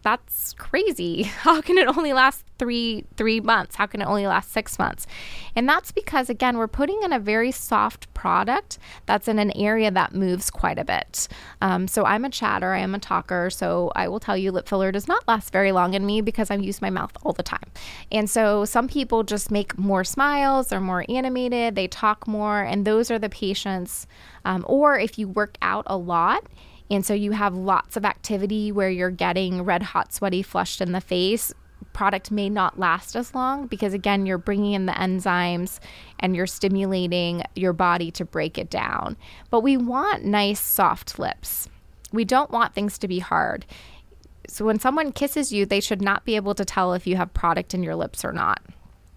that's 0.06 0.52
crazy. 0.52 1.22
How 1.42 1.60
can 1.60 1.78
it 1.78 1.88
only 1.88 2.12
last 2.12 2.44
three 2.60 3.04
three 3.16 3.40
months? 3.40 3.74
How 3.74 3.86
can 3.86 4.00
it 4.00 4.04
only 4.04 4.24
last 4.28 4.52
six 4.52 4.78
months? 4.78 5.04
And 5.56 5.68
that's 5.68 5.90
because 5.90 6.30
again, 6.30 6.58
we're 6.58 6.68
putting 6.68 7.02
in 7.02 7.12
a 7.12 7.18
very 7.18 7.50
soft 7.50 8.14
product 8.14 8.78
that's 9.06 9.26
in 9.26 9.40
an 9.40 9.50
area 9.56 9.90
that 9.90 10.14
moves 10.14 10.48
quite 10.48 10.78
a 10.78 10.84
bit. 10.84 11.26
Um, 11.60 11.88
so 11.88 12.04
I'm 12.04 12.24
a 12.24 12.30
chatter, 12.30 12.72
I 12.72 12.78
am 12.78 12.94
a 12.94 13.00
talker, 13.00 13.50
so 13.50 13.90
I 13.96 14.06
will 14.06 14.20
tell 14.20 14.36
you 14.36 14.52
lip 14.52 14.68
filler 14.68 14.92
does 14.92 15.08
not 15.08 15.26
last 15.26 15.52
very 15.52 15.72
long 15.72 15.94
in 15.94 16.06
me 16.06 16.20
because 16.20 16.52
I 16.52 16.54
use 16.54 16.80
my 16.80 16.90
mouth 16.90 17.10
all 17.24 17.32
the 17.32 17.42
time. 17.42 17.68
And 18.12 18.30
so 18.30 18.64
some 18.64 18.86
people 18.86 19.24
just 19.24 19.50
make 19.50 19.76
more 19.76 20.04
smiles, 20.04 20.68
they're 20.68 20.80
more 20.80 21.04
animated, 21.08 21.74
they 21.74 21.88
talk 21.88 22.28
more, 22.28 22.62
and 22.62 22.84
those 22.84 23.10
are 23.10 23.18
the 23.18 23.28
patients. 23.28 24.06
Um, 24.44 24.64
or 24.68 24.96
if 24.96 25.18
you 25.18 25.26
work 25.26 25.58
out 25.62 25.82
a 25.88 25.96
lot 25.96 26.44
and 26.90 27.04
so 27.04 27.14
you 27.14 27.32
have 27.32 27.54
lots 27.54 27.96
of 27.96 28.04
activity 28.04 28.70
where 28.70 28.90
you're 28.90 29.10
getting 29.10 29.62
red 29.62 29.82
hot, 29.82 30.12
sweaty, 30.12 30.42
flushed 30.42 30.80
in 30.80 30.92
the 30.92 31.00
face. 31.00 31.52
Product 31.92 32.30
may 32.30 32.48
not 32.48 32.78
last 32.78 33.16
as 33.16 33.34
long 33.34 33.66
because, 33.66 33.92
again, 33.92 34.26
you're 34.26 34.38
bringing 34.38 34.72
in 34.72 34.86
the 34.86 34.92
enzymes 34.92 35.80
and 36.20 36.36
you're 36.36 36.46
stimulating 36.46 37.42
your 37.54 37.72
body 37.72 38.10
to 38.12 38.24
break 38.24 38.56
it 38.58 38.70
down. 38.70 39.16
But 39.50 39.60
we 39.60 39.76
want 39.76 40.24
nice, 40.24 40.60
soft 40.60 41.18
lips. 41.18 41.68
We 42.12 42.24
don't 42.24 42.50
want 42.50 42.74
things 42.74 42.98
to 42.98 43.08
be 43.08 43.18
hard. 43.18 43.66
So 44.48 44.64
when 44.64 44.78
someone 44.78 45.10
kisses 45.10 45.52
you, 45.52 45.66
they 45.66 45.80
should 45.80 46.00
not 46.00 46.24
be 46.24 46.36
able 46.36 46.54
to 46.54 46.64
tell 46.64 46.92
if 46.92 47.06
you 47.06 47.16
have 47.16 47.34
product 47.34 47.74
in 47.74 47.82
your 47.82 47.96
lips 47.96 48.24
or 48.24 48.32
not 48.32 48.60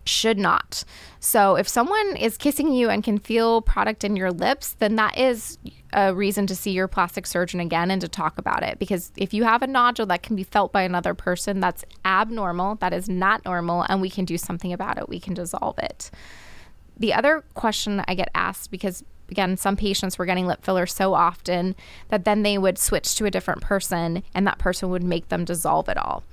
should 0.05 0.38
not. 0.38 0.84
So 1.19 1.55
if 1.55 1.67
someone 1.67 2.15
is 2.17 2.38
kissing 2.38 2.73
you 2.73 2.89
and 2.89 3.03
can 3.03 3.19
feel 3.19 3.62
product 3.62 4.03
in 4.03 4.15
your 4.15 4.32
lips, 4.32 4.73
then 4.79 4.95
that 4.95 5.17
is 5.17 5.58
a 5.93 6.13
reason 6.13 6.47
to 6.47 6.56
see 6.56 6.71
your 6.71 6.88
plastic 6.88 7.25
surgeon 7.25 7.60
again 7.60 7.91
and 7.91 8.02
to 8.02 8.08
talk 8.08 8.38
about 8.38 8.63
it. 8.63 8.80
Because 8.80 9.12
if 9.17 9.34
you 9.34 9.43
have 9.43 9.62
a 9.62 9.67
nodule 9.67 10.06
that 10.08 10.23
can 10.23 10.36
be 10.36 10.43
felt 10.43 10.71
by 10.71 10.84
another 10.84 11.13
person, 11.13 11.60
that's 11.60 11.84
abnormal. 12.06 12.75
That 12.75 12.93
is 12.93 13.10
not 13.10 13.43
normal. 13.45 13.86
And 13.89 14.02
we 14.02 14.10
can 14.10 14.25
do 14.25 14.38
something 14.38 14.73
about 14.73 14.97
it. 14.97 15.10
We 15.10 15.19
can 15.19 15.34
dissolve 15.34 15.80
it. 15.80 16.12
The 16.97 17.13
other 17.13 17.43
question 17.54 18.04
I 18.08 18.15
get 18.15 18.30
asked 18.36 18.71
because 18.71 19.04
again, 19.30 19.58
some 19.58 19.78
patients 19.78 20.17
were 20.17 20.25
getting 20.25 20.47
lip 20.47 20.63
filler 20.63 20.88
so 20.88 21.13
often 21.13 21.75
that 22.10 22.25
then 22.25 22.41
they 22.43 22.58
would 22.58 22.78
switch 22.78 23.15
to 23.15 23.25
a 23.25 23.32
different 23.32 23.62
person 23.62 24.23
and 24.34 24.47
that 24.47 24.58
person 24.58 24.89
would 24.89 25.04
make 25.04 25.30
them 25.30 25.45
dissolve 25.45 25.88
it 25.88 25.97
all. 25.97 26.23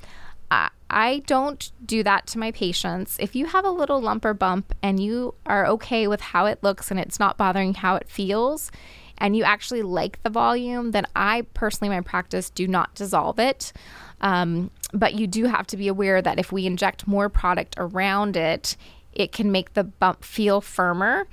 I 0.88 1.24
don't 1.26 1.72
do 1.84 2.04
that 2.04 2.28
to 2.28 2.38
my 2.38 2.52
patients. 2.52 3.16
If 3.18 3.34
you 3.34 3.46
have 3.46 3.64
a 3.64 3.70
little 3.70 4.00
lump 4.00 4.24
or 4.24 4.34
bump 4.34 4.72
and 4.82 5.00
you 5.00 5.34
are 5.44 5.66
okay 5.66 6.06
with 6.06 6.20
how 6.20 6.46
it 6.46 6.62
looks 6.62 6.90
and 6.90 7.00
it's 7.00 7.18
not 7.18 7.36
bothering 7.36 7.74
how 7.74 7.96
it 7.96 8.08
feels, 8.08 8.70
and 9.18 9.36
you 9.36 9.44
actually 9.44 9.82
like 9.82 10.22
the 10.22 10.30
volume, 10.30 10.90
then 10.90 11.06
I 11.14 11.42
personally, 11.54 11.94
my 11.94 12.00
practice, 12.00 12.50
do 12.50 12.66
not 12.66 12.94
dissolve 12.94 13.38
it. 13.38 13.72
Um, 14.20 14.70
but 14.92 15.14
you 15.14 15.26
do 15.26 15.44
have 15.44 15.66
to 15.68 15.76
be 15.76 15.88
aware 15.88 16.22
that 16.22 16.38
if 16.38 16.52
we 16.52 16.66
inject 16.66 17.06
more 17.06 17.28
product 17.28 17.74
around 17.78 18.36
it, 18.36 18.76
it 19.12 19.32
can 19.32 19.50
make 19.52 19.74
the 19.74 19.84
bump 19.84 20.24
feel 20.24 20.60
firmer. 20.60 21.26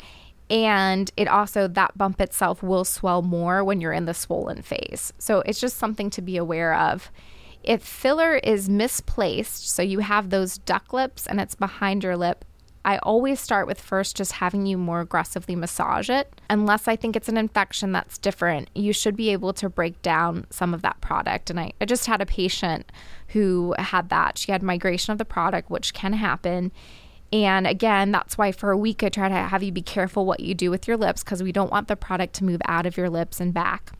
And 0.49 1.11
it 1.17 1.27
also, 1.27 1.67
that 1.67 1.97
bump 1.97 2.21
itself 2.21 2.61
will 2.61 2.85
swell 2.85 3.21
more 3.21 3.63
when 3.63 3.81
you're 3.81 3.93
in 3.93 4.05
the 4.05 4.13
swollen 4.13 4.61
phase. 4.61 5.13
So 5.17 5.41
it's 5.45 5.59
just 5.59 5.77
something 5.77 6.09
to 6.11 6.21
be 6.21 6.37
aware 6.37 6.75
of. 6.75 7.11
If 7.63 7.81
filler 7.81 8.35
is 8.35 8.67
misplaced, 8.67 9.69
so 9.69 9.81
you 9.81 9.99
have 9.99 10.29
those 10.29 10.57
duck 10.57 10.91
lips 10.91 11.25
and 11.25 11.39
it's 11.39 11.55
behind 11.55 12.03
your 12.03 12.17
lip, 12.17 12.43
I 12.85 12.97
always 12.97 13.39
start 13.39 13.65
with 13.65 13.79
first 13.79 14.17
just 14.17 14.33
having 14.33 14.65
you 14.65 14.77
more 14.77 14.99
aggressively 14.99 15.55
massage 15.55 16.09
it. 16.09 16.41
Unless 16.49 16.87
I 16.87 16.95
think 16.95 17.15
it's 17.15 17.29
an 17.29 17.37
infection 17.37 17.93
that's 17.93 18.17
different, 18.17 18.69
you 18.75 18.91
should 18.91 19.15
be 19.15 19.29
able 19.29 19.53
to 19.53 19.69
break 19.69 20.01
down 20.01 20.45
some 20.49 20.73
of 20.73 20.81
that 20.81 20.99
product. 20.99 21.49
And 21.49 21.59
I, 21.59 21.73
I 21.79 21.85
just 21.85 22.07
had 22.07 22.21
a 22.21 22.25
patient 22.25 22.91
who 23.29 23.73
had 23.77 24.09
that. 24.09 24.37
She 24.37 24.51
had 24.51 24.61
migration 24.61 25.11
of 25.11 25.17
the 25.17 25.25
product, 25.25 25.69
which 25.69 25.93
can 25.93 26.13
happen. 26.13 26.71
And 27.31 27.65
again, 27.65 28.11
that's 28.11 28.37
why 28.37 28.51
for 28.51 28.71
a 28.71 28.77
week 28.77 29.01
I 29.01 29.09
try 29.09 29.29
to 29.29 29.33
have 29.33 29.63
you 29.63 29.71
be 29.71 29.81
careful 29.81 30.25
what 30.25 30.41
you 30.41 30.53
do 30.53 30.69
with 30.69 30.87
your 30.87 30.97
lips 30.97 31.23
because 31.23 31.41
we 31.41 31.51
don't 31.51 31.71
want 31.71 31.87
the 31.87 31.95
product 31.95 32.33
to 32.35 32.43
move 32.43 32.61
out 32.65 32.85
of 32.85 32.97
your 32.97 33.09
lips 33.09 33.39
and 33.39 33.53
back. 33.53 33.91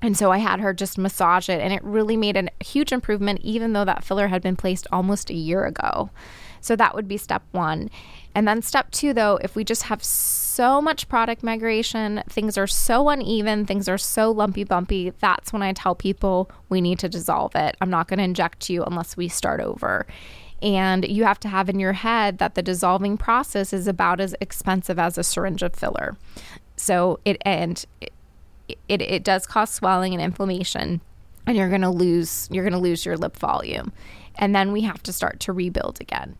And 0.00 0.16
so 0.16 0.30
I 0.30 0.38
had 0.38 0.60
her 0.60 0.72
just 0.72 0.98
massage 0.98 1.48
it, 1.48 1.60
and 1.60 1.72
it 1.72 1.82
really 1.82 2.16
made 2.16 2.36
a 2.36 2.48
huge 2.62 2.92
improvement, 2.92 3.40
even 3.42 3.72
though 3.72 3.84
that 3.84 4.04
filler 4.04 4.28
had 4.28 4.42
been 4.42 4.56
placed 4.56 4.86
almost 4.92 5.30
a 5.30 5.34
year 5.34 5.64
ago. 5.64 6.10
So 6.66 6.76
that 6.76 6.94
would 6.94 7.06
be 7.06 7.16
step 7.16 7.42
one. 7.52 7.90
And 8.34 8.46
then 8.46 8.60
step 8.60 8.90
two, 8.90 9.14
though, 9.14 9.38
if 9.42 9.56
we 9.56 9.64
just 9.64 9.84
have 9.84 10.02
so 10.02 10.82
much 10.82 11.08
product 11.08 11.42
migration, 11.42 12.22
things 12.28 12.58
are 12.58 12.66
so 12.66 13.08
uneven, 13.08 13.64
things 13.64 13.88
are 13.88 13.96
so 13.96 14.30
lumpy 14.30 14.64
bumpy, 14.64 15.10
that's 15.20 15.52
when 15.52 15.62
I 15.62 15.72
tell 15.72 15.94
people 15.94 16.50
we 16.68 16.80
need 16.80 16.98
to 16.98 17.08
dissolve 17.08 17.54
it. 17.54 17.76
I'm 17.80 17.90
not 17.90 18.08
going 18.08 18.18
to 18.18 18.24
inject 18.24 18.68
you 18.68 18.82
unless 18.84 19.16
we 19.16 19.28
start 19.28 19.60
over. 19.60 20.06
And 20.60 21.06
you 21.06 21.24
have 21.24 21.40
to 21.40 21.48
have 21.48 21.68
in 21.68 21.78
your 21.78 21.92
head 21.92 22.38
that 22.38 22.54
the 22.54 22.62
dissolving 22.62 23.16
process 23.16 23.72
is 23.72 23.86
about 23.86 24.20
as 24.20 24.34
expensive 24.40 24.98
as 24.98 25.16
a 25.16 25.24
syringe 25.24 25.62
of 25.62 25.74
filler. 25.74 26.16
So 26.76 27.20
it 27.24 27.40
and 27.42 27.84
it, 27.98 29.00
it 29.00 29.24
does 29.24 29.46
cause 29.46 29.70
swelling 29.70 30.12
and 30.12 30.22
inflammation 30.22 31.00
and 31.46 31.56
you're 31.56 31.68
going 31.68 31.82
to 31.82 31.90
lose 31.90 32.48
you're 32.50 32.64
going 32.64 32.72
to 32.72 32.78
lose 32.78 33.06
your 33.06 33.16
lip 33.16 33.36
volume 33.36 33.92
and 34.36 34.54
then 34.54 34.72
we 34.72 34.82
have 34.82 35.02
to 35.04 35.12
start 35.12 35.40
to 35.40 35.52
rebuild 35.52 36.00
again 36.00 36.36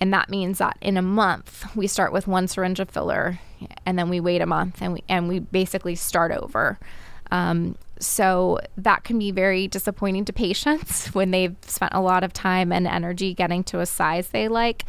and 0.00 0.12
that 0.12 0.28
means 0.28 0.58
that 0.58 0.76
in 0.80 0.96
a 0.96 1.02
month 1.02 1.74
we 1.74 1.86
start 1.86 2.12
with 2.12 2.26
one 2.26 2.46
syringe 2.46 2.80
of 2.80 2.90
filler 2.90 3.38
and 3.84 3.98
then 3.98 4.08
we 4.08 4.20
wait 4.20 4.40
a 4.40 4.46
month 4.46 4.80
and 4.80 4.92
we 4.92 5.04
and 5.08 5.28
we 5.28 5.38
basically 5.38 5.94
start 5.94 6.32
over 6.32 6.78
um, 7.30 7.76
so 7.98 8.60
that 8.76 9.02
can 9.04 9.18
be 9.18 9.30
very 9.30 9.66
disappointing 9.66 10.24
to 10.24 10.32
patients 10.32 11.08
when 11.14 11.30
they've 11.30 11.56
spent 11.62 11.94
a 11.94 12.00
lot 12.00 12.22
of 12.22 12.32
time 12.32 12.72
and 12.72 12.86
energy 12.86 13.34
getting 13.34 13.64
to 13.64 13.80
a 13.80 13.86
size 13.86 14.28
they 14.28 14.48
like 14.48 14.84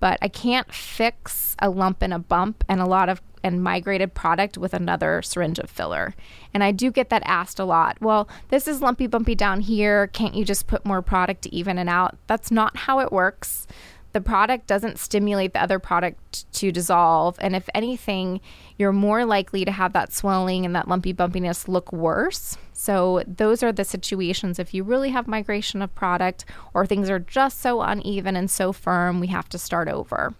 but 0.00 0.18
I 0.22 0.28
can't 0.28 0.72
fix 0.72 1.56
a 1.58 1.70
lump 1.70 2.02
and 2.02 2.14
a 2.14 2.18
bump 2.18 2.64
and 2.68 2.80
a 2.80 2.86
lot 2.86 3.08
of 3.08 3.20
and 3.42 3.62
migrated 3.62 4.14
product 4.14 4.58
with 4.58 4.74
another 4.74 5.22
syringe 5.22 5.58
of 5.58 5.70
filler. 5.70 6.14
And 6.52 6.64
I 6.64 6.72
do 6.72 6.90
get 6.90 7.08
that 7.10 7.22
asked 7.24 7.58
a 7.58 7.64
lot. 7.64 7.96
Well, 8.00 8.28
this 8.48 8.66
is 8.66 8.82
lumpy 8.82 9.06
bumpy 9.06 9.34
down 9.34 9.60
here. 9.60 10.08
Can't 10.08 10.34
you 10.34 10.44
just 10.44 10.66
put 10.66 10.84
more 10.84 11.02
product 11.02 11.42
to 11.42 11.54
even 11.54 11.78
it 11.78 11.88
out? 11.88 12.16
That's 12.26 12.50
not 12.50 12.76
how 12.76 13.00
it 13.00 13.12
works. 13.12 13.66
The 14.12 14.20
product 14.20 14.66
doesn't 14.66 14.98
stimulate 14.98 15.52
the 15.52 15.62
other 15.62 15.78
product 15.78 16.50
to 16.54 16.72
dissolve. 16.72 17.36
And 17.40 17.54
if 17.54 17.68
anything, 17.74 18.40
you're 18.78 18.92
more 18.92 19.24
likely 19.24 19.64
to 19.64 19.70
have 19.70 19.92
that 19.92 20.12
swelling 20.12 20.64
and 20.64 20.74
that 20.74 20.88
lumpy 20.88 21.12
bumpiness 21.12 21.68
look 21.68 21.92
worse. 21.92 22.56
So, 22.72 23.22
those 23.26 23.62
are 23.62 23.72
the 23.72 23.84
situations 23.84 24.58
if 24.58 24.72
you 24.72 24.82
really 24.84 25.10
have 25.10 25.26
migration 25.26 25.82
of 25.82 25.94
product 25.94 26.44
or 26.74 26.86
things 26.86 27.10
are 27.10 27.18
just 27.18 27.60
so 27.60 27.82
uneven 27.82 28.36
and 28.36 28.50
so 28.50 28.72
firm, 28.72 29.20
we 29.20 29.26
have 29.28 29.48
to 29.50 29.58
start 29.58 29.88
over. 29.88 30.34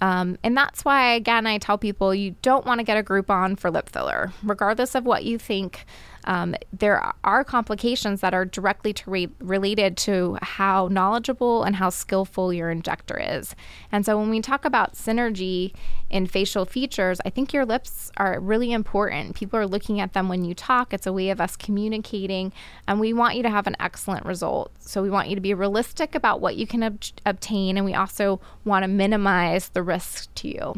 Um, 0.00 0.36
and 0.42 0.56
that's 0.56 0.84
why, 0.84 1.14
again, 1.14 1.46
I 1.46 1.58
tell 1.58 1.78
people 1.78 2.14
you 2.14 2.34
don't 2.42 2.66
want 2.66 2.80
to 2.80 2.84
get 2.84 2.98
a 2.98 3.02
Groupon 3.02 3.58
for 3.58 3.70
lip 3.70 3.88
filler, 3.88 4.32
regardless 4.42 4.94
of 4.94 5.06
what 5.06 5.24
you 5.24 5.38
think 5.38 5.86
um, 6.24 6.54
there 6.72 7.12
are 7.22 7.44
complications 7.44 8.20
that 8.20 8.34
are 8.34 8.44
directly 8.44 8.92
to 8.92 9.10
re- 9.10 9.28
related 9.40 9.96
to 9.98 10.38
how 10.42 10.88
knowledgeable 10.88 11.62
and 11.62 11.76
how 11.76 11.90
skillful 11.90 12.52
your 12.52 12.70
injector 12.70 13.18
is. 13.18 13.54
And 13.92 14.04
so 14.04 14.18
when 14.18 14.30
we 14.30 14.40
talk 14.40 14.64
about 14.64 14.94
synergy 14.94 15.72
in 16.10 16.26
facial 16.26 16.64
features, 16.64 17.20
I 17.24 17.30
think 17.30 17.52
your 17.52 17.64
lips 17.64 18.10
are 18.16 18.38
really 18.40 18.72
important. 18.72 19.34
People 19.34 19.58
are 19.58 19.66
looking 19.66 20.00
at 20.00 20.12
them 20.12 20.28
when 20.28 20.44
you 20.44 20.54
talk. 20.54 20.92
It's 20.92 21.06
a 21.06 21.12
way 21.12 21.30
of 21.30 21.40
us 21.40 21.56
communicating, 21.56 22.52
and 22.86 23.00
we 23.00 23.12
want 23.12 23.36
you 23.36 23.42
to 23.42 23.50
have 23.50 23.66
an 23.66 23.76
excellent 23.80 24.24
result. 24.24 24.72
So 24.80 25.02
we 25.02 25.10
want 25.10 25.28
you 25.28 25.34
to 25.34 25.40
be 25.40 25.54
realistic 25.54 26.14
about 26.14 26.40
what 26.40 26.56
you 26.56 26.66
can 26.66 26.82
ob- 26.82 27.02
obtain, 27.26 27.76
and 27.76 27.84
we 27.84 27.94
also 27.94 28.40
want 28.64 28.82
to 28.82 28.88
minimize 28.88 29.68
the 29.70 29.82
risk 29.82 30.34
to 30.36 30.48
you. 30.48 30.74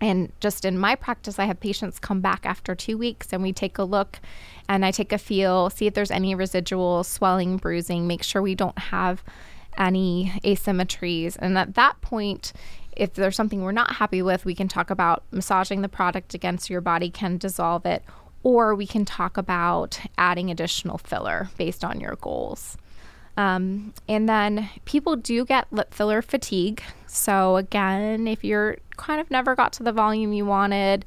And 0.00 0.30
just 0.40 0.64
in 0.64 0.78
my 0.78 0.94
practice, 0.94 1.38
I 1.38 1.46
have 1.46 1.60
patients 1.60 1.98
come 1.98 2.20
back 2.20 2.44
after 2.44 2.74
two 2.74 2.98
weeks 2.98 3.32
and 3.32 3.42
we 3.42 3.52
take 3.52 3.78
a 3.78 3.84
look 3.84 4.20
and 4.68 4.84
I 4.84 4.90
take 4.90 5.12
a 5.12 5.18
feel, 5.18 5.70
see 5.70 5.86
if 5.86 5.94
there's 5.94 6.10
any 6.10 6.34
residual 6.34 7.02
swelling, 7.02 7.56
bruising, 7.56 8.06
make 8.06 8.22
sure 8.22 8.42
we 8.42 8.54
don't 8.54 8.78
have 8.78 9.24
any 9.78 10.32
asymmetries. 10.44 11.36
And 11.38 11.56
at 11.56 11.74
that 11.74 12.00
point, 12.00 12.52
if 12.96 13.14
there's 13.14 13.36
something 13.36 13.62
we're 13.62 13.72
not 13.72 13.96
happy 13.96 14.22
with, 14.22 14.44
we 14.44 14.54
can 14.54 14.68
talk 14.68 14.90
about 14.90 15.22
massaging 15.30 15.82
the 15.82 15.88
product 15.88 16.34
against 16.34 16.70
your 16.70 16.80
body 16.80 17.10
can 17.10 17.36
dissolve 17.36 17.84
it, 17.86 18.02
or 18.42 18.74
we 18.74 18.86
can 18.86 19.04
talk 19.04 19.36
about 19.36 20.00
adding 20.16 20.50
additional 20.50 20.98
filler 20.98 21.50
based 21.56 21.84
on 21.84 22.00
your 22.00 22.16
goals. 22.16 22.76
Um, 23.36 23.92
and 24.08 24.28
then 24.28 24.70
people 24.84 25.16
do 25.16 25.44
get 25.44 25.70
lip 25.72 25.92
filler 25.92 26.22
fatigue. 26.22 26.82
So, 27.06 27.56
again, 27.56 28.26
if 28.26 28.44
you're 28.44 28.78
kind 28.96 29.20
of 29.20 29.30
never 29.30 29.54
got 29.54 29.72
to 29.74 29.82
the 29.82 29.92
volume 29.92 30.32
you 30.32 30.46
wanted 30.46 31.04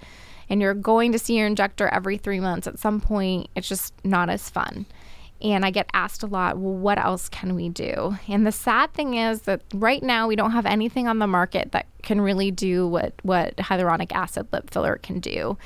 and 0.47 0.61
you're 0.61 0.73
going 0.73 1.11
to 1.11 1.19
see 1.19 1.37
your 1.37 1.47
injector 1.47 1.87
every 1.87 2.17
three 2.17 2.39
months, 2.39 2.67
at 2.67 2.79
some 2.79 3.01
point 3.01 3.49
it's 3.55 3.67
just 3.67 3.93
not 4.03 4.29
as 4.29 4.49
fun. 4.49 4.85
And 5.41 5.65
I 5.65 5.71
get 5.71 5.89
asked 5.93 6.21
a 6.21 6.27
lot, 6.27 6.57
well, 6.57 6.73
what 6.73 6.97
else 6.97 7.29
can 7.29 7.55
we 7.55 7.69
do? 7.69 8.17
And 8.27 8.45
the 8.45 8.51
sad 8.51 8.93
thing 8.93 9.13
is 9.13 9.43
that 9.43 9.61
right 9.73 10.03
now 10.03 10.27
we 10.27 10.35
don't 10.35 10.51
have 10.51 10.65
anything 10.65 11.07
on 11.07 11.19
the 11.19 11.27
market 11.27 11.71
that 11.71 11.85
can 12.03 12.19
really 12.19 12.51
do 12.51 12.87
what, 12.87 13.13
what 13.23 13.55
hyaluronic 13.55 14.11
acid 14.11 14.47
lip 14.51 14.69
filler 14.69 14.97
can 15.01 15.19
do. 15.19 15.57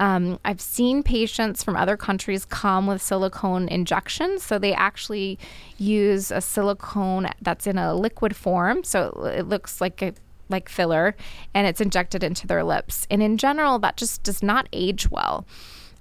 Um, 0.00 0.38
I've 0.44 0.60
seen 0.60 1.02
patients 1.02 1.62
from 1.62 1.76
other 1.76 1.96
countries 1.96 2.44
come 2.44 2.86
with 2.86 3.00
silicone 3.00 3.68
injections. 3.68 4.42
So 4.42 4.58
they 4.58 4.72
actually 4.72 5.38
use 5.78 6.30
a 6.30 6.40
silicone 6.40 7.28
that's 7.40 7.66
in 7.66 7.78
a 7.78 7.94
liquid 7.94 8.34
form. 8.34 8.84
So 8.84 9.30
it 9.34 9.48
looks 9.48 9.80
like 9.80 10.02
a 10.02 10.14
like 10.50 10.68
filler 10.68 11.16
and 11.54 11.66
it's 11.66 11.80
injected 11.80 12.22
into 12.22 12.46
their 12.46 12.64
lips. 12.64 13.06
And 13.10 13.22
in 13.22 13.38
general, 13.38 13.78
that 13.78 13.96
just 13.96 14.22
does 14.22 14.42
not 14.42 14.68
age 14.72 15.10
well. 15.10 15.46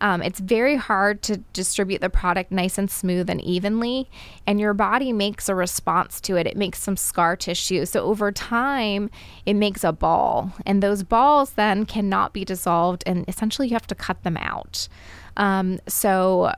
Um, 0.03 0.21
it's 0.21 0.41
very 0.41 0.75
hard 0.75 1.21
to 1.23 1.37
distribute 1.53 2.01
the 2.01 2.09
product 2.09 2.51
nice 2.51 2.77
and 2.77 2.91
smooth 2.91 3.29
and 3.29 3.39
evenly, 3.41 4.09
and 4.45 4.59
your 4.59 4.73
body 4.73 5.13
makes 5.13 5.47
a 5.47 5.55
response 5.55 6.19
to 6.21 6.35
it. 6.35 6.45
It 6.45 6.57
makes 6.57 6.81
some 6.81 6.97
scar 6.97 7.37
tissue. 7.37 7.85
So 7.85 8.03
over 8.03 8.29
time, 8.29 9.09
it 9.45 9.53
makes 9.53 9.81
a 9.83 9.93
ball, 9.93 10.51
and 10.65 10.83
those 10.83 11.03
balls 11.03 11.53
then 11.53 11.85
cannot 11.85 12.33
be 12.33 12.43
dissolved, 12.43 13.03
and 13.05 13.23
essentially 13.29 13.69
you 13.69 13.75
have 13.75 13.87
to 13.87 13.95
cut 13.95 14.21
them 14.23 14.35
out. 14.37 14.89
Um, 15.37 15.79
so 15.87 16.51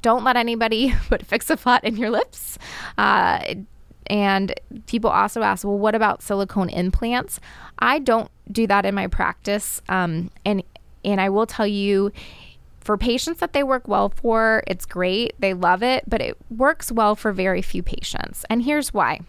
don't 0.00 0.22
let 0.22 0.36
anybody 0.36 0.94
put 1.08 1.26
Fix-A-Flat 1.26 1.82
in 1.82 1.96
your 1.96 2.10
lips. 2.10 2.58
Uh, 2.96 3.54
and 4.06 4.54
people 4.86 5.10
also 5.10 5.42
ask, 5.42 5.64
well, 5.64 5.76
what 5.76 5.96
about 5.96 6.22
silicone 6.22 6.68
implants? 6.68 7.40
I 7.80 7.98
don't 7.98 8.30
do 8.52 8.68
that 8.68 8.86
in 8.86 8.94
my 8.94 9.08
practice. 9.08 9.82
Um, 9.88 10.30
and 10.44 10.62
and 11.12 11.20
I 11.20 11.28
will 11.28 11.46
tell 11.46 11.66
you, 11.66 12.12
for 12.80 12.96
patients 12.96 13.40
that 13.40 13.52
they 13.52 13.62
work 13.62 13.88
well 13.88 14.10
for, 14.10 14.62
it's 14.66 14.86
great. 14.86 15.34
They 15.40 15.54
love 15.54 15.82
it, 15.82 16.04
but 16.06 16.20
it 16.20 16.36
works 16.50 16.92
well 16.92 17.16
for 17.16 17.32
very 17.32 17.62
few 17.62 17.82
patients. 17.82 18.44
And 18.48 18.62
here's 18.62 18.94
why. 18.94 19.20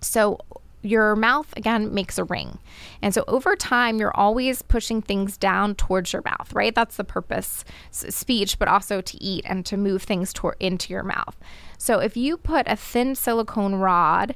So, 0.00 0.38
your 0.82 1.14
mouth 1.14 1.52
again 1.56 1.94
makes 1.94 2.18
a 2.18 2.24
ring. 2.24 2.58
And 3.00 3.14
so 3.14 3.24
over 3.28 3.54
time, 3.54 3.98
you're 3.98 4.16
always 4.16 4.62
pushing 4.62 5.00
things 5.00 5.36
down 5.36 5.76
towards 5.76 6.12
your 6.12 6.22
mouth, 6.22 6.52
right? 6.52 6.74
That's 6.74 6.96
the 6.96 7.04
purpose, 7.04 7.64
speech, 7.92 8.58
but 8.58 8.66
also 8.66 9.00
to 9.00 9.22
eat 9.22 9.44
and 9.48 9.64
to 9.66 9.76
move 9.76 10.02
things 10.02 10.32
toward 10.32 10.56
into 10.58 10.92
your 10.92 11.04
mouth. 11.04 11.36
So 11.78 12.00
if 12.00 12.16
you 12.16 12.36
put 12.36 12.66
a 12.66 12.74
thin 12.74 13.14
silicone 13.14 13.76
rod 13.76 14.34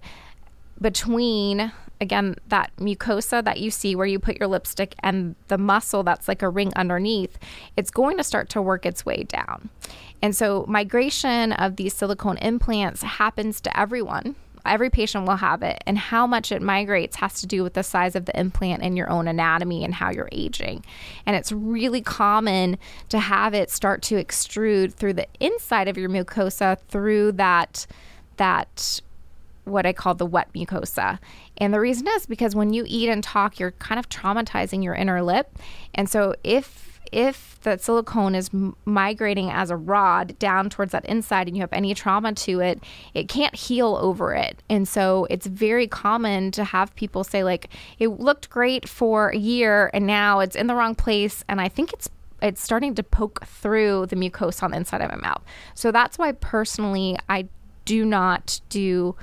between 0.80 1.72
again 2.01 2.34
that 2.49 2.70
mucosa 2.76 3.42
that 3.44 3.59
you 3.59 3.70
see 3.70 3.94
where 3.94 4.07
you 4.07 4.18
put 4.18 4.38
your 4.38 4.49
lipstick 4.49 4.94
and 5.03 5.34
the 5.49 5.59
muscle 5.59 6.03
that's 6.03 6.28
like 6.28 6.42
a 6.42 6.49
ring 6.49 6.72
underneath 6.76 7.38
it's 7.76 7.90
going 7.90 8.16
to 8.16 8.24
start 8.24 8.49
to 8.51 8.62
work 8.62 8.86
its 8.86 9.05
way 9.05 9.24
down. 9.24 9.68
And 10.22 10.34
so 10.34 10.64
migration 10.68 11.53
of 11.53 11.76
these 11.76 11.94
silicone 11.94 12.38
implants 12.38 13.03
happens 13.03 13.61
to 13.62 13.78
everyone. 13.78 14.34
Every 14.64 14.90
patient 14.90 15.26
will 15.26 15.36
have 15.36 15.62
it. 15.62 15.82
And 15.86 15.97
how 15.97 16.26
much 16.26 16.51
it 16.51 16.61
migrates 16.61 17.16
has 17.16 17.40
to 17.40 17.47
do 17.47 17.62
with 17.62 17.74
the 17.74 17.82
size 17.82 18.16
of 18.16 18.24
the 18.24 18.38
implant 18.38 18.82
and 18.82 18.97
your 18.97 19.09
own 19.09 19.28
anatomy 19.28 19.84
and 19.84 19.94
how 19.94 20.11
you're 20.11 20.28
aging. 20.32 20.84
And 21.24 21.36
it's 21.36 21.53
really 21.53 22.03
common 22.03 22.78
to 23.11 23.18
have 23.18 23.55
it 23.55 23.70
start 23.70 24.03
to 24.03 24.16
extrude 24.16 24.92
through 24.94 25.14
the 25.14 25.28
inside 25.38 25.86
of 25.86 25.97
your 25.97 26.09
mucosa 26.09 26.78
through 26.88 27.32
that 27.32 27.86
that 28.38 29.01
what 29.66 29.84
I 29.84 29.92
call 29.92 30.14
the 30.14 30.26
wet 30.26 30.52
mucosa. 30.54 31.18
And 31.58 31.74
the 31.74 31.80
reason 31.80 32.06
is 32.08 32.26
because 32.26 32.54
when 32.54 32.72
you 32.72 32.84
eat 32.86 33.08
and 33.08 33.22
talk, 33.22 33.58
you're 33.58 33.72
kind 33.72 33.98
of 33.98 34.08
traumatizing 34.08 34.82
your 34.82 34.94
inner 34.94 35.22
lip. 35.22 35.58
And 35.94 36.08
so 36.08 36.34
if 36.42 36.86
if 37.12 37.58
the 37.62 37.78
silicone 37.78 38.34
is 38.34 38.50
migrating 38.84 39.50
as 39.50 39.70
a 39.70 39.76
rod 39.76 40.36
down 40.38 40.68
towards 40.68 40.92
that 40.92 41.04
inside 41.06 41.46
and 41.46 41.56
you 41.56 41.62
have 41.62 41.72
any 41.72 41.94
trauma 41.94 42.32
to 42.32 42.60
it, 42.60 42.82
it 43.14 43.28
can't 43.28 43.54
heal 43.54 43.96
over 44.00 44.34
it. 44.34 44.62
And 44.68 44.88
so 44.88 45.26
it's 45.30 45.46
very 45.46 45.86
common 45.86 46.50
to 46.52 46.64
have 46.64 46.94
people 46.96 47.24
say 47.24 47.44
like 47.44 47.70
it 47.98 48.08
looked 48.08 48.50
great 48.50 48.88
for 48.88 49.28
a 49.28 49.36
year 49.36 49.90
and 49.94 50.06
now 50.06 50.40
it's 50.40 50.56
in 50.56 50.66
the 50.66 50.74
wrong 50.74 50.94
place 50.94 51.44
and 51.48 51.60
I 51.60 51.68
think 51.68 51.92
it's 51.92 52.08
it's 52.42 52.62
starting 52.62 52.94
to 52.94 53.02
poke 53.02 53.46
through 53.46 54.06
the 54.06 54.16
mucosa 54.16 54.64
on 54.64 54.72
the 54.72 54.76
inside 54.76 55.00
of 55.00 55.10
my 55.10 55.16
mouth. 55.16 55.42
So 55.74 55.90
that's 55.90 56.18
why 56.18 56.32
personally 56.32 57.16
I 57.28 57.48
do 57.86 58.04
not 58.04 58.60
do 58.68 59.16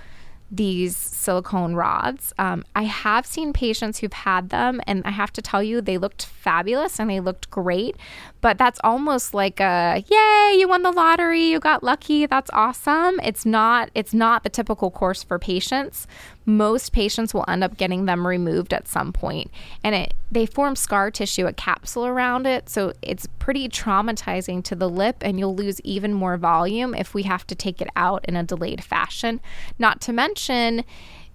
these 0.56 0.96
silicone 0.96 1.74
rods. 1.74 2.32
Um, 2.38 2.64
I 2.76 2.84
have 2.84 3.26
seen 3.26 3.54
patients 3.54 4.00
who've 4.00 4.14
had 4.14 4.50
them, 4.50 4.82
and 4.86 5.02
I 5.04 5.10
have 5.10 5.34
to 5.34 5.42
tell 5.42 5.64
you, 5.64 5.82
they 5.82 5.98
looked 5.98 6.26
fabulous 6.26 7.00
and 7.00 7.10
they 7.10 7.20
looked 7.20 7.50
great. 7.50 7.98
But 8.42 8.58
that's 8.58 8.80
almost 8.84 9.34
like 9.34 9.60
a 9.60 10.04
yay, 10.08 10.58
you 10.60 10.68
won 10.68 10.84
the 10.84 10.92
lottery, 10.92 11.46
you 11.46 11.60
got 11.60 11.84
lucky, 11.84 12.26
that's 12.28 12.52
awesome. 12.54 13.20
It's 13.24 13.46
not. 13.46 13.90
It's 13.96 14.14
not 14.14 14.44
the 14.44 14.50
typical 14.50 14.92
course 14.92 15.24
for 15.24 15.40
patients 15.40 16.08
most 16.46 16.92
patients 16.92 17.34
will 17.34 17.46
end 17.48 17.64
up 17.64 17.78
getting 17.78 18.06
them 18.06 18.26
removed 18.28 18.74
at 18.74 18.88
some 18.88 19.14
point 19.14 19.50
and 19.84 19.96
it 19.96 20.14
they 20.32 20.46
form 20.46 20.76
scar 20.76 21.12
tissue 21.12 21.46
a 21.46 21.54
capsule 21.54 22.06
around 22.06 22.46
it 22.46 22.68
so 22.68 22.92
it's 23.02 23.28
pretty 23.40 23.70
traumatizing 23.70 24.64
to 24.64 24.76
the 24.76 24.90
lip 24.90 25.18
and 25.22 25.40
you'll 25.40 25.56
lose 25.56 25.80
even 25.82 26.14
more 26.14 26.38
volume 26.38 26.94
if 26.96 27.14
we 27.14 27.24
have 27.24 27.46
to 27.46 27.56
take 27.56 27.82
it 27.82 27.88
out 27.96 28.24
in 28.26 28.36
a 28.36 28.44
delayed 28.44 28.84
fashion 28.84 29.40
not 29.78 30.02
to 30.02 30.12
mention 30.12 30.84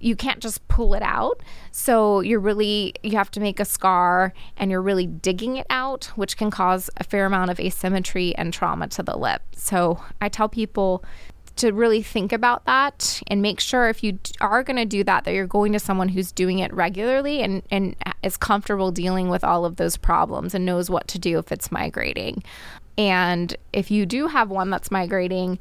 you 0.00 0.16
can't 0.16 0.40
just 0.40 0.66
pull 0.68 0.94
it 0.94 1.02
out. 1.02 1.42
So 1.72 2.20
you're 2.20 2.40
really, 2.40 2.94
you 3.02 3.16
have 3.16 3.30
to 3.32 3.40
make 3.40 3.60
a 3.60 3.64
scar 3.64 4.32
and 4.56 4.70
you're 4.70 4.82
really 4.82 5.06
digging 5.06 5.56
it 5.56 5.66
out, 5.70 6.06
which 6.16 6.36
can 6.36 6.50
cause 6.50 6.88
a 6.96 7.04
fair 7.04 7.26
amount 7.26 7.50
of 7.50 7.58
asymmetry 7.58 8.34
and 8.36 8.52
trauma 8.52 8.88
to 8.88 9.02
the 9.02 9.16
lip. 9.16 9.42
So 9.52 10.02
I 10.20 10.28
tell 10.28 10.48
people 10.48 11.04
to 11.58 11.72
really 11.72 12.02
think 12.02 12.32
about 12.32 12.64
that 12.64 13.20
and 13.26 13.42
make 13.42 13.60
sure 13.60 13.88
if 13.88 14.02
you 14.02 14.18
are 14.40 14.62
going 14.62 14.76
to 14.76 14.84
do 14.84 15.04
that 15.04 15.24
that 15.24 15.34
you're 15.34 15.46
going 15.46 15.72
to 15.72 15.78
someone 15.78 16.08
who's 16.08 16.32
doing 16.32 16.58
it 16.60 16.72
regularly 16.72 17.42
and 17.42 17.62
and 17.70 17.96
is 18.22 18.36
comfortable 18.36 18.90
dealing 18.90 19.28
with 19.28 19.44
all 19.44 19.64
of 19.64 19.76
those 19.76 19.96
problems 19.96 20.54
and 20.54 20.64
knows 20.64 20.88
what 20.88 21.06
to 21.08 21.18
do 21.18 21.38
if 21.38 21.52
it's 21.52 21.70
migrating. 21.70 22.42
And 22.96 23.56
if 23.72 23.90
you 23.90 24.06
do 24.06 24.26
have 24.26 24.50
one 24.50 24.70
that's 24.70 24.90
migrating, 24.90 25.58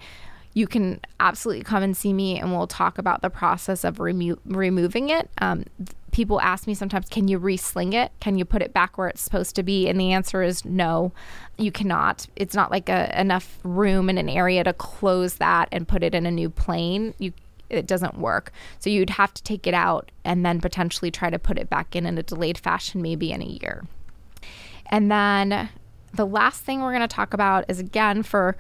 you 0.53 0.65
can 0.65 0.99
absolutely 1.19 1.63
come 1.63 1.83
and 1.83 1.95
see 1.95 2.13
me 2.13 2.39
and 2.39 2.51
we'll 2.51 2.67
talk 2.67 2.97
about 2.97 3.21
the 3.21 3.29
process 3.29 3.83
of 3.83 3.99
remo- 3.99 4.39
removing 4.45 5.09
it. 5.09 5.29
Um, 5.39 5.65
people 6.17 6.41
ask 6.41 6.65
me 6.65 6.73
sometimes, 6.73 7.07
can 7.09 7.27
you 7.27 7.39
resling 7.39 7.93
it? 7.93 8.11
Can 8.19 8.39
you 8.39 8.43
put 8.43 8.63
it 8.63 8.73
back 8.73 8.97
where 8.97 9.07
it's 9.07 9.21
supposed 9.21 9.55
to 9.55 9.61
be? 9.61 9.87
And 9.87 9.99
the 9.99 10.13
answer 10.13 10.41
is 10.41 10.65
no, 10.65 11.11
you 11.59 11.71
cannot. 11.71 12.25
It's 12.35 12.55
not 12.55 12.71
like 12.71 12.89
a, 12.89 13.21
enough 13.21 13.59
room 13.63 14.09
in 14.09 14.17
an 14.17 14.27
area 14.27 14.63
to 14.63 14.73
close 14.73 15.35
that 15.35 15.69
and 15.71 15.87
put 15.87 16.01
it 16.01 16.15
in 16.15 16.25
a 16.25 16.31
new 16.31 16.49
plane. 16.49 17.13
You 17.19 17.33
it 17.69 17.85
doesn't 17.85 18.17
work. 18.17 18.51
So 18.79 18.89
you'd 18.89 19.11
have 19.11 19.31
to 19.35 19.43
take 19.43 19.67
it 19.67 19.75
out 19.75 20.11
and 20.25 20.43
then 20.43 20.59
potentially 20.59 21.11
try 21.11 21.29
to 21.29 21.37
put 21.37 21.59
it 21.59 21.69
back 21.69 21.95
in 21.95 22.07
in 22.07 22.17
a 22.17 22.23
delayed 22.23 22.57
fashion, 22.57 22.99
maybe 23.01 23.31
in 23.31 23.43
a 23.43 23.45
year. 23.45 23.85
And 24.87 25.11
then 25.11 25.69
the 26.13 26.25
last 26.25 26.63
thing 26.63 26.81
we're 26.81 26.95
going 26.95 27.01
to 27.01 27.15
talk 27.15 27.35
about 27.35 27.65
is 27.67 27.79
again 27.79 28.23
for 28.23 28.57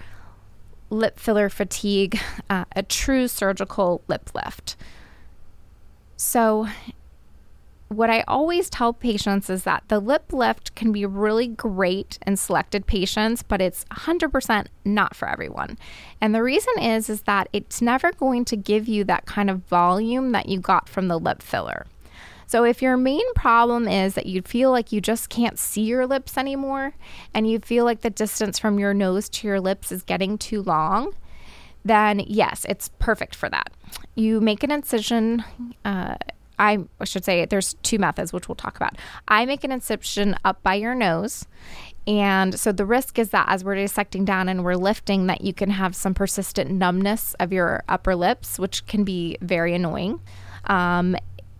lip 0.91 1.17
filler 1.17 1.49
fatigue, 1.49 2.19
uh, 2.51 2.65
a 2.75 2.83
true 2.83 3.27
surgical 3.27 4.03
lip 4.07 4.29
lift. 4.35 4.75
So, 6.17 6.67
what 7.89 8.09
I 8.09 8.21
always 8.27 8.69
tell 8.69 8.91
patients 8.91 9.49
is 9.49 9.63
that 9.63 9.83
the 9.87 9.99
lip 9.99 10.33
lift 10.33 10.75
can 10.75 10.91
be 10.91 11.05
really 11.05 11.47
great 11.47 12.19
in 12.27 12.35
selected 12.35 12.85
patients, 12.85 13.43
but 13.43 13.61
it's 13.61 13.85
100% 13.85 14.67
not 14.83 15.15
for 15.15 15.29
everyone. 15.29 15.77
And 16.19 16.35
the 16.35 16.43
reason 16.43 16.79
is 16.79 17.09
is 17.09 17.21
that 17.23 17.47
it's 17.53 17.81
never 17.81 18.11
going 18.11 18.43
to 18.45 18.57
give 18.57 18.87
you 18.87 19.03
that 19.05 19.25
kind 19.25 19.49
of 19.49 19.59
volume 19.67 20.33
that 20.33 20.49
you 20.49 20.59
got 20.59 20.89
from 20.89 21.07
the 21.07 21.17
lip 21.17 21.41
filler. 21.41 21.85
So, 22.45 22.63
if 22.63 22.81
your 22.81 22.95
main 22.95 23.33
problem 23.33 23.89
is 23.89 24.13
that 24.13 24.25
you 24.25 24.41
feel 24.41 24.71
like 24.71 24.93
you 24.93 25.01
just 25.01 25.29
can't 25.29 25.59
see 25.59 25.81
your 25.81 26.07
lips 26.07 26.37
anymore 26.37 26.93
and 27.33 27.49
you 27.49 27.59
feel 27.59 27.83
like 27.83 28.01
the 28.01 28.09
distance 28.09 28.57
from 28.57 28.79
your 28.79 28.93
nose 28.93 29.27
to 29.29 29.47
your 29.47 29.59
lips 29.59 29.91
is 29.91 30.01
getting 30.01 30.37
too 30.37 30.61
long, 30.61 31.13
then 31.83 32.21
yes, 32.25 32.65
it's 32.69 32.89
perfect 32.99 33.35
for 33.35 33.49
that. 33.49 33.71
You 34.15 34.39
make 34.39 34.63
an 34.63 34.71
incision. 34.71 35.43
Uh, 35.83 36.15
I 36.59 36.79
should 37.03 37.23
say 37.23 37.45
there's 37.45 37.75
two 37.83 37.99
methods, 37.99 38.33
which 38.33 38.47
we'll 38.47 38.55
talk 38.55 38.75
about. 38.75 38.97
I 39.27 39.45
make 39.45 39.63
an 39.63 39.71
incision 39.71 40.35
up 40.43 40.63
by 40.63 40.75
your 40.75 40.95
nose. 40.95 41.45
And 42.07 42.57
so 42.57 42.71
the 42.71 42.85
risk 42.85 43.19
is 43.19 43.29
that 43.29 43.47
as 43.49 43.63
we're 43.63 43.75
dissecting 43.75 44.25
down 44.25 44.47
and 44.47 44.63
we're 44.63 44.75
lifting, 44.75 45.27
that 45.27 45.41
you 45.41 45.53
can 45.53 45.71
have 45.71 45.95
some 45.95 46.13
persistent 46.13 46.71
numbness 46.71 47.33
of 47.39 47.51
your 47.51 47.83
upper 47.89 48.15
lips, 48.15 48.57
which 48.57 48.85
can 48.87 49.03
be 49.03 49.37
very 49.41 49.73
annoying. 49.73 50.21
Um, 50.65 51.15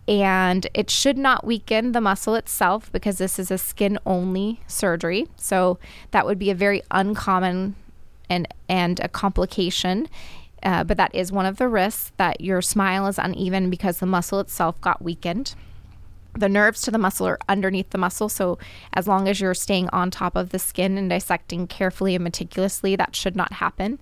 and 0.08 0.66
it 0.72 0.88
should 0.88 1.18
not 1.18 1.44
weaken 1.44 1.92
the 1.92 2.00
muscle 2.00 2.34
itself 2.34 2.90
because 2.90 3.18
this 3.18 3.38
is 3.38 3.50
a 3.50 3.58
skin 3.58 3.98
only 4.06 4.62
surgery. 4.66 5.28
So 5.36 5.78
that 6.12 6.24
would 6.24 6.38
be 6.38 6.50
a 6.50 6.54
very 6.54 6.82
uncommon 6.90 7.76
and 8.30 8.48
and 8.68 9.00
a 9.00 9.08
complication. 9.08 10.08
Uh, 10.62 10.84
but 10.84 10.96
that 10.96 11.14
is 11.14 11.30
one 11.30 11.46
of 11.46 11.56
the 11.56 11.68
risks 11.68 12.12
that 12.16 12.40
your 12.40 12.60
smile 12.60 13.06
is 13.06 13.18
uneven 13.18 13.70
because 13.70 13.98
the 13.98 14.06
muscle 14.06 14.40
itself 14.40 14.80
got 14.80 15.02
weakened. 15.02 15.54
The 16.34 16.48
nerves 16.48 16.82
to 16.82 16.90
the 16.90 16.98
muscle 16.98 17.26
are 17.26 17.38
underneath 17.48 17.90
the 17.90 17.98
muscle. 17.98 18.28
So, 18.28 18.58
as 18.92 19.08
long 19.08 19.28
as 19.28 19.40
you're 19.40 19.54
staying 19.54 19.88
on 19.90 20.10
top 20.10 20.36
of 20.36 20.50
the 20.50 20.58
skin 20.58 20.96
and 20.96 21.10
dissecting 21.10 21.66
carefully 21.66 22.14
and 22.14 22.22
meticulously, 22.22 22.96
that 22.96 23.16
should 23.16 23.34
not 23.34 23.54
happen. 23.54 23.98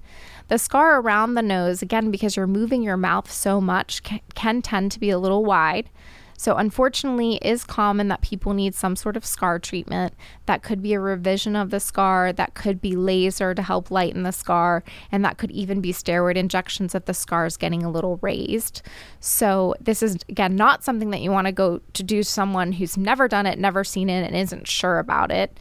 The 0.48 0.58
scar 0.58 1.00
around 1.00 1.34
the 1.34 1.42
nose, 1.42 1.82
again, 1.82 2.10
because 2.10 2.36
you're 2.36 2.46
moving 2.46 2.82
your 2.82 2.96
mouth 2.96 3.30
so 3.30 3.60
much, 3.60 4.02
can, 4.02 4.20
can 4.34 4.60
tend 4.60 4.92
to 4.92 5.00
be 5.00 5.10
a 5.10 5.18
little 5.18 5.44
wide. 5.44 5.88
So, 6.36 6.56
unfortunately, 6.56 7.36
is 7.36 7.64
common 7.64 8.08
that 8.08 8.20
people 8.20 8.52
need 8.52 8.74
some 8.74 8.94
sort 8.94 9.16
of 9.16 9.24
scar 9.24 9.58
treatment. 9.58 10.14
That 10.44 10.62
could 10.62 10.82
be 10.82 10.92
a 10.92 11.00
revision 11.00 11.56
of 11.56 11.70
the 11.70 11.80
scar, 11.80 12.32
that 12.32 12.54
could 12.54 12.80
be 12.80 12.94
laser 12.94 13.54
to 13.54 13.62
help 13.62 13.90
lighten 13.90 14.22
the 14.22 14.32
scar, 14.32 14.84
and 15.10 15.24
that 15.24 15.38
could 15.38 15.50
even 15.50 15.80
be 15.80 15.92
steroid 15.92 16.36
injections 16.36 16.94
if 16.94 17.06
the 17.06 17.14
scar 17.14 17.46
is 17.46 17.56
getting 17.56 17.82
a 17.82 17.90
little 17.90 18.18
raised. 18.18 18.82
So, 19.20 19.74
this 19.80 20.02
is 20.02 20.16
again 20.28 20.56
not 20.56 20.84
something 20.84 21.10
that 21.10 21.22
you 21.22 21.30
want 21.30 21.46
to 21.46 21.52
go 21.52 21.80
to 21.94 22.02
do 22.02 22.22
someone 22.22 22.72
who's 22.72 22.96
never 22.96 23.28
done 23.28 23.46
it, 23.46 23.58
never 23.58 23.82
seen 23.82 24.10
it, 24.10 24.26
and 24.26 24.36
isn't 24.36 24.68
sure 24.68 24.98
about 24.98 25.30
it. 25.30 25.58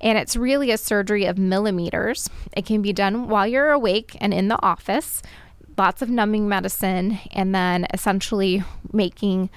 And 0.00 0.16
it's 0.16 0.36
really 0.36 0.70
a 0.70 0.78
surgery 0.78 1.24
of 1.24 1.38
millimeters. 1.38 2.30
It 2.52 2.66
can 2.66 2.82
be 2.82 2.92
done 2.92 3.28
while 3.28 3.46
you're 3.46 3.70
awake 3.70 4.16
and 4.20 4.32
in 4.32 4.48
the 4.48 4.62
office, 4.62 5.22
lots 5.76 6.02
of 6.02 6.10
numbing 6.10 6.48
medicine, 6.48 7.18
and 7.32 7.54
then 7.54 7.86
essentially 7.92 8.62
making 8.92 9.50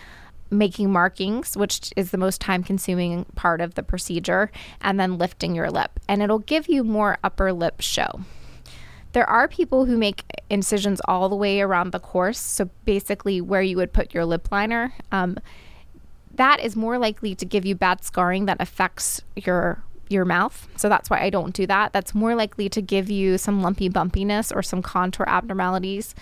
making 0.52 0.92
markings, 0.92 1.56
which 1.56 1.92
is 1.96 2.12
the 2.12 2.18
most 2.18 2.42
time 2.42 2.64
consuming 2.64 3.26
part 3.36 3.62
of 3.62 3.76
the 3.76 3.84
procedure, 3.84 4.52
and 4.82 5.00
then 5.00 5.18
lifting 5.18 5.56
your 5.56 5.72
lip. 5.72 6.00
And 6.08 6.22
it'll 6.22 6.40
give 6.40 6.68
you 6.68 6.84
more 6.84 7.18
upper 7.24 7.54
lip 7.54 7.82
show. 7.82 8.22
There 9.14 9.30
are 9.30 9.48
people 9.48 9.86
who 9.86 9.98
make 9.98 10.24
incisions 10.50 11.02
all 11.06 11.28
the 11.30 11.36
way 11.36 11.62
around 11.62 11.92
the 11.92 12.00
course. 12.00 12.40
So 12.40 12.70
basically, 12.86 13.42
where 13.42 13.62
you 13.62 13.78
would 13.78 13.94
put 13.94 14.14
your 14.14 14.26
lip 14.26 14.52
liner. 14.52 14.94
Um, 15.12 15.38
that 16.36 16.62
is 16.62 16.76
more 16.76 16.98
likely 16.98 17.36
to 17.36 17.46
give 17.46 17.66
you 17.66 17.76
bad 17.76 18.04
scarring 18.04 18.46
that 18.46 18.58
affects 18.62 19.22
your 19.36 19.84
your 20.10 20.26
mouth. 20.26 20.68
So 20.76 20.90
that's 20.90 21.10
why 21.10 21.22
I 21.22 21.30
don't 21.30 21.54
do 21.54 21.66
that. 21.68 21.94
That's 21.94 22.14
more 22.14 22.36
likely 22.36 22.68
to 22.70 22.82
give 22.82 23.10
you 23.10 23.38
some 23.38 23.62
lumpy 23.62 23.90
bumpiness 23.90 24.54
or 24.54 24.62
some 24.62 24.82
contour 24.82 25.26
abnormalities. 25.28 26.14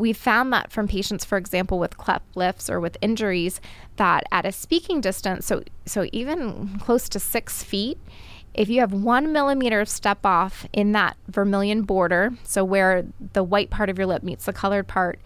We 0.00 0.14
found 0.14 0.50
that 0.54 0.72
from 0.72 0.88
patients, 0.88 1.26
for 1.26 1.36
example, 1.36 1.78
with 1.78 1.98
cleft 1.98 2.34
lips 2.34 2.70
or 2.70 2.80
with 2.80 2.96
injuries, 3.02 3.60
that 3.96 4.24
at 4.32 4.46
a 4.46 4.50
speaking 4.50 5.02
distance, 5.02 5.44
so 5.44 5.62
so 5.84 6.08
even 6.10 6.78
close 6.78 7.06
to 7.10 7.20
six 7.20 7.62
feet, 7.62 7.98
if 8.54 8.70
you 8.70 8.80
have 8.80 8.94
one 8.94 9.30
millimeter 9.30 9.84
step 9.84 10.24
off 10.24 10.66
in 10.72 10.92
that 10.92 11.18
vermilion 11.28 11.82
border, 11.82 12.32
so 12.44 12.64
where 12.64 13.04
the 13.34 13.44
white 13.44 13.68
part 13.68 13.90
of 13.90 13.98
your 13.98 14.06
lip 14.06 14.22
meets 14.22 14.46
the 14.46 14.54
colored 14.54 14.88
part, 14.88 15.20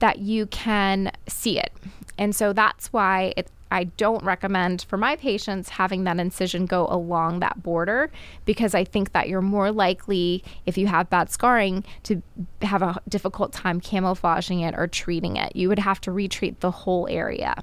that 0.00 0.18
you 0.18 0.46
can 0.46 1.12
see 1.28 1.60
it. 1.60 1.72
And 2.18 2.34
so 2.34 2.52
that's 2.52 2.92
why 2.92 3.32
it, 3.36 3.48
I 3.70 3.84
don't 3.84 4.22
recommend 4.22 4.82
for 4.88 4.96
my 4.96 5.16
patients 5.16 5.70
having 5.70 6.04
that 6.04 6.18
incision 6.18 6.66
go 6.66 6.86
along 6.88 7.40
that 7.40 7.62
border 7.62 8.10
because 8.44 8.74
I 8.74 8.84
think 8.84 9.12
that 9.12 9.28
you're 9.28 9.42
more 9.42 9.72
likely, 9.72 10.44
if 10.66 10.78
you 10.78 10.86
have 10.86 11.10
bad 11.10 11.30
scarring, 11.30 11.84
to 12.04 12.22
have 12.62 12.82
a 12.82 13.00
difficult 13.08 13.52
time 13.52 13.80
camouflaging 13.80 14.60
it 14.60 14.74
or 14.76 14.86
treating 14.86 15.36
it. 15.36 15.56
You 15.56 15.68
would 15.68 15.80
have 15.80 16.00
to 16.02 16.12
retreat 16.12 16.60
the 16.60 16.70
whole 16.70 17.08
area. 17.08 17.56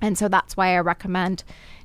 And 0.00 0.18
so 0.18 0.28
that's 0.28 0.56
why 0.56 0.74
I 0.76 0.80
recommend 0.80 1.44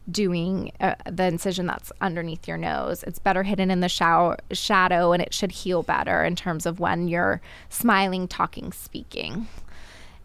doing 0.10 0.72
uh, 0.80 0.96
the 1.10 1.26
incision 1.26 1.68
that's 1.68 1.92
underneath 2.02 2.48
your 2.48 2.58
nose. 2.58 3.04
It's 3.04 3.20
better 3.20 3.44
hidden 3.44 3.70
in 3.70 3.80
the 3.80 3.90
shadow 3.90 5.12
and 5.12 5.22
it 5.22 5.34
should 5.34 5.52
heal 5.52 5.84
better 5.84 6.24
in 6.24 6.36
terms 6.36 6.66
of 6.66 6.80
when 6.80 7.08
you're 7.08 7.42
smiling, 7.70 8.28
talking, 8.28 8.72
speaking. 8.72 9.48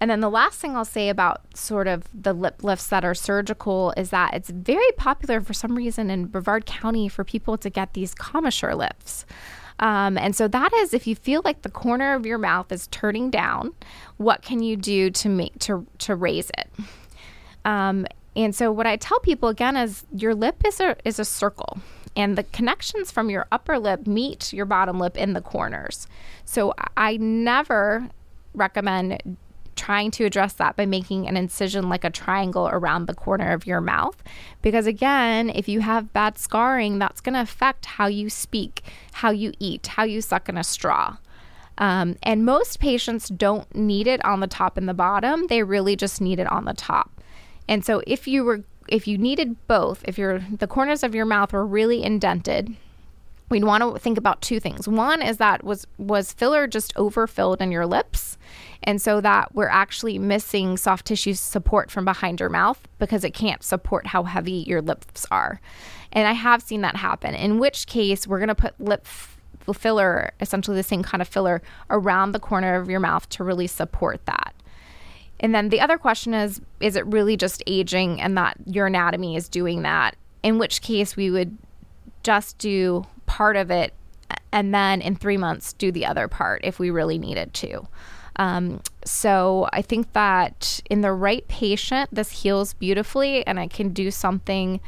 And 0.01 0.11
then 0.11 0.21
the 0.21 0.31
last 0.31 0.61
thing 0.61 0.77
I'll 0.77 0.85
say 0.85 1.09
about 1.09 1.57
sort 1.57 1.87
of 1.87 2.05
the 2.13 2.33
lip 2.33 2.63
lifts 2.63 2.89
that 2.89 3.05
are 3.05 3.15
surgical 3.15 3.95
is 3.97 4.11
that 4.11 4.35
it's 4.35 4.51
very 4.51 4.91
popular 4.97 5.41
for 5.41 5.55
some 5.55 5.77
reason 5.77 6.11
in 6.11 6.27
Brevard 6.27 6.67
County 6.67 7.09
for 7.09 7.25
people 7.25 7.57
to 7.59 7.71
get 7.71 7.95
these 7.95 8.15
commissure 8.15 8.75
lifts. 8.75 9.25
Um, 9.79 10.19
and 10.19 10.37
so 10.37 10.47
that 10.49 10.73
is 10.75 10.95
if 10.95 11.07
you 11.07 11.17
feel 11.17 11.43
like 11.45 11.63
the 11.63 11.71
corner 11.71 12.15
of 12.15 12.27
your 12.27 12.39
mouth 12.39 12.71
is 12.71 12.87
turning 12.89 13.31
down, 13.31 13.73
what 14.19 14.43
can 14.43 14.63
you 14.63 14.77
do 14.77 15.11
to 15.11 15.29
make 15.29 15.59
to 15.61 15.87
to 15.99 16.15
raise 16.15 16.51
it? 16.59 16.71
Um, 17.65 18.07
and 18.37 18.55
so 18.55 18.71
what 18.71 18.87
I 18.87 18.97
tell 18.97 19.21
people 19.21 19.49
again 19.49 19.77
is 19.77 20.05
your 20.15 20.35
lip 20.35 20.63
is 20.65 20.81
a 20.81 20.97
is 21.05 21.19
a 21.19 21.25
circle 21.25 21.79
and 22.17 22.39
the 22.39 22.45
connections 22.45 23.11
from 23.11 23.31
your 23.31 23.47
upper 23.51 23.79
lip 23.79 24.07
meet 24.07 24.53
your 24.53 24.67
bottom 24.67 24.99
lip 24.99 25.17
in 25.17 25.33
the 25.33 25.41
corners. 25.41 26.07
So 26.45 26.75
I 26.97 27.17
never 27.17 28.09
recommend 28.55 29.37
trying 29.77 30.11
to 30.13 30.25
address 30.25 30.55
that 30.55 30.77
by 30.77 30.87
making 30.87 31.29
an 31.29 31.37
incision 31.37 31.89
like 31.89 32.05
a 32.05 32.11
triangle 32.11 32.69
around 32.69 33.07
the 33.07 33.15
corner 33.15 33.53
of 33.53 33.67
your 33.67 33.81
mouth. 33.81 34.23
Because 34.63 34.87
again, 34.87 35.51
if 35.51 35.69
you 35.69 35.81
have 35.81 36.13
bad 36.13 36.39
scarring, 36.39 36.99
that's 36.99 37.21
going 37.21 37.35
to 37.35 37.41
affect 37.41 37.87
how 37.87 38.07
you 38.07 38.31
speak, 38.31 38.83
how 39.13 39.31
you 39.31 39.53
eat, 39.59 39.87
how 39.87 40.05
you 40.05 40.21
suck 40.21 40.49
in 40.49 40.57
a 40.57 40.65
straw. 40.65 41.17
Um, 41.79 42.17
and 42.23 42.45
most 42.45 42.79
patients 42.79 43.29
don't 43.29 43.75
need 43.75 44.07
it 44.07 44.25
on 44.25 44.41
the 44.41 44.47
top 44.47 44.77
and 44.77 44.89
the 44.89 44.95
bottom, 44.95 45.47
they 45.49 45.63
really 45.63 45.97
just 45.97 46.21
need 46.21 46.39
it 46.39 46.47
on 46.51 46.65
the 46.65 46.75
top. 46.75 47.21
And 47.69 47.85
so 47.85 48.03
if 48.07 48.29
you 48.29 48.45
were 48.45 48.65
if 48.87 49.09
you 49.09 49.17
needed 49.17 49.57
both, 49.67 50.05
if 50.07 50.19
your 50.19 50.41
the 50.51 50.67
corners 50.67 51.03
of 51.03 51.15
your 51.15 51.25
mouth 51.25 51.53
were 51.53 51.67
really 51.67 52.03
indented, 52.03 52.77
we'd 53.49 53.65
want 53.65 53.83
to 53.83 53.99
think 53.99 54.19
about 54.19 54.43
two 54.43 54.61
things. 54.61 54.87
One 54.87 55.23
is 55.23 55.39
that 55.39 55.65
was 55.65 55.87
was 55.99 56.33
filler 56.33 56.67
just 56.67 56.95
overfilled 56.97 57.61
in 57.61 57.73
your 57.73 57.87
lips, 57.87 58.37
and 58.85 59.01
so 59.01 59.21
that 59.23 59.55
we're 59.55 59.69
actually 59.69 60.19
missing 60.19 60.77
soft 60.77 61.07
tissue 61.07 61.35
support 61.35 61.91
from 61.91 62.05
behind 62.05 62.39
your 62.39 62.51
mouth 62.51 62.87
because 62.99 63.25
it 63.25 63.33
can't 63.33 63.63
support 63.63 64.07
how 64.07 64.23
heavy 64.23 64.65
your 64.67 64.83
lips 64.83 65.27
are. 65.31 65.61
And 66.13 66.29
I 66.29 66.33
have 66.33 66.63
seen 66.63 66.83
that 66.83 66.97
happen. 66.97 67.35
In 67.35 67.59
which 67.59 67.87
case, 67.87 68.27
we're 68.27 68.39
going 68.39 68.49
to 68.49 68.55
put 68.55 68.79
lip 68.79 69.07
filler, 69.73 70.33
essentially 70.41 70.77
the 70.77 70.83
same 70.83 71.03
kind 71.03 71.23
of 71.23 71.29
filler, 71.29 71.63
around 71.89 72.33
the 72.33 72.41
corner 72.41 72.77
of 72.77 72.91
your 72.91 73.01
mouth 73.01 73.29
to 73.31 73.43
really 73.43 73.67
support 73.67 74.25
that. 74.27 74.55
And 75.41 75.55
then 75.55 75.71
the 75.71 75.81
other 75.81 75.99
question 75.99 76.35
is 76.35 76.61
is 76.81 76.95
it 76.95 77.07
really 77.07 77.37
just 77.37 77.63
aging 77.67 78.21
and 78.21 78.37
that 78.37 78.57
your 78.67 78.87
anatomy 78.87 79.35
is 79.35 79.49
doing 79.49 79.83
that? 79.83 80.15
In 80.43 80.59
which 80.59 80.83
case, 80.83 81.17
we 81.17 81.31
would 81.31 81.57
just 82.23 82.59
do 82.59 83.07
part 83.27 83.57
of 83.57 83.71
it 83.71 83.95
and 84.53 84.75
then 84.75 85.01
in 85.01 85.17
three 85.17 85.37
months 85.37 85.73
do 85.73 85.91
the 85.91 86.07
other 86.07 86.29
part 86.29 86.61
if 86.65 86.79
we 86.79 86.91
really 86.91 87.19
needed 87.19 87.53
to. 87.55 87.89
Um, 88.37 88.81
so 89.05 89.69
I 89.73 89.83
think 89.83 90.13
that 90.13 90.81
in 90.91 91.03
the 91.03 91.13
right 91.13 91.47
patient, 91.49 92.11
this 92.13 92.31
heals 92.43 92.75
beautifully 92.75 93.47
and 93.47 93.61
I 93.61 93.69
can 93.69 93.91
do 93.91 94.11
something 94.11 94.81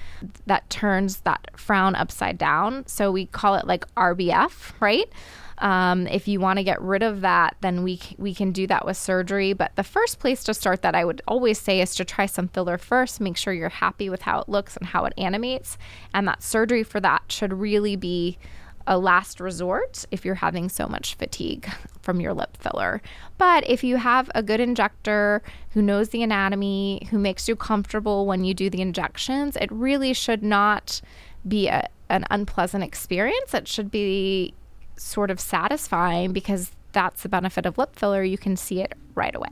that 0.47 0.69
turns 0.71 1.19
that 1.19 1.51
frown 1.57 1.95
upside 1.95 2.39
down. 2.39 2.87
So 2.87 3.13
we 3.13 3.27
call 3.27 3.55
it 3.55 3.67
like 3.67 3.87
RBF, 3.95 4.73
right? 4.81 5.11
Um, 5.59 6.07
if 6.07 6.29
you 6.29 6.39
want 6.39 6.59
to 6.59 6.65
get 6.65 6.81
rid 6.83 7.03
of 7.03 7.23
that, 7.23 7.57
then 7.63 7.83
we 7.83 8.01
we 8.19 8.35
can 8.35 8.53
do 8.53 8.67
that 8.67 8.85
with 8.85 8.97
surgery. 8.97 9.53
But 9.53 9.75
the 9.77 9.83
first 9.83 10.19
place 10.19 10.45
to 10.45 10.55
start 10.55 10.83
that 10.83 10.95
I 10.95 11.05
would 11.05 11.23
always 11.27 11.59
say 11.59 11.81
is 11.81 11.95
to 11.95 12.05
try 12.05 12.27
some 12.27 12.49
filler 12.49 12.77
first. 12.77 13.21
Make 13.21 13.37
sure 13.37 13.55
you're 13.55 13.71
happy 13.71 14.11
with 14.11 14.23
how 14.23 14.41
it 14.41 14.49
looks 14.49 14.77
and 14.77 14.87
how 14.87 15.07
it 15.07 15.15
animates, 15.17 15.79
and 16.13 16.29
that 16.29 16.43
surgery 16.43 16.83
for 16.83 17.01
that 17.01 17.23
should 17.29 17.55
really 17.55 17.97
be 17.97 18.39
a 18.87 18.99
last 18.99 19.41
resort 19.41 20.05
if 20.11 20.25
you're 20.25 20.37
having 20.37 20.69
so 20.69 20.87
much 20.87 21.15
fatigue 21.15 21.69
from 22.03 22.21
your 22.21 22.33
lip 22.33 22.57
filler. 22.57 23.03
But 23.39 23.69
if 23.69 23.83
you 23.83 23.97
have 23.97 24.31
a 24.35 24.43
good 24.43 24.61
injector 24.61 25.43
who 25.71 25.83
knows 25.83 26.11
the 26.11 26.23
anatomy, 26.23 27.07
who 27.11 27.19
makes 27.19 27.49
you 27.49 27.57
comfortable 27.57 28.27
when 28.27 28.45
you 28.45 28.55
do 28.55 28.71
the 28.71 28.81
injections, 28.81 29.57
it 29.57 29.71
really 29.73 30.13
should 30.13 30.43
not 30.43 31.01
be 31.47 31.69
a, 31.69 31.89
an 32.09 32.25
unpleasant 32.31 32.85
experience. 32.85 33.55
It 33.55 33.67
should 33.69 33.91
be 33.91 34.55
sort 34.97 35.31
of 35.31 35.41
satisfying 35.41 36.33
because 36.33 36.71
that's 36.93 37.23
the 37.23 37.29
benefit 37.29 37.67
of 37.67 37.79
lip 37.79 37.97
filler. 37.97 38.23
You 38.23 38.39
can 38.39 38.57
see 38.57 38.81
it 38.81 38.95
right 39.15 39.35
away. 39.35 39.51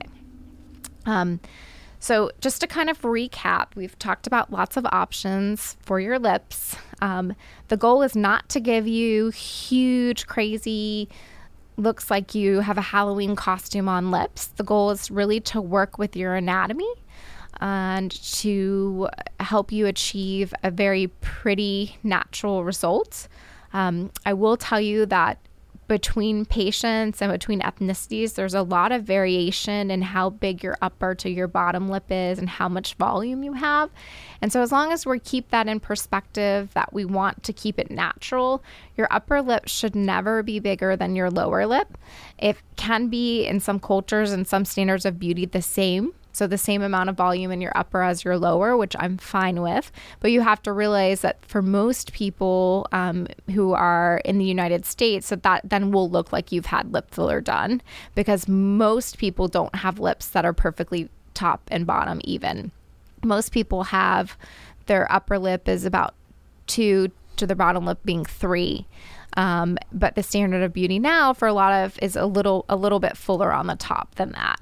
Um, 1.05 1.39
so, 2.05 2.29
just 2.39 2.61
to 2.61 2.67
kind 2.67 2.91
of 2.91 3.01
recap, 3.01 3.69
we've 3.75 3.97
talked 3.97 4.27
about 4.27 4.51
lots 4.51 4.77
of 4.77 4.85
options 4.91 5.75
for 5.81 5.99
your 5.99 6.19
lips. 6.19 6.75
Um, 7.01 7.33
the 7.69 7.77
goal 7.77 8.03
is 8.03 8.15
not 8.15 8.47
to 8.49 8.59
give 8.59 8.87
you 8.87 9.31
huge, 9.31 10.27
crazy, 10.27 11.09
looks 11.77 12.11
like 12.11 12.35
you 12.35 12.59
have 12.59 12.77
a 12.77 12.81
Halloween 12.81 13.35
costume 13.35 13.89
on 13.89 14.11
lips. 14.11 14.45
The 14.45 14.63
goal 14.63 14.91
is 14.91 15.09
really 15.09 15.39
to 15.39 15.59
work 15.59 15.97
with 15.97 16.15
your 16.15 16.35
anatomy 16.35 16.93
and 17.59 18.11
to 18.33 19.09
help 19.39 19.71
you 19.71 19.87
achieve 19.87 20.53
a 20.61 20.69
very 20.69 21.07
pretty, 21.07 21.97
natural 22.03 22.63
result. 22.63 23.27
Um, 23.73 24.11
I 24.27 24.33
will 24.33 24.57
tell 24.57 24.79
you 24.79 25.07
that 25.07 25.39
between 25.87 26.45
patients 26.45 27.21
and 27.21 27.31
between 27.31 27.61
ethnicities, 27.61 28.33
there's 28.33 28.53
a 28.53 28.61
lot 28.63 28.91
of 28.91 29.03
variation 29.03 29.91
in 29.91 30.01
how 30.01 30.29
big 30.29 30.63
your 30.63 30.77
upper 30.81 31.13
to 31.15 31.29
your 31.29 31.47
bottom 31.47 31.87
lip 31.87 32.05
is 32.09 32.39
and 32.39 32.49
how 32.49 32.67
much 32.67 32.95
volume 32.95 33.43
you 33.43 33.53
have. 33.53 33.89
And 34.41 34.51
so, 34.51 34.61
as 34.61 34.71
long 34.71 34.91
as 34.91 35.05
we 35.05 35.19
keep 35.19 35.49
that 35.51 35.67
in 35.67 35.79
perspective, 35.79 36.73
that 36.73 36.93
we 36.93 37.05
want 37.05 37.43
to 37.43 37.53
keep 37.53 37.79
it 37.79 37.91
natural, 37.91 38.63
your 38.97 39.07
upper 39.11 39.41
lip 39.41 39.67
should 39.67 39.95
never 39.95 40.41
be 40.41 40.59
bigger 40.59 40.95
than 40.95 41.15
your 41.15 41.29
lower 41.29 41.65
lip. 41.65 41.97
It 42.39 42.57
can 42.75 43.07
be 43.07 43.45
in 43.45 43.59
some 43.59 43.79
cultures 43.79 44.31
and 44.31 44.47
some 44.47 44.65
standards 44.65 45.05
of 45.05 45.19
beauty 45.19 45.45
the 45.45 45.61
same 45.61 46.13
so 46.35 46.47
the 46.47 46.57
same 46.57 46.81
amount 46.81 47.09
of 47.09 47.15
volume 47.15 47.49
in 47.49 47.61
your 47.61 47.71
upper 47.75 48.01
as 48.01 48.25
your 48.25 48.37
lower, 48.37 48.75
which 48.75 48.93
I'm 48.99 49.17
fine 49.17 49.61
with. 49.61 49.89
But 50.19 50.31
you 50.31 50.41
have 50.41 50.61
to 50.63 50.73
realize 50.73 51.21
that 51.21 51.43
for 51.45 51.61
most 51.61 52.11
people 52.11 52.87
um, 52.91 53.27
who 53.53 53.73
are 53.73 54.21
in 54.25 54.37
the 54.37 54.45
United 54.45 54.85
States, 54.85 55.29
that 55.29 55.43
that 55.43 55.61
then 55.63 55.91
will 55.91 56.09
look 56.09 56.33
like 56.33 56.51
you've 56.51 56.65
had 56.65 56.91
lip 56.91 57.09
filler 57.09 57.39
done 57.39 57.81
because 58.15 58.49
most 58.49 59.17
people 59.17 59.47
don't 59.47 59.75
have 59.75 59.97
lips 59.97 60.27
that 60.27 60.43
are 60.43 60.53
perfectly 60.53 61.09
top 61.33 61.61
and 61.69 61.87
bottom 61.87 62.19
even. 62.25 62.71
Most 63.23 63.53
people 63.53 63.83
have 63.85 64.37
their 64.87 65.09
upper 65.11 65.39
lip 65.39 65.69
is 65.69 65.85
about 65.85 66.13
two 66.67 67.11
to 67.37 67.47
the 67.47 67.55
bottom 67.55 67.85
lip 67.85 67.99
being 68.03 68.25
three. 68.25 68.85
Um, 69.37 69.77
but 69.91 70.15
the 70.15 70.23
standard 70.23 70.63
of 70.63 70.73
beauty 70.73 70.99
now 70.99 71.33
for 71.33 71.47
a 71.47 71.53
lot 71.53 71.85
of 71.85 71.97
is 72.01 72.15
a 72.15 72.25
little 72.25 72.65
a 72.69 72.75
little 72.75 72.99
bit 72.99 73.17
fuller 73.17 73.53
on 73.53 73.67
the 73.67 73.75
top 73.75 74.15
than 74.15 74.31
that. 74.31 74.59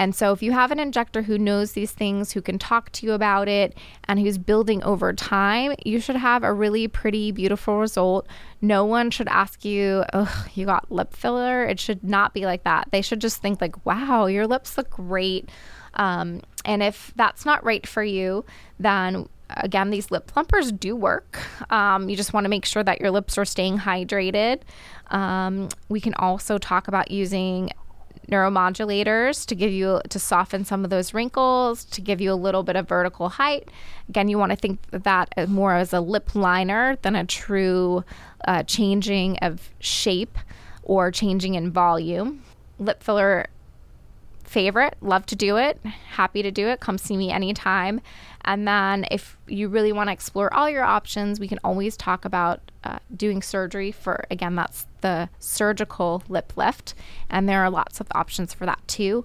And 0.00 0.14
so, 0.14 0.32
if 0.32 0.42
you 0.42 0.52
have 0.52 0.70
an 0.70 0.80
injector 0.80 1.20
who 1.20 1.36
knows 1.36 1.72
these 1.72 1.92
things, 1.92 2.32
who 2.32 2.40
can 2.40 2.58
talk 2.58 2.90
to 2.92 3.04
you 3.04 3.12
about 3.12 3.48
it, 3.48 3.76
and 4.04 4.18
who's 4.18 4.38
building 4.38 4.82
over 4.82 5.12
time, 5.12 5.74
you 5.84 6.00
should 6.00 6.16
have 6.16 6.42
a 6.42 6.54
really 6.54 6.88
pretty, 6.88 7.32
beautiful 7.32 7.78
result. 7.78 8.26
No 8.62 8.86
one 8.86 9.10
should 9.10 9.28
ask 9.28 9.62
you, 9.62 10.04
oh, 10.14 10.46
you 10.54 10.64
got 10.64 10.90
lip 10.90 11.12
filler. 11.12 11.64
It 11.64 11.78
should 11.78 12.02
not 12.02 12.32
be 12.32 12.46
like 12.46 12.64
that. 12.64 12.88
They 12.92 13.02
should 13.02 13.20
just 13.20 13.42
think, 13.42 13.60
like, 13.60 13.84
wow, 13.84 14.24
your 14.24 14.46
lips 14.46 14.78
look 14.78 14.88
great. 14.88 15.50
Um, 15.92 16.40
and 16.64 16.82
if 16.82 17.12
that's 17.14 17.44
not 17.44 17.62
right 17.62 17.86
for 17.86 18.02
you, 18.02 18.46
then 18.78 19.28
again, 19.50 19.90
these 19.90 20.10
lip 20.10 20.26
plumpers 20.28 20.72
do 20.72 20.96
work. 20.96 21.38
Um, 21.68 22.08
you 22.08 22.16
just 22.16 22.32
want 22.32 22.46
to 22.46 22.48
make 22.48 22.64
sure 22.64 22.82
that 22.82 23.02
your 23.02 23.10
lips 23.10 23.36
are 23.36 23.44
staying 23.44 23.76
hydrated. 23.76 24.62
Um, 25.08 25.68
we 25.90 26.00
can 26.00 26.14
also 26.14 26.56
talk 26.56 26.88
about 26.88 27.10
using 27.10 27.70
neuromodulators 28.30 29.44
to 29.46 29.54
give 29.54 29.70
you 29.70 30.00
to 30.08 30.18
soften 30.18 30.64
some 30.64 30.84
of 30.84 30.90
those 30.90 31.12
wrinkles, 31.12 31.84
to 31.86 32.00
give 32.00 32.20
you 32.20 32.32
a 32.32 32.34
little 32.34 32.62
bit 32.62 32.76
of 32.76 32.88
vertical 32.88 33.28
height. 33.28 33.68
Again, 34.08 34.28
you 34.28 34.38
want 34.38 34.50
to 34.50 34.56
think 34.56 34.80
that 34.90 35.48
more 35.48 35.74
as 35.74 35.92
a 35.92 36.00
lip 36.00 36.34
liner 36.34 36.96
than 37.02 37.16
a 37.16 37.24
true 37.24 38.04
uh, 38.46 38.62
changing 38.62 39.38
of 39.38 39.70
shape 39.80 40.38
or 40.82 41.10
changing 41.10 41.54
in 41.54 41.70
volume. 41.70 42.42
Lip 42.78 43.02
filler 43.02 43.46
favorite, 44.50 44.96
love 45.00 45.24
to 45.26 45.36
do 45.36 45.56
it, 45.56 45.80
happy 46.10 46.42
to 46.42 46.50
do 46.50 46.66
it. 46.66 46.80
Come 46.80 46.98
see 46.98 47.16
me 47.16 47.30
anytime. 47.30 48.00
And 48.44 48.66
then 48.66 49.06
if 49.10 49.36
you 49.46 49.68
really 49.68 49.92
want 49.92 50.08
to 50.08 50.12
explore 50.12 50.52
all 50.52 50.68
your 50.68 50.82
options, 50.82 51.38
we 51.38 51.46
can 51.46 51.60
always 51.62 51.96
talk 51.96 52.24
about 52.24 52.60
uh, 52.82 52.98
doing 53.16 53.42
surgery 53.42 53.92
for, 53.92 54.24
again, 54.28 54.56
that's 54.56 54.86
the 55.02 55.28
surgical 55.38 56.24
lip 56.28 56.52
lift. 56.56 56.94
And 57.28 57.48
there 57.48 57.62
are 57.62 57.70
lots 57.70 58.00
of 58.00 58.08
options 58.12 58.52
for 58.52 58.66
that 58.66 58.80
too. 58.88 59.24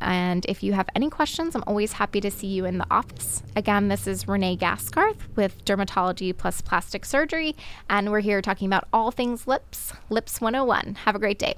And 0.00 0.46
if 0.48 0.62
you 0.62 0.72
have 0.72 0.88
any 0.94 1.10
questions, 1.10 1.54
I'm 1.54 1.64
always 1.66 1.92
happy 1.92 2.22
to 2.22 2.30
see 2.30 2.46
you 2.46 2.64
in 2.64 2.78
the 2.78 2.86
office. 2.90 3.42
Again, 3.54 3.88
this 3.88 4.06
is 4.06 4.26
Renee 4.26 4.56
Gaskarth 4.56 5.36
with 5.36 5.62
Dermatology 5.66 6.34
Plus 6.36 6.62
Plastic 6.62 7.04
Surgery, 7.04 7.54
and 7.90 8.10
we're 8.10 8.20
here 8.20 8.40
talking 8.40 8.66
about 8.66 8.88
all 8.92 9.10
things 9.10 9.46
lips, 9.46 9.92
Lips 10.08 10.40
101. 10.40 10.94
Have 11.04 11.14
a 11.14 11.18
great 11.18 11.38
day. 11.38 11.54